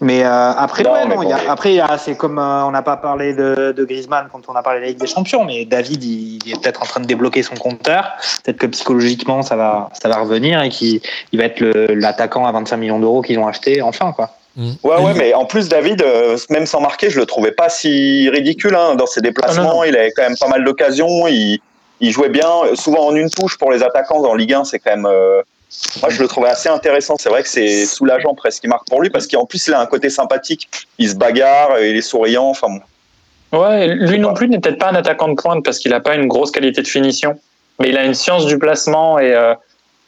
[0.00, 1.28] Mais euh, après, Non, ouais, mais non, bon.
[1.28, 4.40] il y a- après, c'est comme euh, on n'a pas parlé de, de Griezmann quand
[4.48, 6.86] on a parlé de la Ligue des Champions, mais David, il, il est peut-être en
[6.86, 8.10] train de débloquer son compteur.
[8.42, 11.00] Peut-être que psychologiquement, ça va, ça va revenir et qu'il
[11.32, 11.60] il va être
[11.94, 14.30] l'attaquant à 25 millions d'euros qu'ils ont acheté enfin, quoi.
[14.56, 14.70] Mm.
[14.82, 18.28] Ouais, ouais, mais en plus, David, euh, même sans marquer, je le trouvais pas si
[18.28, 19.62] ridicule hein, dans ses déplacements.
[19.62, 19.84] Ah, non, non.
[19.84, 21.26] Il avait quand même pas mal d'occasions.
[21.28, 21.60] Il,
[22.02, 24.64] il jouait bien, souvent en une touche pour les attaquants dans Ligue 1.
[24.64, 25.06] C'est quand même.
[25.06, 25.40] euh,
[26.02, 27.16] moi, je le trouvais assez intéressant.
[27.18, 29.80] C'est vrai que c'est soulageant presque qu'il marque pour lui parce qu'en plus, il a
[29.80, 30.68] un côté sympathique.
[30.98, 32.44] Il se bagarre, il est souriant.
[32.50, 33.58] Enfin bon.
[33.58, 36.14] Ouais, lui non plus n'est peut-être pas un attaquant de pointe parce qu'il n'a pas
[36.14, 37.38] une grosse qualité de finition,
[37.78, 39.54] mais il a une science du placement et, Euh,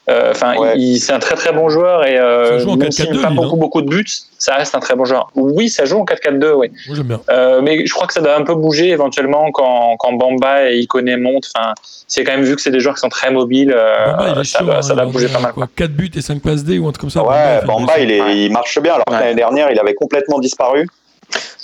[0.07, 0.73] Enfin, Ouais.
[0.77, 3.17] il- c'est un très très bon joueur et euh, Ça joue en même s'il 4-4-2,
[3.17, 4.05] met pas lui, beaucoup beaucoup de buts,
[4.39, 5.31] ça reste un très bon joueur.
[5.35, 6.71] Oui, ça joue en 4-4-2, oui.
[7.05, 7.21] Bien.
[7.31, 10.77] Euh, mais je crois que ça doit un peu bouger éventuellement quand, quand Bamba et
[10.81, 11.49] Ikoné montent.
[11.57, 11.73] Enfin,
[12.07, 14.41] c'est quand même vu que c'est des joueurs qui sont très mobiles, euh, Bamba, il
[14.41, 15.53] est ça, va, hein, ça bouger a, pas mal.
[15.55, 17.23] quoi, 4 buts et 5 passes D ou un truc comme ça.
[17.25, 19.21] Ouais, Bamba, il, est, il marche bien, alors que Ouais.
[19.21, 20.87] l'année dernière, il avait complètement disparu.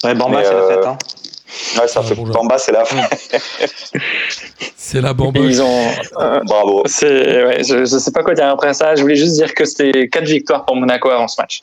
[0.03, 0.86] Ouais, Bamba, c'est la euh, fête.
[0.86, 0.97] Hein.
[1.80, 2.14] Ouais, ça Ah, fait.
[2.14, 3.03] Bamba, c'est la fin.
[4.76, 5.86] C'est la ils ont,
[6.18, 6.82] euh, Bravo.
[6.82, 8.94] ouais, je, je sais pas quoi dire après ça.
[8.96, 11.62] Je voulais juste dire que c'était quatre victoires pour Monaco avant ce match.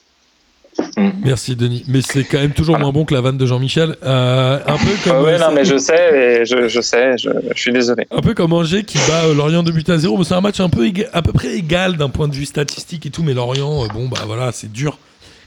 [1.23, 1.83] Merci Denis.
[1.87, 3.95] Mais c'est quand même toujours moins bon que la vanne de Jean-Michel.
[4.03, 5.15] Euh, un peu comme.
[5.17, 8.07] Ah ouais, euh, non, mais je sais, et je, je sais, je, je suis désolé.
[8.11, 10.41] Un peu comme Angers qui bat euh, Lorient de but à zéro, mais c'est un
[10.41, 13.33] match un peu à peu près égal d'un point de vue statistique et tout, mais
[13.33, 14.97] Lorient, euh, bon bah voilà, c'est dur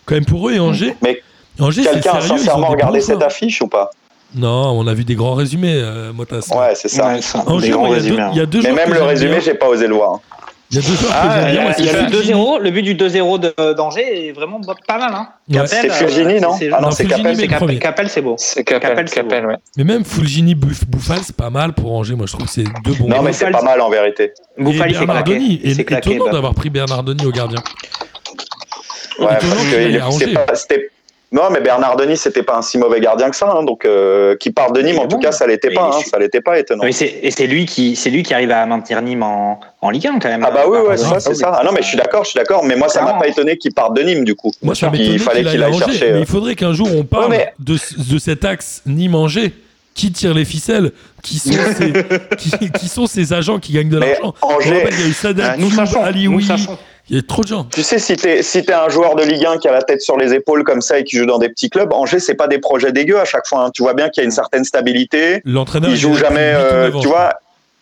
[0.05, 0.97] quand même pour eux et Angers.
[1.03, 1.23] Mais
[1.61, 3.91] Angers, c'est Quelqu'un a sincèrement regardé cette affiche ou pas?
[4.35, 6.49] Non, on a vu des grands résumés, euh, Motas.
[6.57, 7.09] Ouais, c'est ça.
[7.09, 8.47] Ouais, ça, Angers, des grands résumés, deux- hein.
[8.47, 10.21] deux Mais même que le j'aime résumé, j'ai pas osé le voir.
[10.73, 11.69] Il y a deux joueurs que Ah, j'aime bien.
[11.69, 12.33] a c'est le Fulgini.
[12.33, 15.11] 2-0, le but du 2-0 de- d'Angers est vraiment pas mal.
[15.13, 15.29] Hein.
[15.49, 15.55] Ouais.
[15.57, 17.37] Capel, C'était euh, Fulgini, non c'est- Ah non, Non, c'est Fulgini, Capel.
[17.37, 18.35] mais- c'est Capel, c'est beau.
[18.39, 19.57] C'est Capel, Capel, c'est ouais.
[19.77, 22.15] Mais même Fulgini, Buff, Bouffal, c'est pas mal pour Angers.
[22.15, 23.09] Moi, je trouve que c'est deux bons.
[23.09, 24.31] Non, mais c'est pas mal en vérité.
[24.59, 25.05] Bouffal, s'est
[25.85, 26.11] claqué.
[26.13, 27.59] Et étonnant d'avoir pris Bernardoni au gardien.
[29.19, 30.35] Ouais, parce qu'il que c'est Angers.
[30.35, 30.91] pas- c'était-
[31.33, 33.53] Non, mais Bernardoni, c'était pas un si mauvais gardien que ça.
[33.57, 35.91] hein, donc, euh, qui part de Nîmes, en tout cas, ça l'était Mais pas.
[35.95, 36.83] hein, ça l'était pas étonnant.
[36.91, 40.09] C'est- et c'est lui qui, c'est lui qui arrive à maintenir Nîmes en, en Ligue
[40.09, 40.45] 1 quand même.
[40.45, 41.57] Ah bah oui, ouais, c'est ça, c'est ça.
[41.57, 42.65] Ah non, mais je suis d'accord, je suis d'accord.
[42.65, 44.51] Mais moi, ça m'a pas étonné qu'il parte de Nîmes, du coup.
[44.61, 46.07] Moi, ça Il fallait qu'il à aille chercher.
[46.11, 47.79] Mais euh, il faudrait qu'un jour on parle Ouais, mais- de,
[48.13, 49.53] de cet axe Nîmes-Angers.
[49.93, 50.93] Qui tire les ficelles?
[51.23, 51.93] Qui sont, ces,
[52.39, 54.35] qui, qui sont ces agents qui gagnent de Mais l'argent?
[54.41, 55.57] Angers, rappelle, Il y a eu Sadat, Ah,
[57.11, 57.65] Il y a trop de gens.
[57.75, 60.01] Tu sais, si t'es si t'es un joueur de Ligue 1 qui a la tête
[60.01, 62.47] sur les épaules comme ça et qui joue dans des petits clubs, Angers, c'est pas
[62.47, 63.65] des projets dégueux à chaque fois.
[63.65, 63.71] hein.
[63.75, 65.43] Tu vois bien qu'il y a une certaine stabilité.
[65.45, 67.35] L'entraîneur Il joue jamais, euh, tu vois.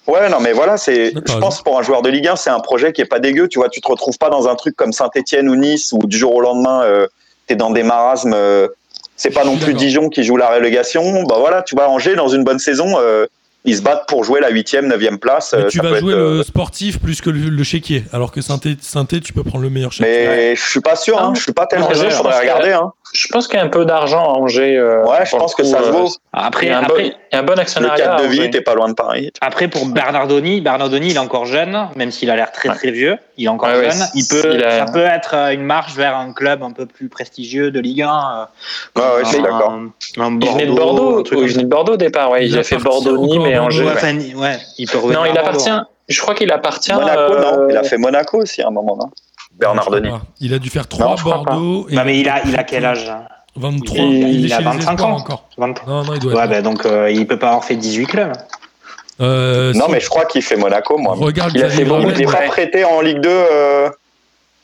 [0.06, 1.12] Ouais, non, mais voilà, c'est.
[1.14, 3.46] Je pense pour un joueur de Ligue 1, c'est un projet qui est pas dégueu.
[3.48, 6.16] Tu vois, tu te retrouves pas dans un truc comme Saint-Etienne ou Nice où du
[6.16, 7.06] jour au lendemain, euh,
[7.46, 8.32] t'es dans des marasmes.
[8.34, 8.68] euh,
[9.16, 9.74] c'est pas non plus.
[9.74, 11.24] Dijon qui joue la relégation.
[11.24, 13.26] Bah voilà, tu vois, Angers dans une bonne saison, euh,
[13.64, 15.54] ils se battent pour jouer la huitième, neuvième place.
[15.56, 17.62] Mais euh, tu ça vas peut jouer être, euh, le sportif plus que le, le
[17.64, 18.04] chéquier.
[18.12, 18.76] Alors que Sainté,
[19.20, 20.26] tu peux prendre le meilleur chéquier.
[20.28, 21.32] Mais je suis pas sûr, hein.
[21.36, 22.72] je suis pas tellement sûr, je faudrait regarder.
[22.72, 22.92] Hein.
[23.14, 24.76] Je pense qu'il y a un peu d'argent à Angers.
[24.76, 26.08] euh, Ouais, je pense le que coup, ça se euh, vaut.
[26.08, 28.04] Il Après, y a un bon, après, il y a un bon Le actionnariat.
[28.04, 29.32] cadre de vie, t'es pas loin de Paris.
[29.40, 32.74] après pour Bernardoni, Bernardoni, il est encore jeune, même s'il a l'air très Ouais.
[32.74, 33.16] très vieux.
[33.38, 34.06] Il est encore Ouais, ouais, jeune.
[34.14, 37.08] il peut, il a- ça peut être une marche vers un club un peu plus
[37.08, 38.08] prestigieux de Ligue 1.
[38.10, 39.78] euh, Ouais, ouais, je suis d'accord.
[40.16, 42.30] Il venait de Bordeaux, il venait de Bordeaux au départ.
[42.30, 43.08] Ouais, il, Il a fait appartient
[43.54, 43.84] À Angers.
[43.84, 45.48] Ouais, enfin, ouais, il peut revenir Non, il à Bordeaux.
[45.60, 45.86] appartient.
[46.08, 46.92] Je crois qu'il appartient.
[46.92, 49.10] Monaco, euh, non Il a fait Monaco aussi à un moment, non?
[49.60, 50.20] Crois pas.
[50.40, 51.86] Il a dû faire 3 Non, crois Bordeaux.
[51.90, 53.12] et Non, mais il a, il a quel âge?
[53.56, 53.96] 23.
[53.98, 55.16] Il, Il, il a chez les 25 espoirs ans.
[55.16, 55.44] encore.
[55.58, 56.50] 20 Non, non, il doit Ouais, être.
[56.50, 58.32] bah, donc euh, il peut pas avoir fait 18 clubs.
[59.20, 59.90] Euh, Non, si.
[59.92, 61.14] mais je crois qu'il fait Monaco, moi.
[61.18, 62.46] Regarde, Il a fait beaucoup Ouais.
[62.46, 63.88] prêté en Ligue 2 euh,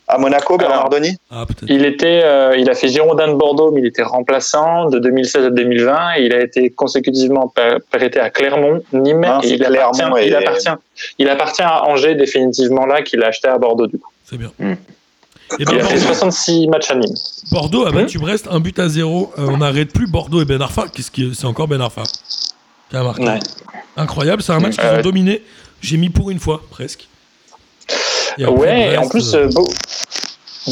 [0.07, 1.65] à Monaco, Bernardoni Ah, peut-être.
[1.69, 5.47] Il était, euh, il a fait Girondin de Bordeaux, mais il était remplaçant de 2016
[5.47, 7.53] à 2020 et il a été consécutivement
[7.91, 10.69] prêté à Clermont, Nîmes Ah, et il appartient, et- il appartient,
[11.19, 14.11] il appartient à Angers définitivement là qu'il a acheté à Bordeaux du coup.
[14.25, 14.51] C'est bien.
[14.59, 14.75] Hmm.
[15.59, 17.15] Et ben, Il a fait Bordeaux, 66 matchs à Nîmes.
[17.53, 19.31] Bordeaux a battu Brest, un but à zéro.
[19.39, 20.87] Euh, on n'arrête plus Bordeaux et Ben Arfa.
[20.93, 22.03] Qu'est-ce qui c'est encore Ben Arfa
[22.91, 23.23] qui a marqué.
[23.25, 23.39] Ouais.
[23.97, 25.43] Incroyable, c'est un match qu'ils Euh, ont dominé.
[25.81, 27.09] J'ai mis pour une fois, presque.
[28.39, 29.69] Et après, ouais, et en plus euh, euh, beau-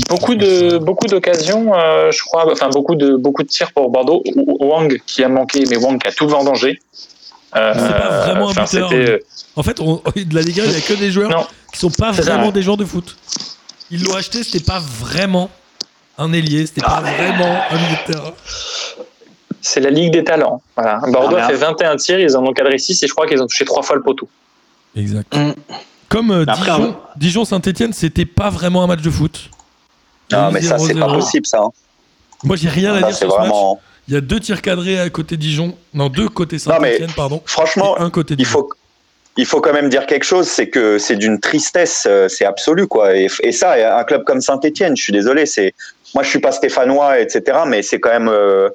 [0.08, 4.22] beaucoup de beaucoup d'occasions, euh, je crois, enfin beaucoup de beaucoup de tirs pour Bordeaux.
[4.34, 6.80] Ou- Wang qui a manqué, mais Wang qui a tout vendangé.
[7.54, 8.90] Euh, c'est pas vraiment un buteur.
[9.56, 11.46] En fait, on- de la Ligue 1, il n'y a que des joueurs Non.
[11.72, 13.16] qui sont pas ça, vraiment des joueurs de foot.
[13.90, 15.50] Ils l'ont acheté, c'était pas vraiment
[16.16, 18.32] un ailier, c'était pas vraiment un milieu de terrain.
[19.60, 20.62] C'est la Ligue des talents.
[20.76, 21.00] Voilà.
[21.08, 23.42] Bordeaux Ah, a fait 21 tirs, ils en ont cadré 6 et je crois qu'ils
[23.42, 24.28] ont touché trois fois le poteau.
[24.96, 25.36] Exact.
[25.36, 25.52] Mm.
[26.12, 29.50] Comme euh, Après, Dijon, on- Dijon Saint-Etienne, c'était pas vraiment un match de foot.
[30.30, 31.14] Non, mais ça, c'est pas 0-0.
[31.14, 31.58] possible, ça.
[31.60, 31.70] hein.
[32.44, 33.48] Moi, j'ai rien à dire sur ce match.
[33.48, 33.80] vraiment.
[34.08, 35.76] Il y a deux tirs cadrés à côté Dijon.
[35.94, 37.40] Non, deux côté Non, mais Saint-Etienne, pardon.
[37.46, 38.68] Franchement, un côté il faut,
[39.36, 42.86] il faut quand même dire quelque chose, c'est que c'est d'une tristesse, euh, c'est absolu,
[42.88, 43.14] quoi.
[43.16, 45.72] Et, et ça, un club comme Saint-Etienne, je suis désolé, c'est.
[46.14, 48.28] Moi, je suis pas stéphanois, etc., mais c'est quand même.
[48.28, 48.68] euh,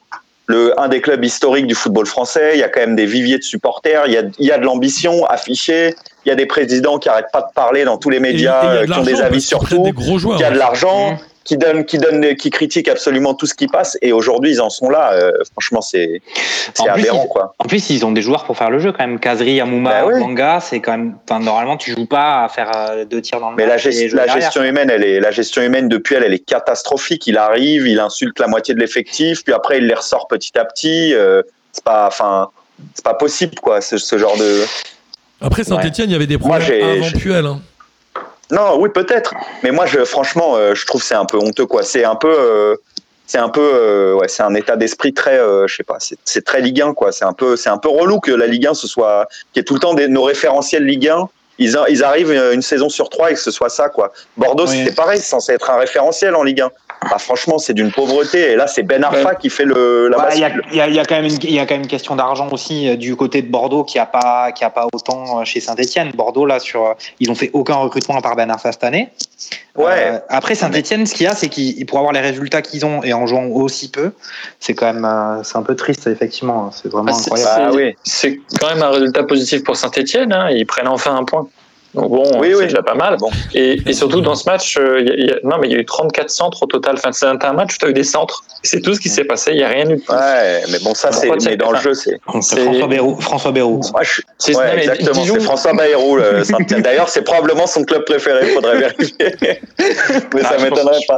[0.50, 3.38] le, un des clubs historiques du football français, il y a quand même des viviers
[3.38, 5.94] de supporters, il y a, il y a de l'ambition affichée,
[6.28, 8.24] il y a des présidents qui arrêtent pas de parler dans tous les Et- et
[8.24, 9.82] il y médias, euh, qui ont des avis sur tout.
[9.84, 10.38] des gros joueurs.
[10.38, 10.60] qui a de ouais.
[10.60, 11.18] l'argent, Mmh.
[11.46, 13.98] qui donne, qui donne, qui critique absolument tout ce qui passe.
[14.02, 15.14] Et aujourd'hui, ils en sont là.
[15.14, 16.22] Euh, franchement, c'est
[16.74, 17.54] c'est En plus, aberrant, ils- quoi.
[17.60, 19.20] En plus, ils ont des joueurs pour faire le jeu quand même.
[19.22, 20.20] Kazri, Amouma, oui.
[20.20, 21.16] Manga, c'est quand même.
[21.30, 23.86] Enfin, normalement, tu joues pas à faire euh, deux tirs dans le Mais la, match.
[23.88, 24.44] gest- la derrière.
[24.44, 27.26] gestion humaine, elle est, la gestion humaine depuis elle, elle est catastrophique.
[27.28, 30.66] Il arrive, il insulte la moitié de l'effectif, puis après il les ressort petit à
[30.66, 31.14] petit.
[31.14, 32.50] Euh, c'est pas, enfin,
[32.94, 33.80] c'est pas possible, quoi.
[33.80, 34.66] Ce, ce genre de.
[35.42, 37.60] Après Saint-Etienne, il y avait des Moi, problèmes avant hein.
[38.50, 39.34] Non, oui, peut-être.
[39.64, 41.84] Mais moi, je, franchement, euh, je trouve que c'est un peu honteux, quoi.
[41.84, 42.76] C'est un peu, euh,
[43.26, 46.18] c'est un peu, euh, ouais, c'est un état d'esprit très, euh, je sais pas, c'est-
[46.24, 47.12] c'est très Ligue 1, quoi.
[47.12, 49.64] C'est un peu, c'est un peu relou que la Ligue 1 ce soit, qui est
[49.64, 51.28] tout le temps des, nos référentiels Ligue 1.
[51.60, 54.14] Ils, a- ils arrivent une saison sur trois et que ce soit ça, quoi.
[54.38, 54.78] Bordeaux, Oui.
[54.78, 56.70] c'était pareil, c'est censé être un référentiel en Ligue 1.
[57.10, 58.52] Bah, franchement, c'est d'une pauvreté.
[58.52, 60.64] Et là, c'est Ben Arfa qui fait le, la Il y, a, bascule.
[60.72, 61.88] il y a- il y a quand même une, il y a quand même une
[61.88, 65.40] question d'argent aussi euh, du côté de Bordeaux qui a pas qui a pas autant
[65.42, 66.12] euh, chez Saint-Etienne.
[66.16, 69.10] Bordeaux là sur euh, ils ont fait aucun recrutement à part Ben Arfa cette année.
[69.76, 69.86] Ouais.
[70.14, 73.04] Euh, après Saint-Etienne, ce qu'il y a, c'est qu'ils pour avoir les résultats qu'ils ont
[73.04, 74.12] et en jouant aussi peu,
[74.60, 76.72] c'est quand même euh, c'est un peu triste effectivement.
[76.72, 77.64] C'est vraiment Ah, c'est- incroyable.
[77.68, 77.96] Ah oui.
[78.04, 80.36] C'est quand même un résultat positif pour Saint-Etienne.
[80.52, 81.48] Ils prennent enfin un point.
[81.98, 82.64] Donc bon, Oui, c'est oui.
[82.66, 83.18] déjà pas mal.
[83.18, 83.30] Bon.
[83.54, 85.68] Et, et surtout dans ce match, euh, il y a- il y a- non mais
[85.68, 86.96] il y a eu 34 centres au total.
[86.98, 88.44] Enfin, c'est un un match où tu as eu des centres.
[88.64, 89.52] C'est tout ce qui s'est passé.
[89.52, 90.14] Il n'y a rien eu de plus.
[90.14, 92.20] Ouais, mais bon, ça, c'est, mais dans le jeu, c'est.
[92.24, 93.20] François Bayrou.
[93.22, 93.82] François Bayrou.
[93.92, 95.24] Moi, je, C'est- Ouais, exactement.
[95.26, 96.20] C'est François Bayrou.
[96.84, 98.48] D'ailleurs, c'est probablement son club préféré.
[98.48, 99.16] Faudrait vérifier.
[99.42, 99.60] Mais
[100.44, 101.18] Ah, ça m'étonnerait pas.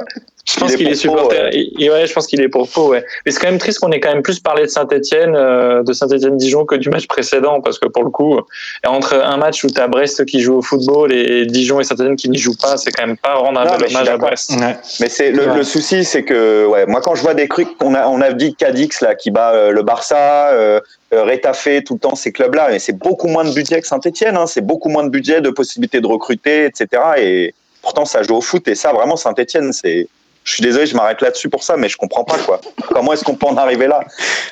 [0.52, 1.50] Je pense Il est qu'il est supporter.
[1.56, 3.04] Et- et ouais, je pense qu'il est pour Pau, ouais.
[3.26, 6.66] Mais c'est quand même triste qu'on ait quand même plus parlé de Saint-Etienne, de Saint-Etienne-Dijon
[6.66, 8.40] que du match précédent, parce que pour le coup,
[8.86, 12.16] entre un match où tu as Brest qui joue au football et Dijon et Saint-Etienne
[12.16, 14.18] qui n'y jouent pas, c'est quand même pas rendre un Non, bel hommage à.
[14.18, 14.52] Brest.
[14.60, 14.76] Ouais.
[15.00, 15.58] Mais c'est le, Ouais.
[15.58, 18.32] le souci, c'est que ouais, moi quand je vois des trucs, on a on a
[18.34, 20.80] dit Cadix là qui bat euh, le Barça, euh,
[21.14, 24.36] euh, Rétafé tout le temps ces clubs-là, mais c'est beaucoup moins de budget que Saint-Etienne.
[24.38, 26.88] Hein, c'est beaucoup moins de budget, de possibilités de recruter, etc.
[27.18, 30.08] Et pourtant ça joue au foot et ça vraiment Saint-Etienne, c'est
[30.50, 32.60] je suis désolé, je m'arrête là-dessus pour ça, mais je comprends pas quoi.
[32.92, 34.00] Comment est-ce qu'on peut en arriver là?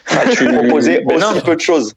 [0.08, 1.42] À tu proposer aussi non.
[1.42, 1.94] peu de choses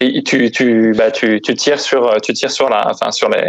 [0.00, 3.46] Et tu, tu, bah, tu, tu tires sur, tu tires sur la, enfin, sur les,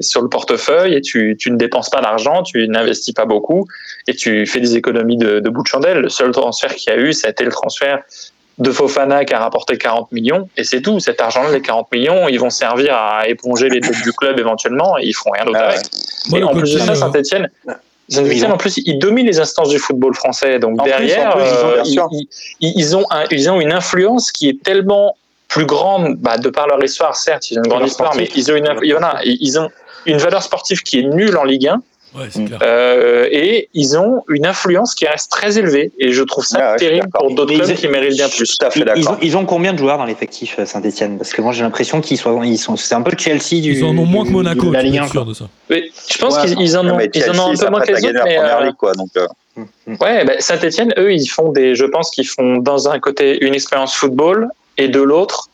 [0.00, 3.66] sur le portefeuille et tu, tu ne dépenses pas d'argent, tu n'investis pas beaucoup
[4.06, 5.98] et tu fais des économies de, de bout de chandelle.
[5.98, 8.00] Le seul transfert qu'il y a eu, ça a été le transfert
[8.56, 11.00] de Fofana qui a rapporté 40 millions et c'est tout.
[11.00, 14.96] Cet argent-là, les 40 millions, ils vont servir à éponger les dettes du club éventuellement
[14.98, 15.74] et ils feront rien d'autre Ah ouais.
[15.74, 15.86] avec.
[16.30, 17.50] Moi, et le en plus de ça, euh, Saint-Etienne,
[18.08, 20.58] Saint-Etienne, en plus, ils dominent les instances du football français.
[20.58, 21.44] Donc En plus, derrière, en plus,
[21.90, 22.26] ils ont- euh, ils,
[22.60, 25.16] ils- ils ont un- ils ont une influence qui est tellement
[25.48, 28.50] plus grande, bah, de par leur histoire, certes, ils ont une grande histoire, mais ils
[28.52, 28.68] ont une,
[29.24, 29.70] ils ont
[30.06, 31.82] une valeur sportive qui est nulle en Ligue 1,
[32.14, 32.58] Ouais, clair.
[32.62, 35.90] euh, et ils ont une influence qui reste très élevée.
[35.98, 38.56] Et je trouve ça Ah ouais, terrible pour d'autres clubs ils- qui méritent bien plus.
[38.56, 39.18] tout à fait Ils, ont, d'accord.
[39.22, 41.18] ils ont combien de joueurs dans l'effectif euh, Saint-Etienne?
[41.18, 43.72] Parce que moi j'ai l'impression qu'ils sont, ils sont, c'est un peu le Chelsea du.
[43.72, 45.04] Ils en ont moins que Monaco, la Ligue peux 1.
[45.06, 45.44] être sûr de ça.
[45.70, 47.92] Mais je pense Ouais, qu'ils ils en ont, ils en ont un peu moins que
[47.92, 48.92] les autres, mais première euh, ligue quoi.
[48.92, 49.26] Donc euh,
[50.00, 53.54] Ouais, bah, Saint-Etienne, eux, ils font des, je pense qu'ils font dans un côté une
[53.54, 54.48] expérience football
[54.78, 55.48] et de l'autre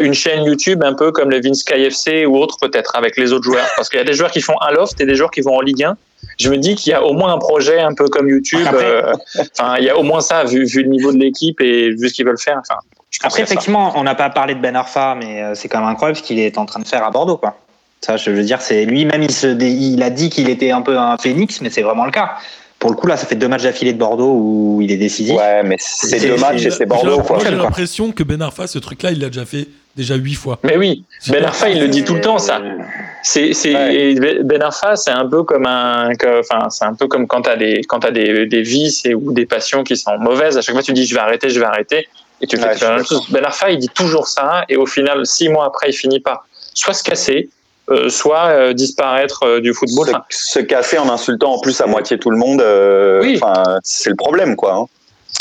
[0.00, 3.44] une chaîne YouTube un peu comme le Vince KFC ou autre peut-être avec les autres
[3.44, 3.66] joueurs.
[3.76, 5.56] Parce qu'il y a des joueurs qui font un loft et des joueurs qui vont
[5.56, 5.96] en Ligue 1.
[6.38, 8.66] Je me dis qu'il y a au moins un projet un peu comme YouTube.
[8.72, 9.12] Euh,
[9.58, 12.08] Enfin, il y a au moins ça vu, vu le niveau de l'équipe et vu
[12.08, 12.58] ce qu'ils veulent faire.
[12.60, 12.78] Enfin,
[13.22, 13.42] Après, ça.
[13.44, 16.22] effectivement, on n'a pas parlé de Ben Arfa, mais euh, c'est quand même incroyable ce
[16.22, 17.56] qu'il est en train de faire à Bordeaux, quoi.
[18.00, 20.82] Ça, je veux dire, c'est lui-même, il, se dé- il a dit qu'il était un
[20.82, 22.34] peu un phénix, mais c'est vraiment le cas.
[22.84, 25.34] Pour le coup, là, ça fait deux matchs d'affilée de Bordeaux où il est décisif.
[25.34, 28.78] ouais, mais c'est deux matchs c'est- et c'est Bordeaux J'ai- l'impression que Ben Arfa, ce
[28.78, 30.58] truc-là, il l'a déjà fait déjà huit fois.
[30.62, 32.60] Mais oui, Ben Arfa, il le dit tout le temps, ça.
[33.22, 33.94] C'est, Ouais.
[33.94, 34.14] et
[34.44, 37.80] Ben Arfa, c'est un peu comme un, enfin, c'est un peu comme quand t'as des,
[37.88, 40.58] quand t'as des, des vices et, ou des passions qui sont mauvaises.
[40.58, 42.06] À chaque fois, tu dis, je vais arrêter, je vais arrêter.
[42.42, 43.24] Et tu fais Ouais, la même chose.
[43.30, 44.66] Ben Arfa, il dit toujours ça.
[44.68, 47.48] Et au final, six mois après, il finit par soit se casser,
[47.90, 50.06] euh, soit euh, disparaître euh, du football.
[50.06, 53.40] se, Enfin, se casser en insultant en plus à moitié tout le monde, euh, Oui.
[53.82, 54.74] c'est le problème, quoi.
[54.74, 54.86] hein.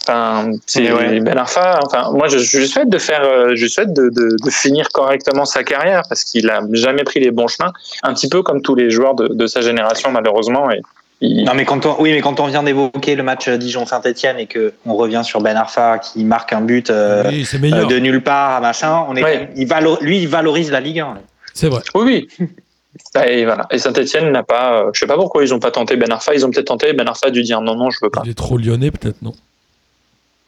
[0.06, 1.20] Enfin, c'est Mais ouais.
[1.22, 1.80] Ben Arfa.
[1.86, 5.64] Enfin, moi, je, je souhaite de faire, je souhaite de, de, de finir correctement sa
[5.64, 7.72] carrière parce qu'il a jamais pris les bons chemins.
[8.02, 10.70] Un petit peu comme tous les joueurs de, de sa génération, malheureusement.
[10.72, 10.82] Et
[11.22, 14.48] il- Non, mais quand on, oui, mais quand on vient d'évoquer le match Dijon-Saint-Etienne et
[14.48, 18.22] que on revient sur Ben Arfa qui marque un but euh, Oui, euh, de nulle
[18.24, 19.32] part, machin, on est, Ouais.
[19.34, 21.18] quand même- il valo- lui, il valorise la Ligue 1.
[21.54, 21.82] C'est vrai.
[21.96, 22.48] Oui, oui.
[23.28, 23.66] Et voilà.
[23.72, 24.82] Et Saint-Etienne n'a pas.
[24.84, 26.34] euh, Je sais pas pourquoi ils ont pas tenté Ben Arfa.
[26.36, 26.94] Ils ont peut-être tenté.
[26.94, 28.22] Ben Arfa a dû dire non, non, je veux pas.
[28.24, 29.34] Il est trop lyonnais, peut-être, non?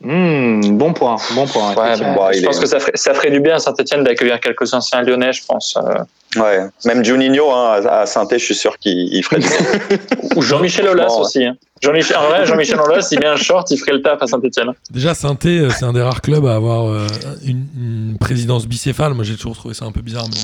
[0.01, 1.73] Hmm, bon point, bon point.
[1.73, 2.15] Ouais, effectivement.
[2.15, 4.03] bah, Bon, je il pense est- que ça ferait, ça ferait du bien à Saint-Etienne
[4.03, 5.77] d'accueillir quelques anciens lyonnais, je pense.
[5.77, 6.03] euh,
[6.39, 6.59] Ouais.
[6.83, 9.97] Même Juninho hein, à saint je suis sûr qu'il il ferait du bien.
[10.35, 11.21] Ou Jean-Michel Aulas ouais.
[11.21, 11.45] aussi.
[11.45, 11.55] hein.
[11.81, 14.71] Jean-Michel, en vrai, Jean-Michel Aulas, s'il met un short, il ferait le taf à Saint-Etienne.
[14.91, 17.07] Déjà, saint c'est un des rares clubs à avoir euh,
[17.45, 19.13] une, une présidence bicéphale.
[19.13, 20.25] Moi, j'ai toujours trouvé ça un peu bizarre.
[20.29, 20.39] Mais...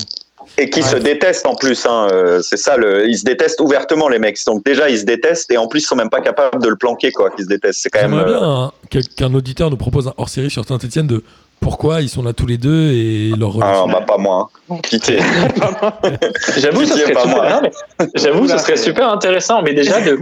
[0.57, 1.85] Et qui se détestent en plus.
[1.85, 4.37] Hein, euh, c'est ça, le, ils se détestent ouvertement, les mecs.
[4.45, 6.75] Donc déjà, ils se détestent et en plus, ils sont même pas capables de le
[6.75, 7.81] planquer, quoi, qu'ils se détestent.
[7.81, 8.11] C'est quand même.
[8.11, 11.23] J'aimerais euh, bien hein, qu'un qu'un auditeur nous propose un hors-série sur Saint-Etienne de
[11.61, 13.87] pourquoi ils sont là tous les deux et leur Ah, relation.
[13.87, 14.49] bah pas moi.
[14.69, 14.77] hein.
[14.83, 15.19] Pitié.
[16.57, 17.27] J'avoue, ce serait pas super.
[17.27, 17.49] moi.
[17.49, 17.61] non,
[17.99, 19.61] mais J'avoue, ce serait super intéressant.
[19.61, 20.19] Mais déjà, de,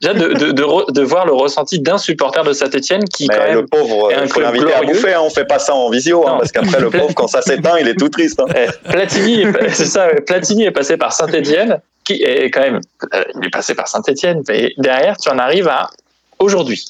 [0.00, 3.36] déjà de, de, de, re- de voir le ressenti d'un supporter de Saint-Etienne qui, quand
[3.38, 4.94] Mais même, le pauvre, est un il faut club l'inviter à glorieux.
[4.94, 5.14] bouffer.
[5.14, 5.20] Hein.
[5.24, 7.88] On fait pas ça en visio, hein, parce qu'après le pauvre, quand ça s'éteint, il
[7.88, 8.40] est tout triste.
[8.40, 8.46] hein.
[8.54, 12.80] Eh, Platini, est- c'est ça, Platini est passé par Saint-Etienne, qui est quand même,
[13.12, 15.90] euh, il est passé par Saint-Etienne, mais derrière, tu en arrives à
[16.38, 16.84] aujourd'hui.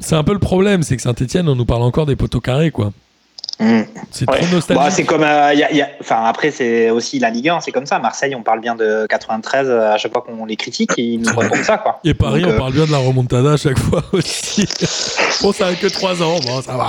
[0.00, 2.70] C'est un peu le problème, c'est que Saint-Etienne, on nous parle encore des poteaux carrés,
[2.70, 2.92] quoi.
[3.58, 4.36] C'est Ouais.
[4.38, 4.84] trop nostalgique.
[4.84, 7.60] Bah, c'est comme, euh, y a- y a- enfin après c'est aussi la Ligue 1,
[7.60, 7.98] c'est comme ça.
[7.98, 11.34] Marseille, on parle bien de 93 euh, à chaque fois qu'on les critique, ils nous
[11.34, 11.98] répondent ça quoi.
[12.04, 14.66] Et Paris, Donc, on euh, parle bien de la remontada à chaque fois aussi.
[15.42, 16.88] bon, ça a que 3 ans, bon, ça va.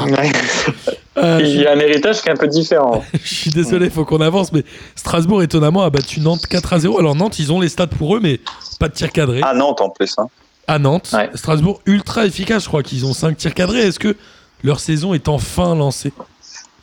[1.17, 3.03] Euh, Il y a un héritage qui est un peu différent.
[3.23, 4.63] je suis désolé, il faut qu'on avance, mais
[4.95, 6.99] Strasbourg, étonnamment, a battu Nantes 4 à 0.
[6.99, 8.39] Alors, Nantes, ils ont les stats pour eux, mais
[8.79, 9.41] pas de tir cadré.
[9.41, 10.13] À Nantes en plus.
[10.19, 10.27] Hein.
[10.67, 11.29] À Nantes, Ouais.
[11.33, 13.79] Strasbourg, ultra efficace, je crois qu'ils ont 5 tirs cadrés.
[13.79, 14.15] Est-ce que
[14.63, 16.11] leur saison est enfin lancée?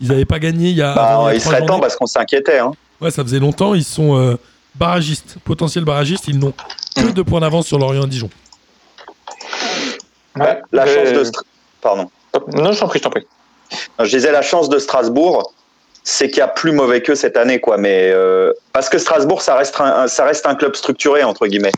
[0.00, 0.94] Ils n'avaient pas gagné il y a.
[0.94, 2.58] Bah, il il serait temps parce qu'on s'inquiétait.
[2.58, 2.72] Hein.
[3.00, 3.74] Ouais, ça faisait longtemps.
[3.74, 4.36] Ils sont euh,
[4.74, 6.26] barragistes, potentiels barragistes.
[6.28, 6.52] Ils n'ont
[6.96, 8.30] que deux points d'avance sur Lorient et Dijon.
[10.36, 11.38] Bah, la Euh, chance de
[11.80, 12.10] Pardon.
[12.54, 13.26] Non, je t'en prie, je t'en prie.
[14.00, 15.52] Je disais la chance de Strasbourg,
[16.02, 17.76] c'est qu'il y a plus mauvais qu'eux cette année, quoi.
[17.76, 21.72] Mais euh, parce que Strasbourg, ça reste un, ça reste un club structuré entre guillemets.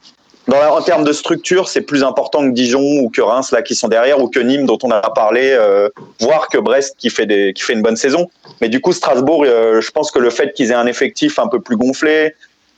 [0.48, 3.62] Dans la- en termes de structure, c'est plus important que Dijon ou que Reims là
[3.62, 5.88] qui sont derrière ou que Nîmes dont on a parlé, euh,
[6.20, 8.30] voire que Brest qui fait des, qui fait une bonne saison.
[8.60, 11.48] Mais du coup, Strasbourg, euh, je pense que le fait qu'ils aient un effectif un
[11.48, 12.34] peu plus gonflé,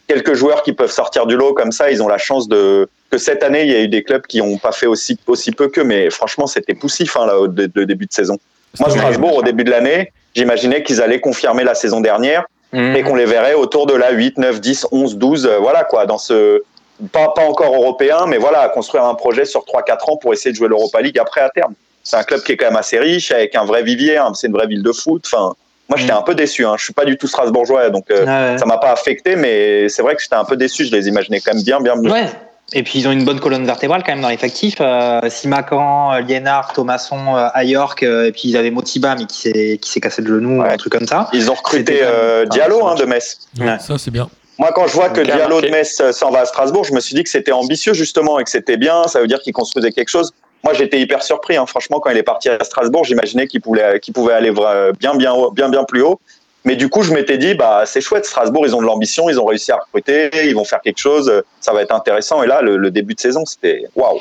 [0.09, 3.19] quelques joueurs qui peuvent sortir du lot comme ça, ils ont la chance de que
[3.19, 5.69] cette année il y a eu des clubs qui ont pas fait aussi aussi peu
[5.69, 8.39] que, mais franchement c'était poussif hein, là au de- de début de saison.
[8.81, 12.97] Moi, Strasbourg, au début de l'année, j'imaginais qu'ils allaient confirmer la saison dernière Mm.
[12.97, 16.05] et qu'on les verrait autour de la 8, 9, 10, 11, 12, euh, voilà quoi,
[16.07, 16.63] dans ce.
[17.13, 20.57] Pas, pas encore européen, mais voilà, construire un projet sur 3-4 ans pour essayer de
[20.57, 21.75] jouer l'Europa League après à terme.
[22.03, 24.47] C'est un club qui est quand même assez riche, avec un vrai vivier, hein, c'est
[24.49, 25.23] une vraie ville de foot.
[25.33, 25.55] Enfin,
[25.89, 26.75] moi, j'étais un peu déçu, hein.
[26.77, 28.59] je suis pas du tout strasbourgeois, donc euh, Ouais.
[28.59, 31.41] ça m'a pas affecté, mais c'est vrai que j'étais un peu déçu, je les imaginais
[31.41, 32.11] quand même bien, bien mieux.
[32.11, 32.27] Ouais.
[32.75, 34.75] Et puis ils ont une bonne colonne vertébrale quand même dans l'effectif.
[34.81, 39.39] Euh, Simacan, euh, Liénard, Thomasson, euh, Ayork, euh, et puis ils avaient Motiba mais qui
[39.39, 40.73] s'est qui s'est cassé le genou, Ouais.
[40.73, 41.31] un truc comme ça.
[41.33, 43.39] Ils ont recruté euh, Diallo hein, de Metz.
[43.59, 43.79] Ouais.
[43.79, 44.29] Ça, c'est bien.
[44.59, 45.69] Moi, quand je vois que Diallo marqué.
[45.69, 48.39] de Metz euh, s'en va à Strasbourg, je me suis dit que c'était ambitieux justement
[48.41, 49.07] et que c'était bien.
[49.07, 50.33] Ça veut dire qu'il construisait quelque chose.
[50.65, 51.57] Moi, j'étais hyper surpris.
[51.57, 51.67] Hein.
[51.67, 55.33] Franchement, quand il est parti à Strasbourg, j'imaginais qu'il pouvait, pouvait aller vra- bien, bien,
[55.33, 56.19] haut- bien, bien plus haut.
[56.65, 58.27] Mais du coup, je m'étais dit, bah, c'est chouette.
[58.27, 61.29] Strasbourg, ils ont de l'ambition, ils ont réussi à recruter, ils vont faire quelque chose.
[61.29, 62.43] euh, Ça va être intéressant.
[62.43, 64.19] Et là, le, le début de saison, c'était waouh.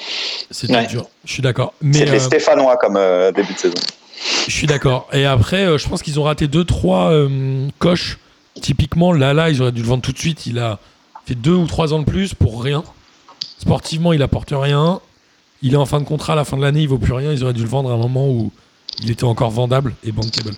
[0.51, 0.85] C'était Ouais.
[0.85, 1.07] dur.
[1.25, 1.73] Je suis d'accord.
[1.81, 3.73] Mais C'était euh, stéphanois comme euh, début de saison.
[4.47, 5.07] je suis d'accord.
[5.13, 7.27] Et après, euh, je pense qu'ils ont raté deux, trois euh,
[7.79, 8.19] coches.
[8.61, 10.45] Typiquement, Lala, ils auraient dû le vendre tout de suite.
[10.45, 10.79] Il a
[11.25, 12.83] fait deux ou trois ans de plus pour rien.
[13.59, 14.99] Sportivement, il apporte rien.
[15.61, 17.31] Il est en fin de contrat à la fin de l'année, il vaut plus rien.
[17.33, 18.51] Ils auraient dû le vendre à un moment où
[19.03, 20.53] il était encore vendable et bankable.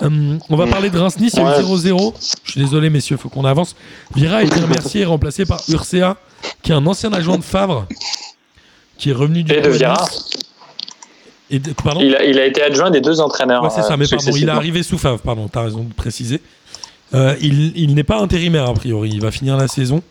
[0.00, 1.76] Hum, on va parler de Reims-Nice, il y a eu Ouais.
[1.90, 2.14] 0-0.
[2.44, 3.76] Je suis désolé, messieurs, faut qu'on avance.
[4.16, 6.16] Vira a été remercié et remplacé par Urcea,
[6.62, 7.86] qui est un ancien adjoint de Favre,
[8.98, 9.94] qui est revenu du Et de Vira.
[10.10, 10.30] Nice.
[11.50, 13.62] Et de- pardon Il a, il a été adjoint des deux entraîneurs.
[13.62, 15.92] Ouais, c'est ça, euh, mais pardon, il est arrivé sous Favre, pardon, t'as raison de
[15.92, 16.40] préciser.
[17.14, 20.02] Euh, il il n'est pas intérimaire, a priori, il va finir la saison.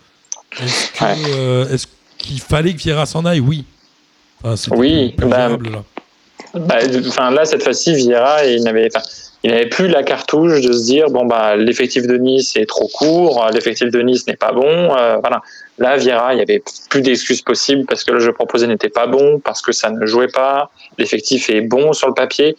[0.61, 1.15] Est-ce Ouais.
[1.35, 1.77] euh,
[2.17, 3.39] qu'il fallait que Vieira s'en aille?
[3.39, 3.65] Oui.
[4.43, 5.69] Enfin, Oui, bah, gérable,
[6.53, 8.89] Bah, Enfin, là, cette fois-ci, Vieira, il n'avait,
[9.43, 13.49] il plus la cartouche de se dire bon bah l'effectif de Nice est trop court,
[13.51, 14.67] l'effectif de Nice n'est pas bon.
[14.67, 15.41] euh, voilà.
[15.79, 19.07] Là, Vieira, il y avait plus d'excuses possibles parce que le jeu proposé n'était pas
[19.07, 20.69] bon, parce que ça ne jouait pas.
[20.99, 22.55] L'effectif est bon sur le papier.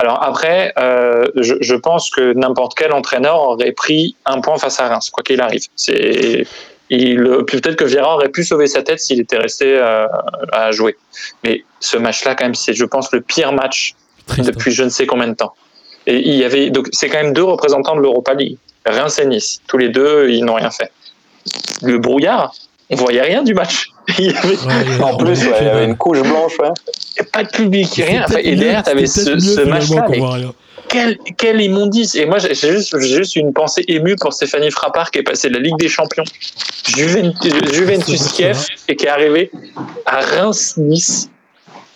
[0.00, 4.80] Alors après, euh, je, je pense que n'importe quel entraîneur aurait pris un point face
[4.80, 5.66] à Reims, quoi qu'il arrive.
[5.76, 6.46] C'est
[6.96, 10.06] il, peut-être que Vieira aurait pu sauver sa tête s'il était resté euh,
[10.52, 10.96] à jouer.
[11.44, 13.94] Mais ce match-là, quand même, c'est, je pense, le pire match
[14.26, 14.50] Triste.
[14.52, 15.54] depuis je ne sais combien de temps.
[16.06, 19.26] Et il y avait donc c'est quand même deux représentants de l'Europa League, Reims et
[19.26, 19.60] Nice.
[19.66, 20.90] Tous les deux, ils n'ont rien fait.
[21.82, 22.54] Le brouillard,
[22.90, 23.88] on voyait rien du match.
[24.18, 26.20] Il y avait Ouais, il y a- En plus, ouais, il y avait une couche
[26.20, 26.52] blanche.
[26.58, 27.24] Ouais.
[27.32, 28.24] pas de public, rien.
[28.28, 30.06] Enfin, et derrière, tu avais ce, ce match-là.
[30.94, 31.16] Qu'on mais voit rien.
[31.26, 35.18] quel, quel immondice Et moi, j'ai juste, juste une pensée émue pour Stéphanie Frappard qui
[35.18, 36.24] est passée de la Ligue des Champions,
[36.86, 39.50] Juventus, Juventus Kiev, et qui est arrivée
[40.06, 41.30] à Reims-Nice.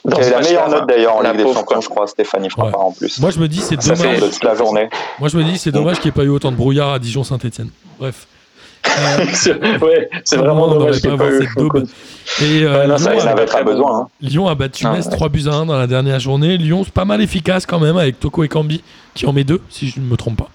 [0.05, 1.81] Dans la meilleure note d'ailleurs en La Ligue des Champions, quoi.
[1.81, 3.19] je crois, Stéphanie Frappard en plus.
[3.20, 4.20] Moi, je me dis, c'est Ça fait dommage.
[4.20, 4.89] de toute la journée.
[5.19, 6.99] Moi, je me dis, c'est dommage qu'il n'y ait pas eu autant de brouillard à
[6.99, 7.70] Dijon-Saint-Etienne.
[7.99, 8.27] Bref.
[8.89, 9.52] Euh, C'est
[9.82, 11.43] ouais, c'est vraiment dommage qu'il pas eu.
[12.43, 14.01] Et euh, non, Lyon, a, pas besoin.
[14.01, 14.09] hein.
[14.20, 15.12] Lyon battu Ah, Metz ouais.
[15.12, 16.56] 3 buts à 1 dans la dernière journée.
[16.56, 18.82] Lyon, c'est pas mal efficace quand même avec Toko et Kambi
[19.15, 20.48] qui en met deux, si je ne me trompe pas.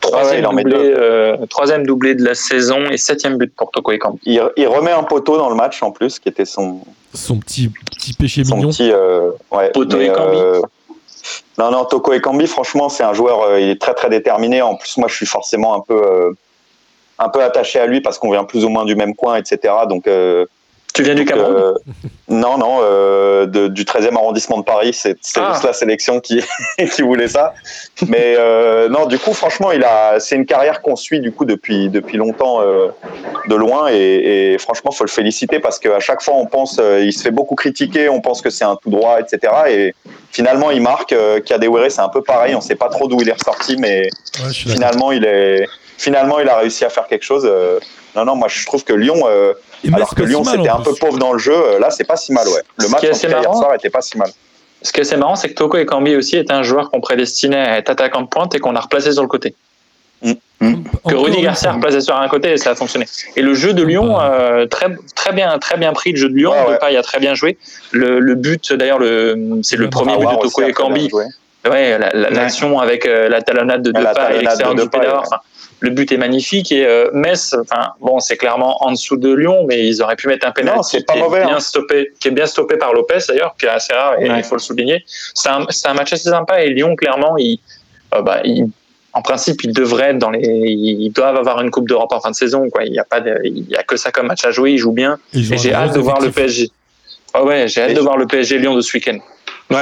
[0.00, 3.92] Troisième, Ah ouais, doublé, euh, troisième doublé de la saison et septième but pour Toko
[3.92, 4.18] Ekambi.
[4.24, 6.80] Il, il remet un poteau dans le match en plus, qui était son,
[7.14, 8.70] Son petit, petit péché son mignon.
[8.70, 8.90] petit.
[8.92, 10.36] euh, ouais, Poteau mais, et Cambi.
[10.38, 10.60] euh,
[11.58, 14.62] Non, non, Toko Ekambi, franchement, c'est un joueur, euh, il est très très déterminé.
[14.62, 16.32] En plus, moi, je suis forcément un peu, euh,
[17.20, 19.58] un peu attaché à lui parce qu'on vient plus ou moins du même coin, etc.
[19.88, 20.46] Donc, euh,
[20.92, 21.54] Tu viens du Cameroun?
[21.56, 21.74] euh,
[22.28, 24.92] Non, non, euh, de- du 13e arrondissement de Paris.
[24.92, 25.50] C'est c'est Ah.
[25.52, 26.42] juste la sélection qui,
[26.94, 27.54] qui voulait ça.
[28.08, 31.44] Mais euh, non, du coup, franchement, il a, c'est une carrière qu'on suit du coup
[31.44, 32.88] depuis depuis longtemps euh,
[33.48, 37.00] de loin et, et franchement, faut le féliciter parce qu'à chaque fois, on pense, euh,
[37.04, 39.38] il se fait beaucoup critiquer, on pense que c'est un tout droit, etc.
[39.68, 39.94] Et
[40.32, 41.12] finalement, il marque.
[41.12, 42.54] Euh, Kadewere, c'est un peu pareil.
[42.56, 44.08] On sait pas trop d'où il est ressorti, mais
[44.42, 45.66] Ouais, finalement, il est
[46.00, 47.44] finalement, il a réussi à faire quelque chose.
[47.46, 47.78] Euh,
[48.16, 49.20] non, non, moi, je trouve que Lyon.
[49.26, 49.52] euh,
[49.84, 51.00] Et alors que si Lyon mal, c'était un peu plus.
[51.00, 52.60] pauvre dans le jeu, euh, là c'est pas si mal ouais.
[52.78, 54.30] Le Ce match en cas, hier marrant, soir était pas si mal.
[54.82, 57.60] Ce qui est assez marrant, c'est que Toko Ekambi aussi est un joueur qu'on prédestinait
[57.60, 59.54] à être attaquant de pointe et qu'on a replacé sur le côté.
[60.22, 60.34] Que
[61.04, 63.06] Encore Rudy une Garcia replacé sur un côté et ça a fonctionné.
[63.36, 66.34] Et le jeu de Lyon, euh, très, très, bien, très bien pris, le jeu de
[66.34, 66.50] Lyon.
[66.52, 66.96] Ouais, ouais.
[66.96, 67.56] A très bien joué.
[67.92, 71.08] Le, le but, d'ailleurs, le, c'est le Ouais, premier but de Toko Ekambi.
[71.08, 71.24] joué.
[71.68, 74.98] Ouais, la- la- l'action avec euh, la talonnade de la Depay et l'extérieur de Depay.
[75.14, 75.36] Enfin,
[75.80, 79.64] le but est magnifique et euh, Metz, enfin bon, c'est clairement en dessous de Lyon,
[79.66, 81.60] mais ils auraient pu mettre un pénalty Non, c'est pas qui, mauvais, est bien hein.
[81.60, 84.42] stoppé, qui est bien stoppé par Lopez d'ailleurs, qui est assez rare et il Ouais.
[84.42, 85.04] faut le souligner.
[85.34, 87.58] C'est un, c'est un match assez sympa et Lyon clairement, ils,
[88.14, 88.66] euh, bah, ils-
[89.12, 92.30] en principe, ils devraient être dans les, ils doivent avoir une coupe d'Europe en fin
[92.30, 92.68] de saison.
[92.70, 92.84] Quoi.
[92.84, 94.70] Il y a pas, de, il y a que ça comme match à jouer.
[94.70, 96.30] Ils jouent bien Ils et j'ai hâte de voir le.
[96.30, 96.70] PSG.
[97.34, 99.18] Ah ouais, j'ai hâte Et de voir le PSG Lyon de ce week-end.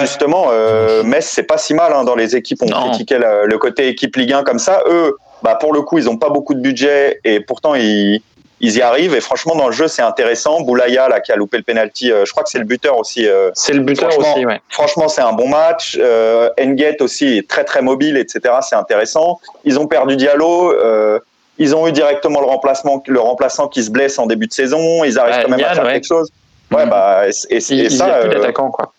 [0.00, 2.62] Justement, euh, Metz c'est pas si mal hein, dans les équipes.
[2.62, 2.88] On Non.
[2.88, 4.82] critiquait le, le côté équipe Ligue 1 comme ça.
[4.88, 8.20] Eux, bah pour le coup, ils ont pas beaucoup de budget et pourtant ils
[8.60, 10.60] ils y arrivent et franchement dans le jeu c'est intéressant.
[10.62, 13.24] Boulaya là qui a loupé le penalty, euh, je crois que c'est le buteur aussi.
[13.28, 14.60] euh, C'est le buteur Franchement, aussi, ouais.
[14.68, 15.96] Franchement, c'est un bon match.
[16.00, 18.56] Euh, Nguet aussi est très très mobile, etc.
[18.62, 19.38] C'est intéressant.
[19.64, 20.72] Ils ont perdu Diallo.
[20.72, 21.20] euh,
[21.60, 25.04] ils ont eu directement le remplacement, le remplaçant qui se blesse en début de saison.
[25.04, 25.92] Ils arrivent quand même à faire ouais.
[25.94, 26.28] quelque chose.
[26.72, 26.90] Ouais, Mhm.
[26.90, 28.92] bah et, et- Il, et il y ça, a plus euh, d'attaquants, quoi.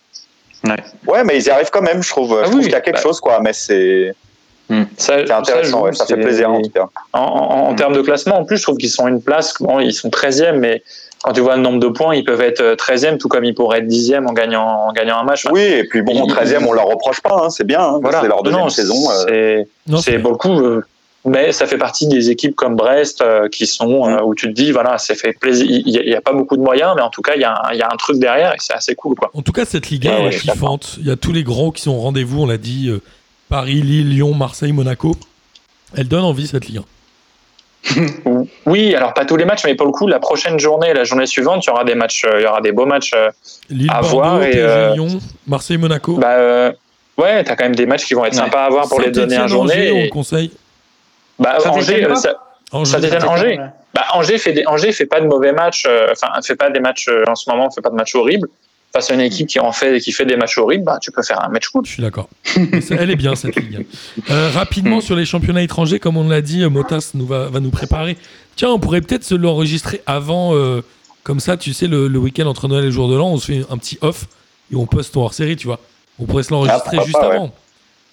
[1.07, 2.01] ouais, mais ils y arrivent quand même.
[2.01, 2.33] Je trouve.
[2.37, 3.01] Ah je trouve oui, qu'il y a quelque bah.
[3.01, 3.39] chose, quoi.
[3.41, 4.13] Mais c'est
[4.97, 5.79] Ça, c'est intéressant.
[5.79, 6.87] joue, ouais, ça fait c'est- plaisir en tout cas.
[7.13, 9.53] En, en- en termes de classement, en plus, je trouve qu'ils sont une place.
[9.59, 10.83] Bon, ils sont 13e, mais
[11.23, 13.79] quand tu vois le nombre de points, ils peuvent être 13e, tout comme ils pourraient
[13.79, 15.45] être 10e en gagnant, en gagnant un match.
[15.45, 17.41] Enfin, Oui, et puis bon, il- 13e, on leur reproche pas.
[17.45, 17.81] hein, c'est bien.
[17.81, 18.21] hein, voilà.
[18.21, 19.09] C'est leur deuxième Non, saison.
[19.11, 20.59] euh, C'est Non, c'est c'est- pour le coup.
[20.61, 20.83] euh,
[21.25, 24.13] mais ça fait partie des équipes comme Brest euh, qui sont Mm.
[24.19, 26.61] euh, où tu te dis voilà c'est fait plaisir il n'y a, pas beaucoup de
[26.61, 28.53] moyens mais en tout cas il y, a un- il y a un truc derrière
[28.53, 30.95] et c'est assez cool quoi En tout cas, cette Ligue 1 Ouais, est kiffante.
[30.99, 32.89] Il y a tous les gros qui sont au rendez-vous, on l'a dit.
[33.49, 35.15] Paris, Lille, Lyon, Marseille, Monaco.
[35.97, 36.83] Elle donne envie, cette Ligue 1.
[38.65, 41.25] oui alors pas tous les matchs mais pour le coup la prochaine journée la journée
[41.25, 43.29] suivante il y aura des matchs euh, il y aura des beaux matchs euh,
[43.69, 45.07] Lille, À Bordeaux, voir et, euh, Lyon,
[45.47, 46.15] Marseille, Monaco.
[46.17, 46.73] bah euh,
[47.17, 48.37] ouais t'as quand même des matchs qui vont être Ouais.
[48.43, 50.51] sympas à voir pour les dernières journées on et- le conseille.
[51.39, 52.35] bah Saint-Étienne, Angers euh, ça-
[52.73, 52.91] Angers.
[52.91, 53.59] Saint-Étienne, Angers.
[53.93, 55.87] Bah, Angers fait des, Angers fait pas de mauvais matchs.
[56.11, 57.71] Enfin, fait pas des matchs en ce moment.
[57.71, 58.47] Fait pas de matchs horribles.
[58.91, 61.21] Face à une équipe qui en fait, qui fait des matchs horribles, bah, tu peux
[61.21, 61.85] faire un match cool.
[61.85, 62.27] Je suis d'accord.
[62.55, 63.85] Elle est bien cette ligue.
[64.31, 67.59] Euh, rapidement sur les championnats étrangers, comme on l'a dit, euh, Motas nous va, va
[67.59, 68.17] nous préparer.
[68.55, 70.81] Tiens, on pourrait peut-être se l'enregistrer avant, euh,
[71.23, 73.37] comme ça, tu sais, le, le week-end entre Noël et le jour de l'an, on
[73.37, 74.25] se fait un petit off
[74.71, 75.79] et on poste ton hors-série, tu vois.
[76.17, 77.35] On pourrait se l'enregistrer Ah, juste pas, ouais.
[77.35, 77.51] avant,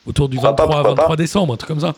[0.06, 1.94] autour du Pourquoi pas, 23, pourquoi 23 décembre, un truc comme ça.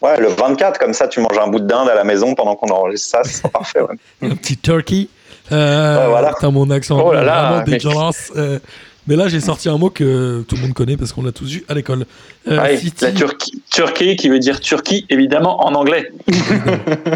[0.00, 2.56] Ouais, le 24, comme ça, tu manges un bout de dinde à la maison pendant
[2.56, 3.80] qu'on enregistre ça, c'est parfait.
[3.80, 3.96] Ouais.
[4.30, 5.08] Un petit turkey.
[5.52, 6.32] Euh, voilà.
[6.34, 8.32] Putain, mon accent Oh là là, vraiment mais- dégueulasse.
[8.36, 8.58] Euh,
[9.06, 11.54] mais là, j'ai sorti un mot que tout le monde connaît parce qu'on l'a tous
[11.56, 12.06] eu à l'école.
[12.48, 16.10] Euh, Ouais, City, La Turquie, Turquie qui veut dire Turquie, évidemment, en anglais.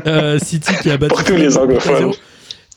[0.06, 1.92] euh, City qui a battu Pour tous les anglophones.
[1.92, 2.14] 8 à 0.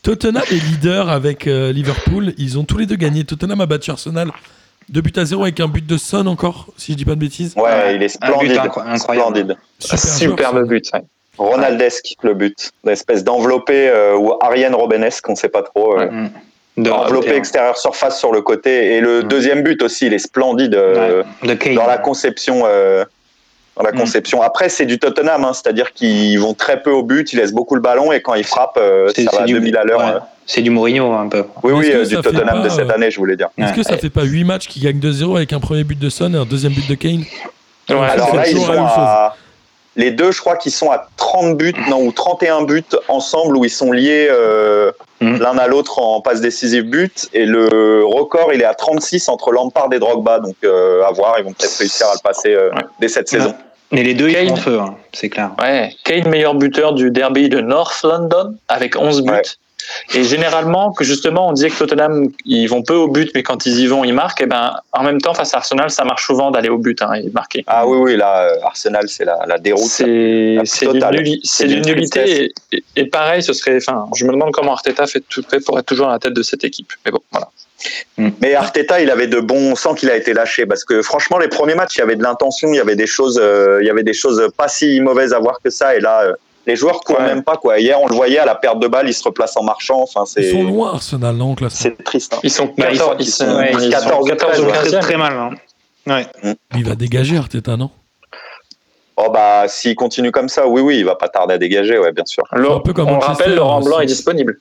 [0.02, 2.32] Tottenham est leader avec euh, Liverpool.
[2.38, 3.24] Ils ont tous les deux gagné.
[3.24, 4.30] Tottenham a battu Arsenal
[4.88, 7.20] 2 buts à 0 avec un but de Son encore, si je dis pas de
[7.20, 7.54] bêtises.
[7.56, 8.56] Ouais, il est un but splendide.
[8.58, 8.96] incro- incroyable.
[8.98, 9.56] Splendide.
[9.78, 10.84] Super Superbe but.
[10.92, 11.02] ouais.
[11.38, 12.70] Ronaldesque, le but.
[12.84, 15.98] Une espèce d'enveloppé euh, ou Ariane Robenesque, on sait pas trop.
[15.98, 16.30] euh, Mm.
[16.78, 18.94] De, enveloppé de- extérieur surface sur le côté.
[18.94, 19.24] Et le Ouais.
[19.24, 21.74] deuxième but aussi, il est splendide euh, ouais, de Kane.
[21.74, 22.62] dans la conception.
[22.64, 23.04] euh,
[23.76, 23.98] dans la Mm.
[24.00, 24.42] conception.
[24.42, 27.74] Après, c'est du Tottenham, hein, c'est-à-dire qu'ils vont très peu au but, ils laissent beaucoup
[27.74, 29.84] le ballon et quand ils frappent, euh, C'est- ça va c'est à du- 2000 à
[29.84, 30.00] l'heure.
[30.00, 30.06] ouais.
[30.16, 30.18] euh.
[30.44, 31.44] C'est du Mourinho un peu.
[31.62, 33.48] Oui, oui, euh, du Tottenham pas, de cette année, je voulais dire.
[33.58, 36.08] Est-ce que ça fait pas 8 matchs qui gagnent 2-0 avec un premier but de
[36.10, 37.24] Son et un deuxième but de Kane?
[37.88, 39.36] Ouais, Alors là, ils sont à...
[39.96, 43.64] Les deux, je crois qu'ils sont à 30 buts, non, ou 31 buts ensemble, où
[43.64, 44.90] ils sont liés euh,
[45.20, 45.38] Mhm.
[45.38, 47.28] l'un à l'autre en passe décisive but.
[47.32, 50.40] Et le record, il est à 36 entre Lampard et Drogba.
[50.40, 52.82] Donc, euh, à voir, ils vont peut-être réussir à le passer euh, Ouais.
[53.00, 53.54] dès cette saison.
[53.92, 55.50] Mais les deux, ils sont en feu, hein, c'est clair.
[55.60, 59.30] Ouais, Kane, meilleur buteur du derby de North London avec 11 buts.
[59.32, 59.42] Ouais.
[60.14, 63.66] Et généralement, que justement, on disait que Tottenham, ils vont peu au but, mais quand
[63.66, 64.40] ils y vont, ils marquent.
[64.42, 67.12] Et ben, en même temps, face à Arsenal, ça marche souvent d'aller au but hein,
[67.14, 67.64] et de marquer.
[67.66, 69.82] Ah oui, oui, là, euh, Arsenal, c'est la, la déroute.
[71.44, 72.52] C'est d'une nullité.
[72.72, 73.76] Et, et- et pareil, ce serait.
[73.76, 76.34] Enfin, je me demande comment Arteta fait tout fait pour être toujours à la tête
[76.34, 76.92] de cette équipe.
[77.04, 77.48] Mais bon, voilà.
[78.40, 81.38] Mais Arteta, il avait de bons, on sent qu'il a été lâché parce que franchement,
[81.38, 83.86] les premiers matchs, il y avait de l'intention, il y avait des choses, euh, il
[83.86, 85.96] y avait des choses pas si mauvaises à voir que ça.
[85.96, 86.32] Et là, euh,
[86.66, 87.26] les joueurs courent Ouais.
[87.26, 87.78] même pas quoi.
[87.78, 90.00] Hier, on le voyait à la perte de balle, il se replace en marchant.
[90.02, 92.34] Enfin, Ils c'est, sont loin, Arsenal, non, c'est triste.
[92.34, 92.40] hein.
[92.42, 94.64] Ils sont Bah, ils 14, sont- ils ils sont- ils ils sont sont 14 ou
[94.66, 94.72] ouais.
[94.72, 95.32] 15 très, très mal.
[95.34, 95.50] Hein.
[96.06, 96.26] Ouais.
[96.76, 97.90] Il va dégager Arteta, non?
[99.16, 102.12] Oh bah, s'il continue comme ça, oui, oui, il va pas tarder à dégager, ouais,
[102.12, 102.44] bien sûr.
[102.50, 103.88] Un peu comme on rappelle, Laurent aussi.
[103.88, 104.58] Blanc est disponible.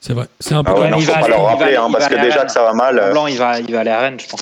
[0.00, 0.26] C'est vrai.
[0.38, 1.48] C'est un peu Ah ouais, comme non, il faut va pas aller- leur il va
[1.50, 2.98] rappeler, aller- hein, parce que déjà que ça va mal.
[2.98, 4.40] euh, Blanc, il va, il va aller à Rennes, je pense.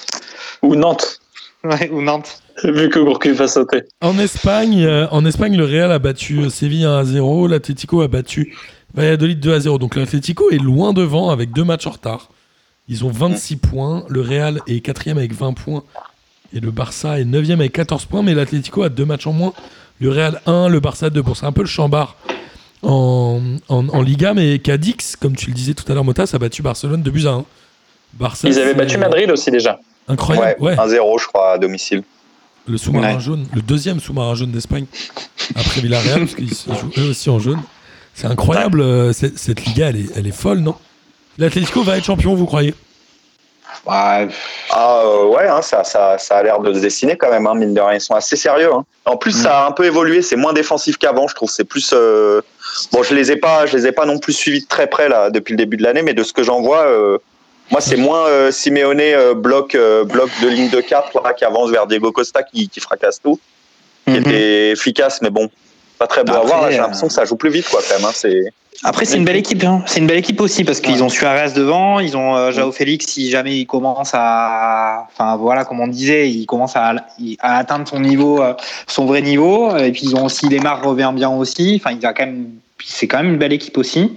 [0.62, 1.18] Ou Nantes,
[1.70, 2.42] Ouais, ou Nantes.
[2.64, 3.82] vu que Gourcuff va sauter.
[4.00, 8.02] En Espagne, euh, en Espagne, le Real a battu euh, Séville 1 à 0, l'Atlético
[8.02, 8.54] a battu
[8.94, 9.78] Valladolid 2 à 0.
[9.78, 12.28] Donc l'Atlético est loin devant avec deux matchs en retard.
[12.88, 15.82] Ils ont 26 points, le Real est quatrième avec 20 points
[16.54, 19.52] et le Barça est 9 avec 14 points, mais l'Atlético a deux matchs en moins.
[20.00, 21.20] Le Real 1, le Barça 2.
[21.22, 22.16] Bon, c'est un peu le chambard
[22.82, 26.38] en, en, en Liga, mais Cadix, comme tu le disais tout à l'heure, Motas, a
[26.38, 27.44] battu Barcelone 2 buts à 1.
[28.14, 29.80] Barça, Ils avaient battu Madrid aussi déjà.
[30.08, 30.74] Incroyable, ouais.
[30.76, 32.02] 1-0, je crois, à domicile.
[32.68, 33.20] Le sous-marin Ouais.
[33.20, 34.86] jaune, le deuxième sous-marin jaune d'Espagne,
[35.54, 37.60] après Villarreal, parce qu'ils se jouent eux aussi en jaune.
[38.14, 40.74] C'est incroyable, euh, cette, cette Liga, elle est, elle est folle, non?
[41.38, 42.74] L'Atlético va être champion, vous croyez?
[43.86, 44.28] Ouais,
[44.70, 47.54] Ah euh, ouais, hein, ça, ça, ça a l'air de se dessiner quand même, hein,
[47.54, 47.94] mine de rien.
[47.94, 48.72] Ils sont assez sérieux.
[48.72, 48.84] hein.
[49.04, 50.22] En plus, ça a un peu évolué.
[50.22, 51.50] C'est moins défensif qu'avant, je trouve.
[51.50, 51.90] C'est plus.
[51.92, 52.40] euh,
[52.92, 55.08] Bon, je les ai pas, je les ai pas non plus suivis de très près
[55.08, 57.18] là depuis le début de l'année, mais de ce que j'en vois, euh,
[57.70, 61.44] moi, c'est moins euh, Simeone euh, bloc, euh, bloc de ligne de 4 là, qui
[61.44, 63.38] avance vers Diego Costa qui, qui fracasse tout,
[64.06, 64.20] qui Mhm.
[64.20, 65.48] était efficace, mais bon,
[65.98, 66.70] pas très beau à voir.
[66.70, 68.04] J'ai euh, l'impression que ça joue plus vite, quoi, quand même.
[68.04, 68.12] hein.
[68.14, 68.42] C'est.
[68.84, 69.64] Après, c'est une belle équipe.
[69.64, 69.82] hein.
[69.86, 73.06] C'est une belle équipe aussi parce qu'ils ont Suarez devant, ils ont euh, Jao Félix.
[73.06, 76.94] Si jamais il commence à, enfin voilà, comme on disait, il commence à,
[77.40, 78.42] à atteindre son niveau,
[78.86, 79.74] son vrai niveau.
[79.78, 81.80] Et puis ils ont aussi Lemar revient bien aussi.
[81.82, 82.50] Enfin, il a quand même,
[82.84, 84.14] c'est quand même une belle équipe aussi.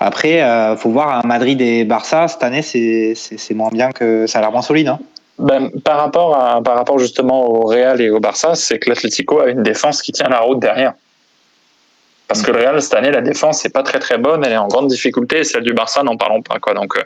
[0.00, 3.90] Après, euh, faut voir à Madrid et Barça cette année, c'est c'est c'est moins bien
[3.92, 4.88] que ça a l'air moins solide.
[4.88, 4.98] Hein.
[5.38, 9.40] Ben, par, rapport à, par rapport justement au Real et au Barça, c'est que l'Atlético
[9.40, 10.94] a une défense qui tient la route derrière.
[12.26, 14.58] Parce que le Real, cette année, la défense n'est pas très très bonne, elle est
[14.58, 16.58] en grande difficulté, et celle du Barça, n'en parlons pas.
[16.58, 16.74] Quoi.
[16.74, 17.02] Donc euh,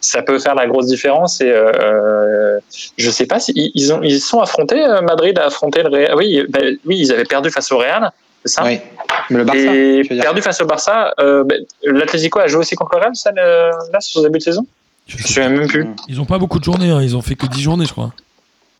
[0.00, 1.40] ça peut faire la grosse différence.
[1.40, 2.58] Et euh,
[2.96, 5.90] je sais pas si ils, ils ont, ils sont affrontés, euh, Madrid a affronté le
[5.90, 6.16] Real.
[6.16, 8.10] Oui, ben, oui, ils avaient perdu face au Real,
[8.44, 8.64] c'est ça?
[8.64, 8.80] Oui.
[9.30, 9.74] Mais le Barça.
[9.74, 13.30] Et perdu face au Barça, euh, ben, l'Atlético a joué aussi contre le Real, ça,
[13.30, 14.66] le- là, sur ce début de saison
[15.06, 15.86] Je ne sais même plus.
[16.08, 18.12] Ils ont pas beaucoup de journées, hein, ils ont fait que 10 journées, je crois.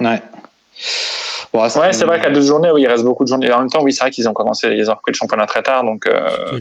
[0.00, 0.20] Ouais.
[1.52, 3.46] Bon, Ouais, c'est vrai qu'à deux journées, oui, il reste beaucoup de journées.
[3.46, 5.46] Et en même temps, oui, c'est vrai qu'ils ont commencé, ils ont repris le championnat
[5.46, 5.84] très tard.
[5.84, 6.58] Donc, euh,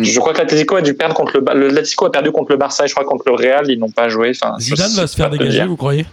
[0.00, 2.56] je crois que l'Atlético a dû perdre contre le, le l'Atlético a perdu contre le
[2.56, 4.32] Barça et je crois que contre le Real, ils n'ont pas joué.
[4.34, 5.66] Enfin, Zidane va se faire dégager, dire.
[5.68, 6.06] vous croyez?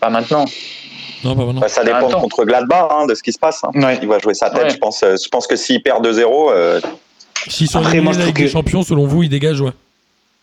[0.00, 0.44] Pas maintenant.
[1.24, 1.34] Non.
[1.34, 2.20] Bah, ça dépend Attends.
[2.20, 3.62] contre Gladbach hein, de ce qui se passe.
[3.64, 3.70] hein.
[3.74, 3.98] Ouais.
[4.02, 4.70] Il va jouer sa tête, Ouais.
[4.70, 5.02] je pense.
[5.02, 6.80] Euh, Je pense que s'il perd 2-0, euh,
[7.48, 9.70] S'ils sont Après, moi, je des que- Champions, selon vous, ils dégagent, ouais.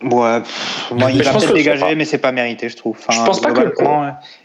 [0.04, 2.98] Ouais, pff, moi, il je va pense peut-être dégager, mais c'est pas mérité, je trouve.
[3.00, 3.74] Enfin, Je pense pas que-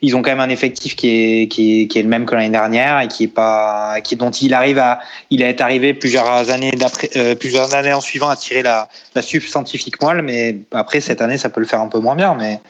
[0.03, 1.09] ils ont quand même un effectif qui
[1.43, 4.15] est, qui est, qui est le même que l'année dernière et qui est pas, qui,
[4.17, 5.01] dont il arrive à,
[5.31, 9.23] il est arrivé plusieurs années d'après, euh, plusieurs années en suivant à tirer la, la
[9.23, 12.61] substantifique moelle, mais après, cette année, ça peut le faire un peu moins bien, mais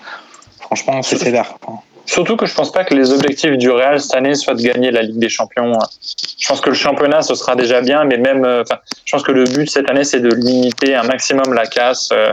[0.60, 1.54] franchement, c'est sévère.
[1.60, 1.82] quoi.
[2.10, 4.90] Surtout que je pense pas que les objectifs du Real cette année soient de gagner
[4.90, 5.78] la Ligue des Champions.
[6.40, 9.22] Je pense que le championnat ce sera déjà bien, mais même, euh, enfin, je pense
[9.22, 12.32] que le but cette année c'est de limiter un maximum la casse, euh,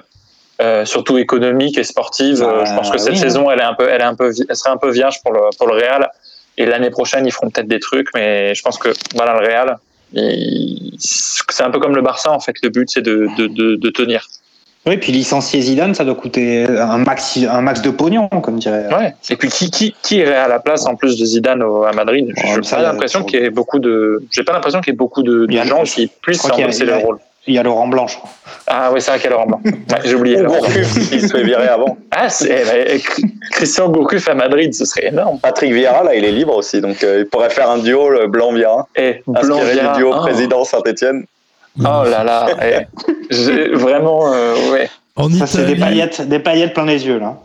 [0.61, 2.39] euh, surtout économique et sportive.
[2.39, 4.15] Bah, Euh, je pense que cette oui, saison elle est un peu, elle est un
[4.15, 6.09] peu, elle serait un peu vierge pour le pour le Real.
[6.57, 9.77] Et l'année prochaine ils feront peut-être des trucs, mais je pense que voilà le Real,
[10.97, 12.55] c'est un peu comme le Barça en fait.
[12.63, 14.21] Le but c'est de, de, de, de tenir.
[14.85, 18.87] Oui, puis licencier Zidane, ça doit coûter un max, un max de pognon, comme dirait.
[18.93, 19.13] Ouais.
[19.29, 21.91] Et puis qui, qui, qui irait à la place en plus de Zidane au- à
[21.91, 22.27] Madrid?
[22.27, 24.23] Ouais, Je n'ai ça, pas l'impression euh, qu'il y ait beaucoup de.
[24.31, 26.71] J'ai pas l'impression qu'il y ait beaucoup de, gens qui puissent crois qu'il y a-
[26.71, 27.17] s'embrasser il y a- le rôle.
[27.49, 28.29] Il y a Laurent Blanc, je crois.
[28.67, 29.61] Ah oui, c'est vrai qu'il y a Laurent Blanc.
[29.65, 30.35] Ouais, J'ai oublié.
[30.37, 30.57] Laurent.
[30.57, 31.97] Gourcuff, il se fait virer avant.
[32.11, 33.01] Ah, c'est
[33.51, 35.39] Christian Gourcuff à Madrid, ce serait énorme.
[35.39, 38.27] Patrick Vieira, là, il est libre aussi, donc euh, il pourrait faire un duo le
[38.27, 40.21] Blanc-Vieira, Et Blanc inspiré Vieira, du duo oh.
[40.21, 41.23] président Saint-Etienne.
[41.79, 42.47] Oh là là.
[42.63, 42.85] eh.
[43.29, 44.33] J'ai vraiment.
[44.33, 44.89] euh, ouais.
[45.15, 47.39] En Ça, c'est des paillettes, des paillettes plein les yeux, là.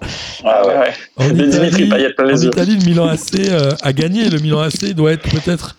[0.45, 0.75] Ah ouais.
[0.79, 0.93] ouais.
[1.17, 2.49] en Des Dimitri Italie, plein les en yeux.
[2.51, 4.29] Italie, le Milan AC euh, a gagné.
[4.29, 5.77] Le Milan AC doit être peut-être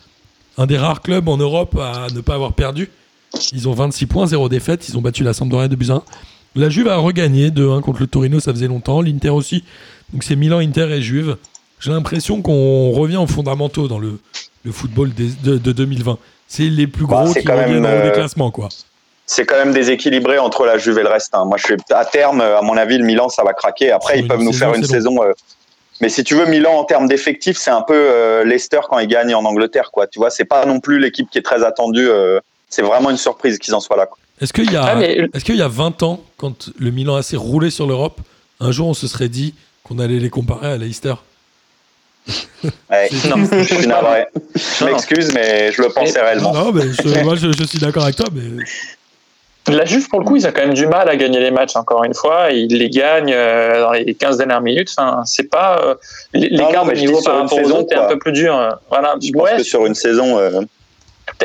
[0.57, 2.89] un des rares clubs en Europe à ne pas avoir perdu.
[3.51, 4.87] Ils ont 26 points, 0 défaite.
[4.89, 6.01] Ils ont battu la Sampdoria de 1.
[6.55, 9.01] La Juve a regagné 2-1 contre le Torino, ça faisait longtemps.
[9.01, 9.63] L'Inter aussi.
[10.13, 11.37] Donc c'est Milan, Inter et Juve.
[11.79, 14.19] J'ai l'impression qu'on revient aux fondamentaux dans le,
[14.63, 16.17] le football des- de, de 2020.
[16.55, 18.69] C'est les plus Bah, gros c'est qui quand même, euh, classements, quoi.
[19.25, 21.33] c'est quand même déséquilibré entre la Juve et le reste.
[21.33, 21.45] hein.
[21.45, 23.89] Moi, je suis à terme, à mon avis, le Milan, ça va craquer.
[23.91, 25.23] Après, ils peuvent nous saison, faire une saison.
[25.23, 25.31] euh,
[25.99, 29.07] mais si tu veux, Milan en termes d'effectifs, c'est un peu euh, Leicester quand ils
[29.07, 30.05] gagnent en Angleterre, quoi.
[30.05, 32.07] Tu vois, c'est pas non plus l'équipe qui est très attendue.
[32.07, 32.39] euh,
[32.69, 34.07] c'est vraiment une surprise qu'ils en soient là.
[34.39, 37.15] Est-ce qu'il y, a- Ah, mais- est-ce qu'il y a 20 ans, quand le Milan
[37.15, 38.19] a assez roulé sur l'Europe,
[38.59, 41.15] un jour on se serait dit qu'on allait les comparer à Leicester?
[42.89, 44.25] Ouais, non, je suis navré.
[44.79, 46.53] Je m'excuse, mais je le pensais réellement.
[46.53, 48.63] Non, mais je, moi je, je suis d'accord avec toi, mais
[49.75, 51.75] La Juve, pour le coup, ils ont quand même du mal à gagner les matchs,
[51.75, 52.51] encore une fois.
[52.51, 54.89] Ils les gagnent euh, dans les 15 dernières minutes.
[54.97, 55.81] Enfin, c'est pas.
[55.85, 55.95] euh,
[56.33, 58.77] L'écart mais de niveau par une rapport aux saison, autres est un peu plus dur.
[58.89, 59.15] Voilà.
[59.21, 60.61] Je pense Ouais, que sur une saison, euh,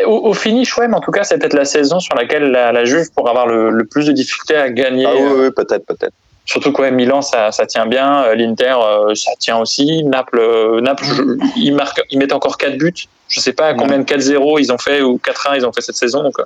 [0.06, 2.70] Au, au finish, ouais, mais en tout cas, c'est peut-être la saison sur laquelle la,
[2.72, 5.06] la Juve pourra avoir le, le plus de difficultés à gagner.
[5.06, 6.12] ah oui, Euh, oui, peut-être, peut-être.
[6.48, 8.24] Surtout que ouais, Milan, ça, ça tient bien.
[8.24, 10.02] Euh, L'Inter, euh, ça tient aussi.
[10.04, 11.22] Naples, euh, Naples je-
[11.56, 12.94] ils, marquent, ils mettent encore 4 buts.
[13.28, 15.96] Je sais pas combien de 4-0 ils ont fait ou 4-1 ils ont fait cette
[15.96, 16.22] saison.
[16.22, 16.44] Donc, euh,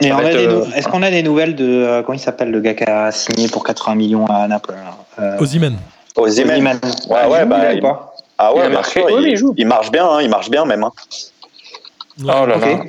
[0.00, 2.50] Et on a des euh, Est-ce qu'on a des nouvelles de euh, comment il s'appelle
[2.50, 5.38] le gars qui a signé pour 80 millions à Naples là euh.
[5.38, 5.76] Osimhen.
[6.16, 6.80] Osimhen.
[7.10, 9.04] Ouais, ouais, il bah, là, il- pas Ah ouais, Il bien marqué.
[9.10, 9.52] il, il joue.
[9.58, 10.82] il marche bien, hein, il marche bien même.
[10.84, 10.92] hein.
[12.22, 12.56] oh là là.
[12.56, 12.88] Ok.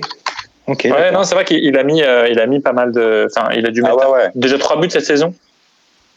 [0.67, 0.87] Ok.
[0.89, 3.27] Ouais, non, c'est vrai qu'il il a mis, euh, il a mis pas mal de.
[3.29, 4.31] Enfin, il a dû Ah mettre ouais, ouais.
[4.35, 5.33] déjà 3 buts cette saison.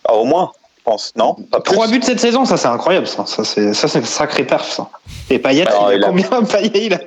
[0.08, 1.12] Ah, au moins, je pense.
[1.16, 3.24] Non Pas plus Trois buts cette saison, ça c'est incroyable, ça.
[3.26, 4.88] Ça c'est ça c'est une sacrée perf, ça.
[5.30, 6.98] Et Payet, Alors, il, il a a- combien Payet il a,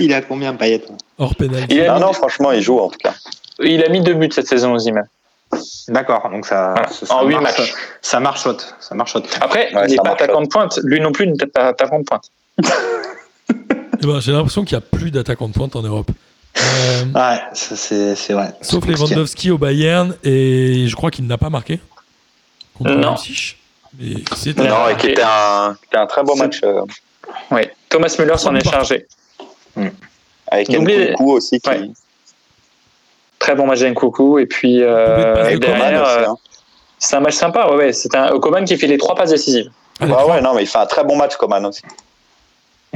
[0.00, 0.82] il a combien Payet
[1.18, 1.64] Hors pénal.
[1.68, 3.14] Il a, Non, mis, non, franchement, il joue en tout cas.
[3.62, 5.04] il a mis 2 buts cette saison aux Iman.
[5.88, 6.88] D'accord, donc ça, Voilà.
[6.88, 7.74] ça, ça En 8 marche, matchs.
[8.02, 9.26] Ça marche haute, ça marche haute.
[9.40, 10.78] Après, Ouais, il n'est pas attaquant de pointe.
[10.84, 12.24] Lui non plus n'est pas attaquant de pointe.
[14.02, 16.10] Eh ben, J'ai l'impression qu'il n'y a plus d'attaquants de pointe en Europe.
[16.56, 18.52] Euh, Ouais, ça, c'est c'est vrai.
[18.62, 18.84] sauf.
[18.86, 21.80] Lewandowski au Bayern, et je crois qu'il n'a pas marqué
[22.78, 23.10] contre Non.
[23.10, 23.56] Leipzig.
[23.98, 24.14] Mais.
[24.68, 26.82] Non, et qui était un, qui était un très beau match euh,
[27.50, 27.62] Oui.
[27.88, 29.06] Thomas Müller s'en est chargé.
[30.46, 31.60] avec N'oubliez- Nkunku aussi.
[31.60, 31.68] Qui...
[31.70, 31.90] Ouais.
[33.38, 34.38] Très bon match d'Nkoukou.
[34.38, 36.10] Et puis euh, Et derrière, aussi.
[36.18, 36.36] euh, hein.
[36.98, 37.68] c'est un match sympa.
[37.70, 37.92] Ouais, ouais.
[37.92, 39.70] C'est un Coman qui fait les trois passes décisives.
[40.00, 41.82] Ah, Ouais, non, mais il fait un très bon match, Coman aussi.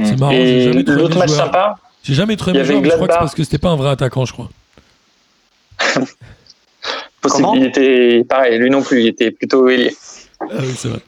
[0.01, 1.45] C'est marrant, j'ai Et jamais trouvé l'autre match joueurs.
[1.45, 3.19] sympa, J'ai jamais trouvé Il y avait joueurs, mais je crois que c'est Gladbach.
[3.25, 4.49] parce que c'était pas un vrai attaquant, je crois.
[7.23, 7.43] possible.
[7.43, 8.57] Comment il était pareil.
[8.59, 9.01] Lui non plus.
[9.01, 9.95] Il était plutôt ailier.
[10.39, 10.99] Ah oui, c'est vrai.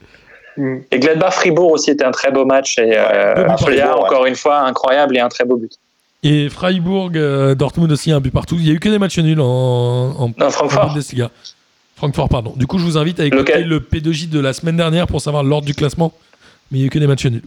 [0.91, 2.77] Et Gladbach Fribourg aussi était un très beau match.
[2.77, 3.83] Et euh, ouais.
[3.83, 5.71] encore une fois, incroyable et un très beau but.
[6.23, 8.55] Et Freiburg, euh, Dortmund aussi, un but partout.
[8.57, 10.87] Il y a eu que des matchs nuls en, en, Non, en Francfort.
[10.87, 11.29] Bundesliga.
[11.97, 12.53] Francfort, pardon.
[12.55, 15.43] Du coup, je vous invite à écouter le P2J de la semaine dernière pour savoir
[15.43, 16.13] l'ordre du classement.
[16.71, 17.43] Mais il n'y a eu que des matchs nuls.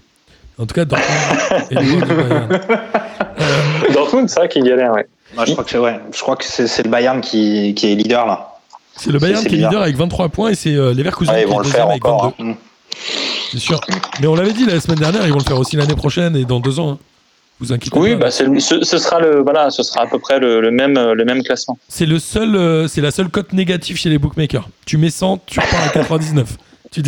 [0.58, 1.76] En tout cas, Dortmund et.
[1.76, 2.58] Euh,
[3.92, 4.92] Dortmund, c'est vrai qu'il galère.
[4.92, 5.06] Ouais.
[5.46, 7.94] Je crois que c'est ouais, je crois que c'est c'est le Bayern qui, qui est
[7.94, 8.57] leader là.
[8.98, 11.46] C'est le Bayern qui est leader avec 23 points et c'est euh, Leverkusen Ouais, ils
[11.46, 12.50] qui est vont le deuxième faire avec encore, 22.
[12.50, 12.54] hein.
[13.52, 13.80] C'est sûr.
[14.20, 16.44] Mais on l'avait dit la semaine dernière, ils vont le faire aussi l'année prochaine et
[16.44, 16.90] dans deux ans.
[16.92, 16.98] hein.
[17.60, 18.26] Vous inquiétez Oui, pas.
[18.26, 18.44] bah, ce,
[18.82, 21.76] ce sera le voilà, ce sera à peu près le, le même le même classement.
[21.88, 24.68] C'est le seul, euh, c'est la seule cote négative chez les bookmakers.
[24.86, 26.56] Tu mets 100, tu repars à 99.
[26.90, 27.02] Tu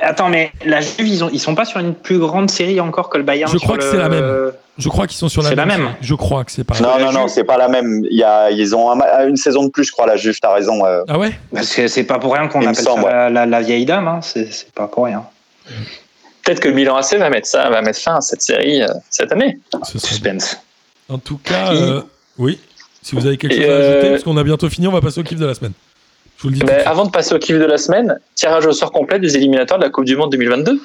[0.00, 3.08] attends, mais la Juve, ils, ont, ils sont pas sur une plus grande série encore
[3.08, 4.52] que le Bayern Je crois que le- c'est la même.
[4.76, 5.68] Je crois qu'ils sont sur la C'est même.
[5.68, 5.86] la même.
[5.86, 5.96] série.
[6.00, 6.74] Je crois que c'est pas.
[6.80, 8.04] Non, la non, non, Juve- c'est pas la même.
[8.10, 10.52] Il y a, ils ont un une saison de plus, je crois, la Juve, t'as
[10.52, 10.84] raison.
[10.84, 11.02] euh.
[11.08, 11.32] Ah ouais?
[11.54, 14.08] Parce que c'est pas pour rien qu'on appelle semble, ça la, la- la vieille dame,
[14.08, 14.20] hein.
[14.20, 15.24] c'est pas pour rien.
[16.44, 18.88] Peut-être que le Milan AC va mettre ça, va mettre fin à cette série euh,
[19.10, 19.58] cette année.
[19.84, 20.58] Ce Suspense.
[21.08, 22.02] En tout cas, euh,
[22.38, 22.58] oui.
[23.00, 24.92] Si vous avez quelque Et, chose à euh, ajouter, parce qu'on a bientôt fini, on
[24.92, 25.72] va passer au kiff de la semaine.
[26.44, 26.60] Je vous le dis.
[26.60, 26.86] tout de suite.
[26.86, 29.84] avant de passer au kiff de la semaine, tirage au sort complet des éliminatoires de
[29.84, 30.78] la Coupe du Monde 2022.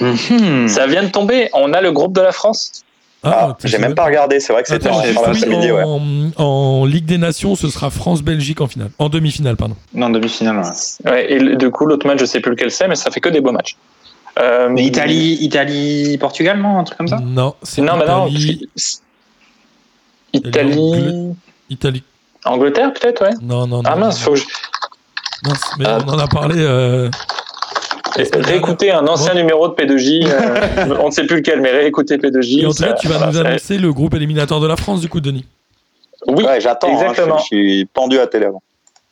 [0.00, 0.68] Mhm.
[0.68, 1.50] Ça vient de tomber.
[1.52, 2.82] On a le groupe de la France.
[3.22, 5.82] Ah, t'es- j'ai même pas regardé, c'est vrai que c'était Attends, en oui, ouais.
[5.82, 8.90] en, en Ligue des Nations, ce sera France-Belgique en finale.
[8.98, 9.76] En demi-finale, pardon.
[9.94, 10.58] Non, demi-finale.
[10.58, 11.10] ouais.
[11.10, 13.30] Ouais, et du coup, l'autre match, je sais plus lequel c'est, mais ça fait que
[13.30, 13.76] des beaux matchs.
[14.38, 17.18] Euh, Mais Italie, Italie, Portugal, non, un truc comme ça?
[17.24, 18.26] Non, c'est Non, mais non.
[18.26, 18.68] Italie.
[18.74, 19.00] parce
[20.32, 21.34] que- Italie.
[21.70, 22.02] Italie.
[22.44, 23.34] Angleterre, peut-être, ouais.
[23.42, 23.82] Non, non, non.
[23.84, 24.44] Ah mince, non, faut que je...
[25.44, 25.98] mince, mais Ah.
[26.06, 26.56] on en a parlé.
[26.58, 27.10] euh,
[28.34, 30.26] réécouter un ancien numéro de P2J.
[30.28, 32.62] euh, on ne sait plus lequel, mais réécouter P2J.
[32.62, 35.00] Et en tout cas, tu vas voilà, nous annoncer le groupe éliminatoire de la France,
[35.00, 35.44] du coup, Denis.
[36.26, 37.38] Oui, Ouais, j'attends, hein, exactement.
[37.38, 38.62] je, je suis pendu à télé avant.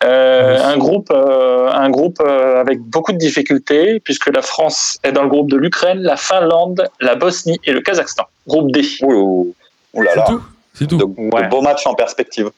[0.04, 0.62] Euh, Oui.
[0.64, 5.22] un groupe, euh, un groupe euh, avec beaucoup de difficultés, puisque la France est dans
[5.22, 8.24] le groupe de l'Ukraine, la Finlande, la Bosnie et le Kazakhstan.
[8.48, 8.82] Groupe D.
[9.02, 9.54] Ouh,
[9.94, 10.42] ouh là C'est là, tout.
[10.74, 10.96] C'est tout.
[10.96, 11.44] de, Ouais.
[11.44, 12.50] de beaux matchs en perspective.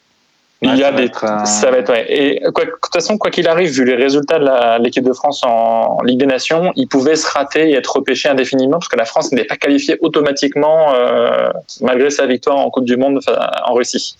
[0.62, 2.06] Il Ouais, y a des, être, ça va être ouais.
[2.08, 5.42] Et quoi, de toute façon, quoi qu'il arrive, vu les résultats de l'équipe de France
[5.44, 9.04] en Ligue des Nations, ils pouvaient se rater et être repêchés indéfiniment parce que la
[9.04, 11.50] France n'est pas qualifiée automatiquement euh,
[11.82, 13.20] malgré sa victoire en Coupe du Monde
[13.66, 14.16] en Russie.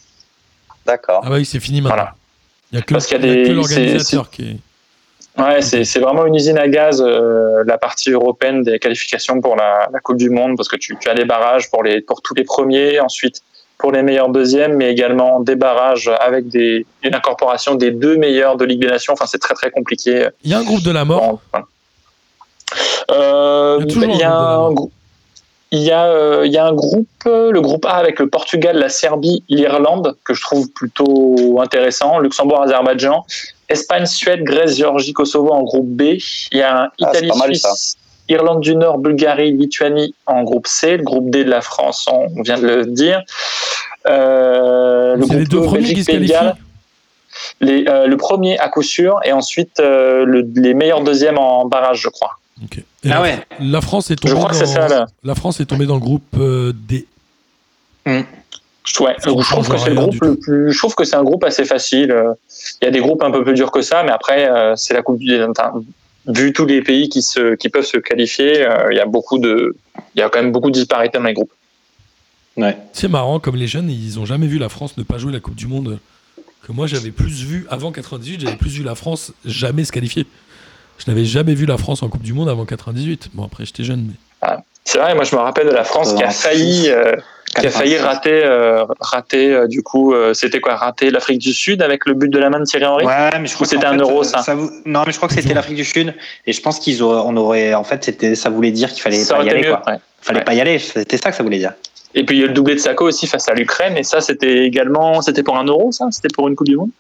[0.85, 1.23] D'accord.
[1.25, 1.97] Ah bah oui, c'est fini maintenant.
[1.97, 2.15] Voilà.
[2.73, 4.57] Il n'y a que, Parce qu'il y a y des- que l'organisateur c'est- qui est.
[5.43, 9.57] Ouais, c'est c'est vraiment une usine à gaz, euh, la partie européenne des qualifications pour
[9.57, 12.21] la, la Coupe du Monde, parce que tu, tu as des barrages pour, les, pour
[12.23, 13.41] tous les premiers, ensuite
[13.79, 18.57] pour les meilleurs deuxièmes, mais également des barrages avec des, une incorporation des deux meilleurs
[18.57, 19.13] de Ligue des Nations.
[19.13, 20.29] Enfin, c'est très très compliqué.
[20.45, 21.41] Il y a un groupe de la mort.
[23.11, 24.91] Euh, Il y a toujours il y a un groupe de la grou-
[25.73, 28.77] il y, a, euh, il y a un groupe, le groupe A avec le Portugal,
[28.79, 33.27] la Serbie, l'Irlande, que je trouve plutôt intéressant, Luxembourg, Azerbaïdjan,
[33.69, 36.03] Espagne, Suède, Grèce, Géorgie, Kosovo en groupe B.
[36.53, 37.33] Il y a un Ah, Italie.
[37.59, 37.97] Suisse,
[38.29, 42.43] Irlande du Nord, Bulgarie, Lituanie en groupe C, le groupe D de la France, on
[42.43, 43.23] vient de le dire.
[44.07, 46.35] Euh, le C'est les groupe deux E, premiers qui se qualifient.
[47.61, 51.65] Les, euh, le premier à coup sûr, et ensuite euh, le- les meilleurs deuxièmes en
[51.67, 52.39] barrage, je crois.
[52.63, 53.39] Ah la, ouais.
[53.61, 54.89] la France est tombée Je crois que dans- c'est ça.
[54.89, 55.07] Là.
[55.25, 57.07] La France est tombée dans le groupe euh, D.
[58.07, 60.73] Je, ouais, Ça je trouve que c'est le rien groupe du le plus.
[60.73, 62.15] Je trouve que c'est un groupe assez facile.
[62.81, 64.95] Il y a des groupes un peu plus durs que ça, mais après euh, c'est
[64.95, 65.37] la Coupe du.
[66.27, 69.39] Vu tous les pays qui se qui peuvent se qualifier, euh, il y a beaucoup
[69.39, 69.77] de.
[70.15, 71.53] Il y a quand même beaucoup de disparités dans les groupes.
[72.57, 72.77] Ouais.
[72.93, 75.41] C'est marrant, comme les jeunes, ils ont jamais vu la France ne pas jouer la
[75.41, 75.99] Coupe du Monde.
[76.67, 80.27] Que moi, j'avais plus vu, avant 98, j'avais plus vu la France jamais se qualifier.
[80.99, 83.31] Je n'avais jamais vu la France en Coupe du Monde avant 98.
[83.35, 84.49] Bon, après, j'étais jeune, mais.
[84.85, 85.15] C'est vrai.
[85.15, 86.43] Moi, je me rappelle de la France qui a 86.
[86.43, 86.91] failli.
[86.91, 87.13] euh,
[87.59, 88.05] qui a failli 86.
[88.05, 92.15] rater, euh, rater euh, du coup, euh, c'était quoi Rater l'Afrique du Sud avec le
[92.15, 93.07] but de la main de Thierry Henry?
[93.07, 94.43] Ouais, mais je crois Ou c'était un fait, euro, ça?
[94.55, 96.15] vous- Non, mais je crois que c'était l'Afrique du Sud.
[96.47, 99.19] Et je pense qu'ils auraient, on aurait, en fait, c'était, ça voulait dire qu'il fallait
[99.19, 99.71] Ça pas y aller, mieux.
[99.71, 99.83] quoi.
[99.87, 99.99] ouais.
[100.21, 100.45] Fallait Ouais.
[100.45, 100.79] pas y aller.
[100.81, 101.75] C'était ça que ça voulait dire.
[102.17, 104.21] Et puis il y a le doublé de Sako aussi face à l'Ukraine, et ça
[104.21, 106.07] c'était également, c'était pour un euro, ça?
[106.13, 106.91] C'était pour une Coupe du Monde?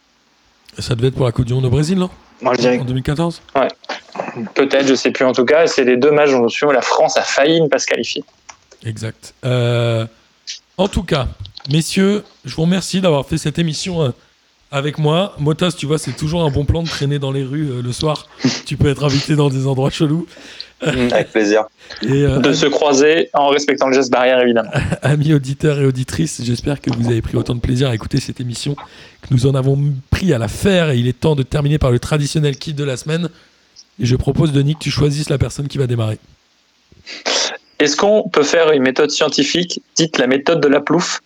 [0.78, 2.10] Ça devait être pour la Coupe du Monde au Brésil, non?
[2.42, 3.40] Moi, je dirais En 2014
[4.54, 5.66] Peut-être, je sais plus en tout cas.
[5.66, 8.24] C'est les deux matchs dont je la France a failli ne pas se qualifier.
[8.84, 9.34] Exact.
[9.44, 10.06] Euh,
[10.76, 11.28] en tout cas,
[11.70, 14.10] messieurs, je vous remercie d'avoir fait cette émission euh,
[14.70, 15.34] avec moi.
[15.38, 17.92] Motas, tu vois, c'est toujours un bon plan de traîner dans les rues euh, le
[17.92, 18.26] soir.
[18.66, 20.26] tu peux être invité dans des endroits chelous.
[20.80, 21.64] Avec plaisir.
[22.02, 24.70] Et euh, De se croiser en respectant le geste barrière, évidemment.
[25.02, 28.40] amis auditeurs et auditrices, j'espère que vous avez pris autant de plaisir à écouter cette
[28.40, 29.78] émission que nous en avons
[30.10, 30.90] pris à la faire.
[30.90, 33.28] Et il est temps de terminer par le traditionnel kiff de la semaine.
[34.00, 36.18] Et je propose, Denis, que tu choisisses la personne qui va démarrer.
[37.78, 41.20] Est-ce qu'on peut faire une méthode scientifique, dite la méthode de la plouffe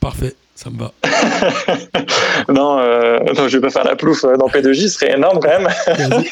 [0.00, 0.92] Parfait, ça me va.
[2.52, 5.38] non, euh, non, je vais pas faire la plouffe euh, dans P2J, ce serait énorme
[5.40, 5.68] quand même.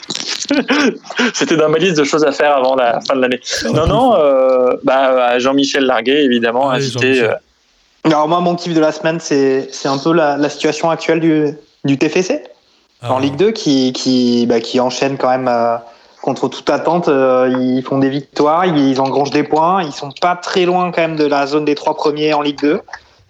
[1.34, 3.40] C'était dans ma liste de choses à faire avant la fin de l'année.
[3.72, 7.22] Non, non, euh, bah, Jean-Michel Larguet, évidemment, Allez, invité.
[7.22, 7.34] Euh,
[8.04, 11.20] Alors moi, mon kiff de la semaine, c'est c'est un peu la, la situation actuelle
[11.20, 12.42] du, du TFC
[13.08, 15.76] en Ah, Ligue 2 qui, qui, bah, qui enchaîne quand même euh,
[16.22, 17.08] contre toute attente.
[17.08, 21.02] euh, ils font des victoires, ils engrangent des points, ils sont pas très loin quand
[21.02, 22.80] même de la zone des trois premiers en Ligue 2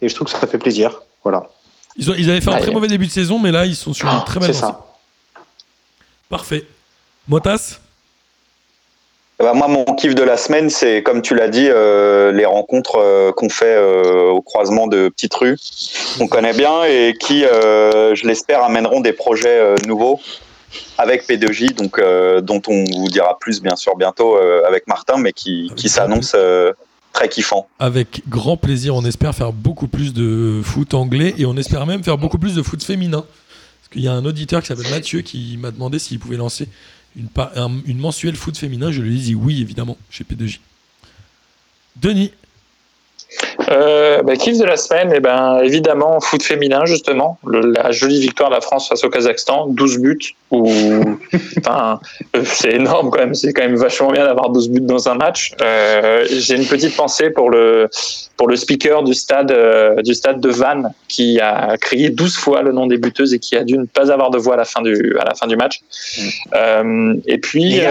[0.02, 1.00] et je trouve que ça fait plaisir.
[1.22, 1.44] Voilà,
[1.96, 3.94] Ils, ont- ils avaient fait un très mauvais début de saison, mais là, ils sont
[3.94, 4.80] sur une très belle c'est ça.
[6.28, 6.66] Parfait.
[7.28, 7.78] Motas?
[9.40, 12.44] Eh ben, moi, mon kiff de la semaine, c'est comme tu l'as dit, euh, les
[12.44, 15.58] rencontres euh, qu'on fait euh, au croisement de petites rues,
[16.18, 20.20] qu'on connaît bien et qui, je l'espère, amèneront des projets nouveaux
[20.98, 22.00] avec P2J, donc
[22.42, 24.36] dont on vous dira plus bien sûr bientôt
[24.66, 26.36] avec Martin, mais qui, qui s'annonce
[27.12, 27.66] très kiffant.
[27.78, 32.04] Avec grand plaisir, on espère faire beaucoup plus de foot anglais et on espère même
[32.04, 33.24] faire beaucoup plus de foot féminin.
[33.80, 36.68] Parce qu'il y a un auditeur qui s'appelle Mathieu qui m'a demandé s'il pouvait lancer
[37.16, 37.28] une,
[37.86, 38.90] une mensuelle foot féminin.
[38.92, 40.58] Je lui ai dit oui, évidemment, chez P2J.
[41.96, 42.32] Denis,
[43.70, 48.20] Euh, bah, kiff de la semaine, et ben évidemment foot féminin justement, Le- la jolie
[48.20, 50.34] victoire de la France face au Kazakhstan, 12 buts.
[50.50, 50.68] Ou
[51.66, 52.00] enfin,
[52.36, 55.14] euh, c'est énorme quand même, c'est quand même vachement bien d'avoir 12 buts dans un
[55.14, 55.52] match.
[55.62, 57.88] Euh, J'ai une petite pensée pour le
[58.36, 62.62] pour le speaker du stade euh, du stade de Vannes qui a crié 12 fois
[62.62, 64.64] le nom des buteuses et qui a dû ne pas avoir de voix à la
[64.64, 65.80] fin du à la fin du match.
[66.54, 67.86] Euh, et puis Et-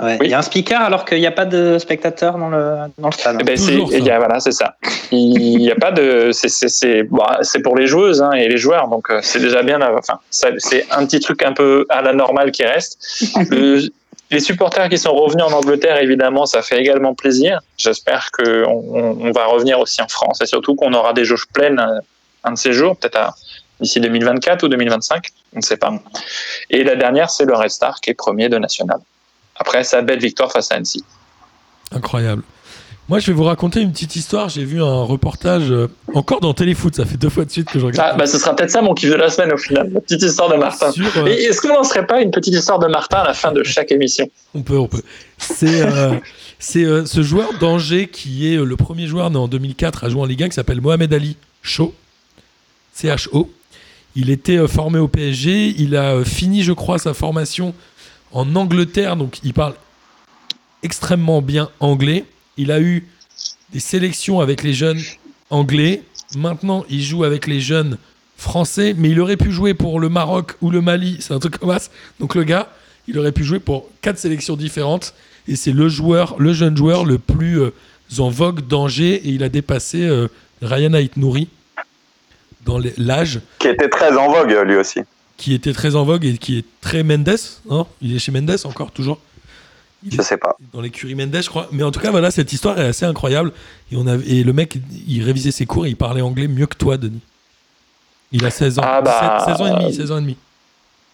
[0.00, 0.16] Ouais.
[0.20, 0.26] Oui.
[0.26, 3.08] Il y a un speaker alors qu'il n'y a pas de spectateurs dans le, dans
[3.08, 3.36] le stade.
[3.40, 3.72] Eh ben, c'est,
[4.18, 4.76] voilà, c'est ça.
[5.12, 8.48] Il n'y a pas de, c'est, c'est, c'est, bon, c'est pour les joueuses hein, et
[8.48, 9.80] les joueurs, donc euh, c'est déjà bien.
[9.82, 12.98] Enfin, ça, c'est un petit truc un peu à la normale qui reste.
[13.50, 13.88] Le-
[14.32, 17.58] les supporters qui sont revenus en Angleterre, évidemment, ça fait également plaisir.
[17.76, 21.46] J'espère qu'on on, on va revenir aussi en France et surtout qu'on aura des jauges
[21.52, 21.98] pleines euh,
[22.44, 23.34] un de ces jours, peut-être à-
[23.80, 25.92] d'ici 2024 ou 2025, on ne sait pas.
[26.70, 28.98] Et la dernière, c'est le Red Star qui est premier de national.
[29.60, 31.04] Après sa belle victoire face à Annecy.
[31.92, 32.42] incroyable.
[33.08, 34.48] Moi, je vais vous raconter une petite histoire.
[34.48, 36.94] J'ai vu un reportage euh, encore dans Téléfoot.
[36.94, 38.18] Ça fait deux fois de suite que je Ah, regarde.
[38.18, 40.48] bah, ce sera peut-être ça mon kiff de la semaine au final, la petite histoire
[40.48, 40.92] de Martin.
[41.16, 43.50] Euh, Et est-ce qu'on n'en serait pas une petite histoire de Martin à la fin
[43.50, 44.30] de chaque émission?
[44.54, 45.02] On peut, on peut.
[45.38, 46.14] C'est euh,
[46.60, 50.26] c'est, ce joueur d'Angers qui est le premier joueur né en 2004 à jouer en
[50.26, 51.92] Ligue 1 qui s'appelle Mohamed Ali Cho.
[52.94, 53.50] C-H-O.
[54.14, 55.74] Il était formé au PSG.
[55.78, 57.74] Il a fini, je crois, sa formation
[58.32, 59.16] en Angleterre.
[59.16, 59.74] Donc, il parle
[60.82, 62.24] extrêmement bien anglais.
[62.56, 63.06] Il a eu
[63.72, 65.00] des sélections avec les jeunes
[65.50, 66.02] anglais.
[66.36, 67.98] Maintenant, il joue avec les jeunes
[68.36, 71.18] français, mais il aurait pu jouer pour le Maroc ou le Mali.
[71.20, 71.90] C'est un truc comme ça.
[72.18, 72.68] Donc le gars,
[73.06, 75.14] il aurait pu jouer pour quatre sélections différentes.
[75.48, 77.72] Et c'est le joueur, le jeune joueur le plus euh,
[78.18, 79.14] en vogue d'Angers.
[79.26, 80.28] Et il a dépassé euh,
[80.62, 81.48] Ryan Ait Nouri
[82.64, 85.00] dans l'âge, Qui était très en vogue, lui aussi.
[85.40, 87.38] Qui était très en vogue et qui est très Mendes.
[87.68, 89.18] Non il est chez Mendes encore, toujours.
[90.04, 90.56] Il Je sais pas.
[90.72, 91.68] dans l'écurie Mendes, je crois.
[91.72, 93.52] Mais en tout cas, voilà, cette histoire est assez incroyable.
[93.90, 96.66] Et, on a, et le mec, il révisait ses cours et il parlait anglais mieux
[96.66, 97.20] que toi, Denis.
[98.32, 98.82] Il a 16 ans.
[98.84, 100.36] Ah bah, 17, 16 ans et demi, 16 ans et demi.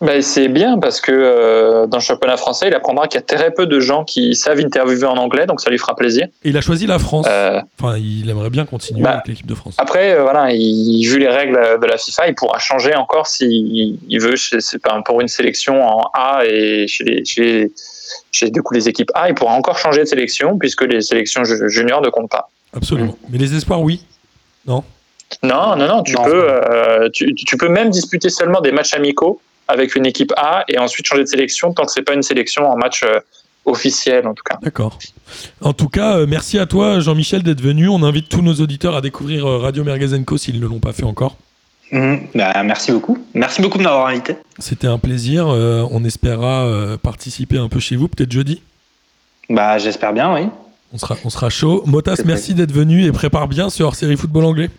[0.02, 3.26] Ben, c'est bien parce que euh, dans le championnat français, il apprendra qu'il y a
[3.26, 6.26] très peu de gens qui savent interviewer en anglais, donc ça lui fera plaisir.
[6.44, 7.24] Et il a choisi la France.
[7.26, 9.74] Euh, Enfin, il aimerait bien continuer Bah, avec l'équipe de France.
[9.78, 13.98] après, euh, voilà, il, vu les règles de la FIFA, il pourra changer encore s'il
[14.06, 14.58] il veut chez,
[15.06, 17.72] pour une sélection en A et chez les, chez,
[18.32, 21.42] chez du coup, les équipes A, il pourra encore changer de sélection puisque les sélections
[21.44, 22.50] ju- juniors ne comptent pas.
[22.76, 23.16] Absolument.
[23.30, 24.04] Mais les espoirs, oui.
[24.66, 24.84] Non?
[25.42, 28.92] Non, non, non, tu Non, peux, euh, tu, tu peux même disputer seulement des matchs
[28.92, 32.22] amicaux avec une équipe A et ensuite changer de sélection tant que c'est pas une
[32.22, 33.20] sélection en match euh,
[33.64, 34.58] officiel en tout cas.
[34.62, 34.98] D'accord.
[35.60, 37.88] En tout cas, euh, merci à toi, Jean-Michel, d'être venu.
[37.88, 41.04] On invite tous nos auditeurs à découvrir euh, Radio Mergazenco s'ils ne l'ont pas fait
[41.04, 41.36] encore.
[41.92, 43.18] Bah, merci beaucoup.
[43.34, 44.36] Merci beaucoup de m'avoir invité.
[44.58, 45.48] C'était un plaisir.
[45.48, 48.62] Euh, on espérera euh, participer un peu chez vous, peut-être jeudi.
[49.48, 50.48] Bah, j'espère bien, oui.
[50.92, 51.82] On sera, on sera chaud.
[51.86, 54.70] Motas, merci d'être venu et prépare bien ce hors-série football anglais.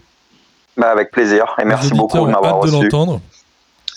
[0.76, 1.46] Bah, avec plaisir.
[1.62, 2.84] Et merci beaucoup de m'avoir hâte de reçu.
[2.84, 3.22] l'entendre.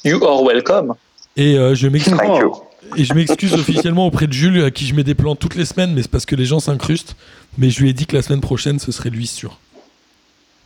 [0.05, 0.95] You are welcome.
[1.37, 2.17] Et euh, je m'excuse.
[2.17, 2.55] Thank you.
[2.97, 5.65] Et je m'excuse officiellement auprès de Jules, à qui je mets des plans toutes les
[5.65, 7.15] semaines, mais c'est parce que les gens s'incrustent.
[7.59, 9.59] Mais je lui ai dit que la semaine prochaine, ce serait lui sûr.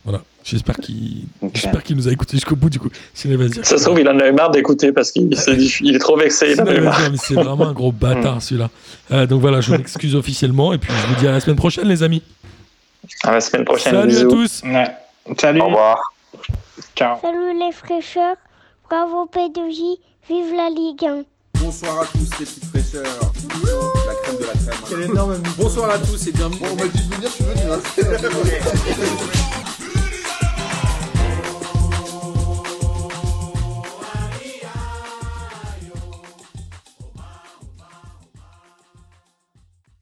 [0.05, 0.21] Voilà.
[0.43, 1.51] J'espère qu'il Ok.
[1.55, 2.89] j'espère qu'il nous a écouté jusqu'au bout, du coup.
[3.13, 5.11] Sinon, il va se dire- Ça se trouve, il en a eu marre d'écouter parce
[5.11, 6.51] qu'il s'est dit- il est trop vexé.
[6.53, 7.01] Il en a eu marre.
[7.17, 8.69] c'est vraiment un gros bâtard, celui-là.
[9.11, 10.73] Euh, donc voilà, je m'excuse officiellement.
[10.73, 12.21] Et puis, je vous dis à la semaine prochaine, les amis.
[13.23, 13.93] À la semaine prochaine.
[13.93, 14.27] Salut bisous.
[14.27, 14.61] à tous.
[14.63, 14.87] Ouais.
[15.39, 15.61] Salut.
[15.61, 16.13] Au revoir.
[16.95, 17.17] Ciao.
[17.21, 18.35] Salut les fraîcheurs,
[18.89, 21.23] bravo P2J, vive la Ligue 1.
[21.59, 23.03] Bonsoir à tous les petites fraîcheurs.
[23.03, 24.83] La crème de la crème.
[24.89, 26.59] Quel énorme Bonsoir à tous et bienvenue.
[26.59, 27.61] Bon, on m'a dit de venir, je suis venu.
[27.71, 29.31] Hein.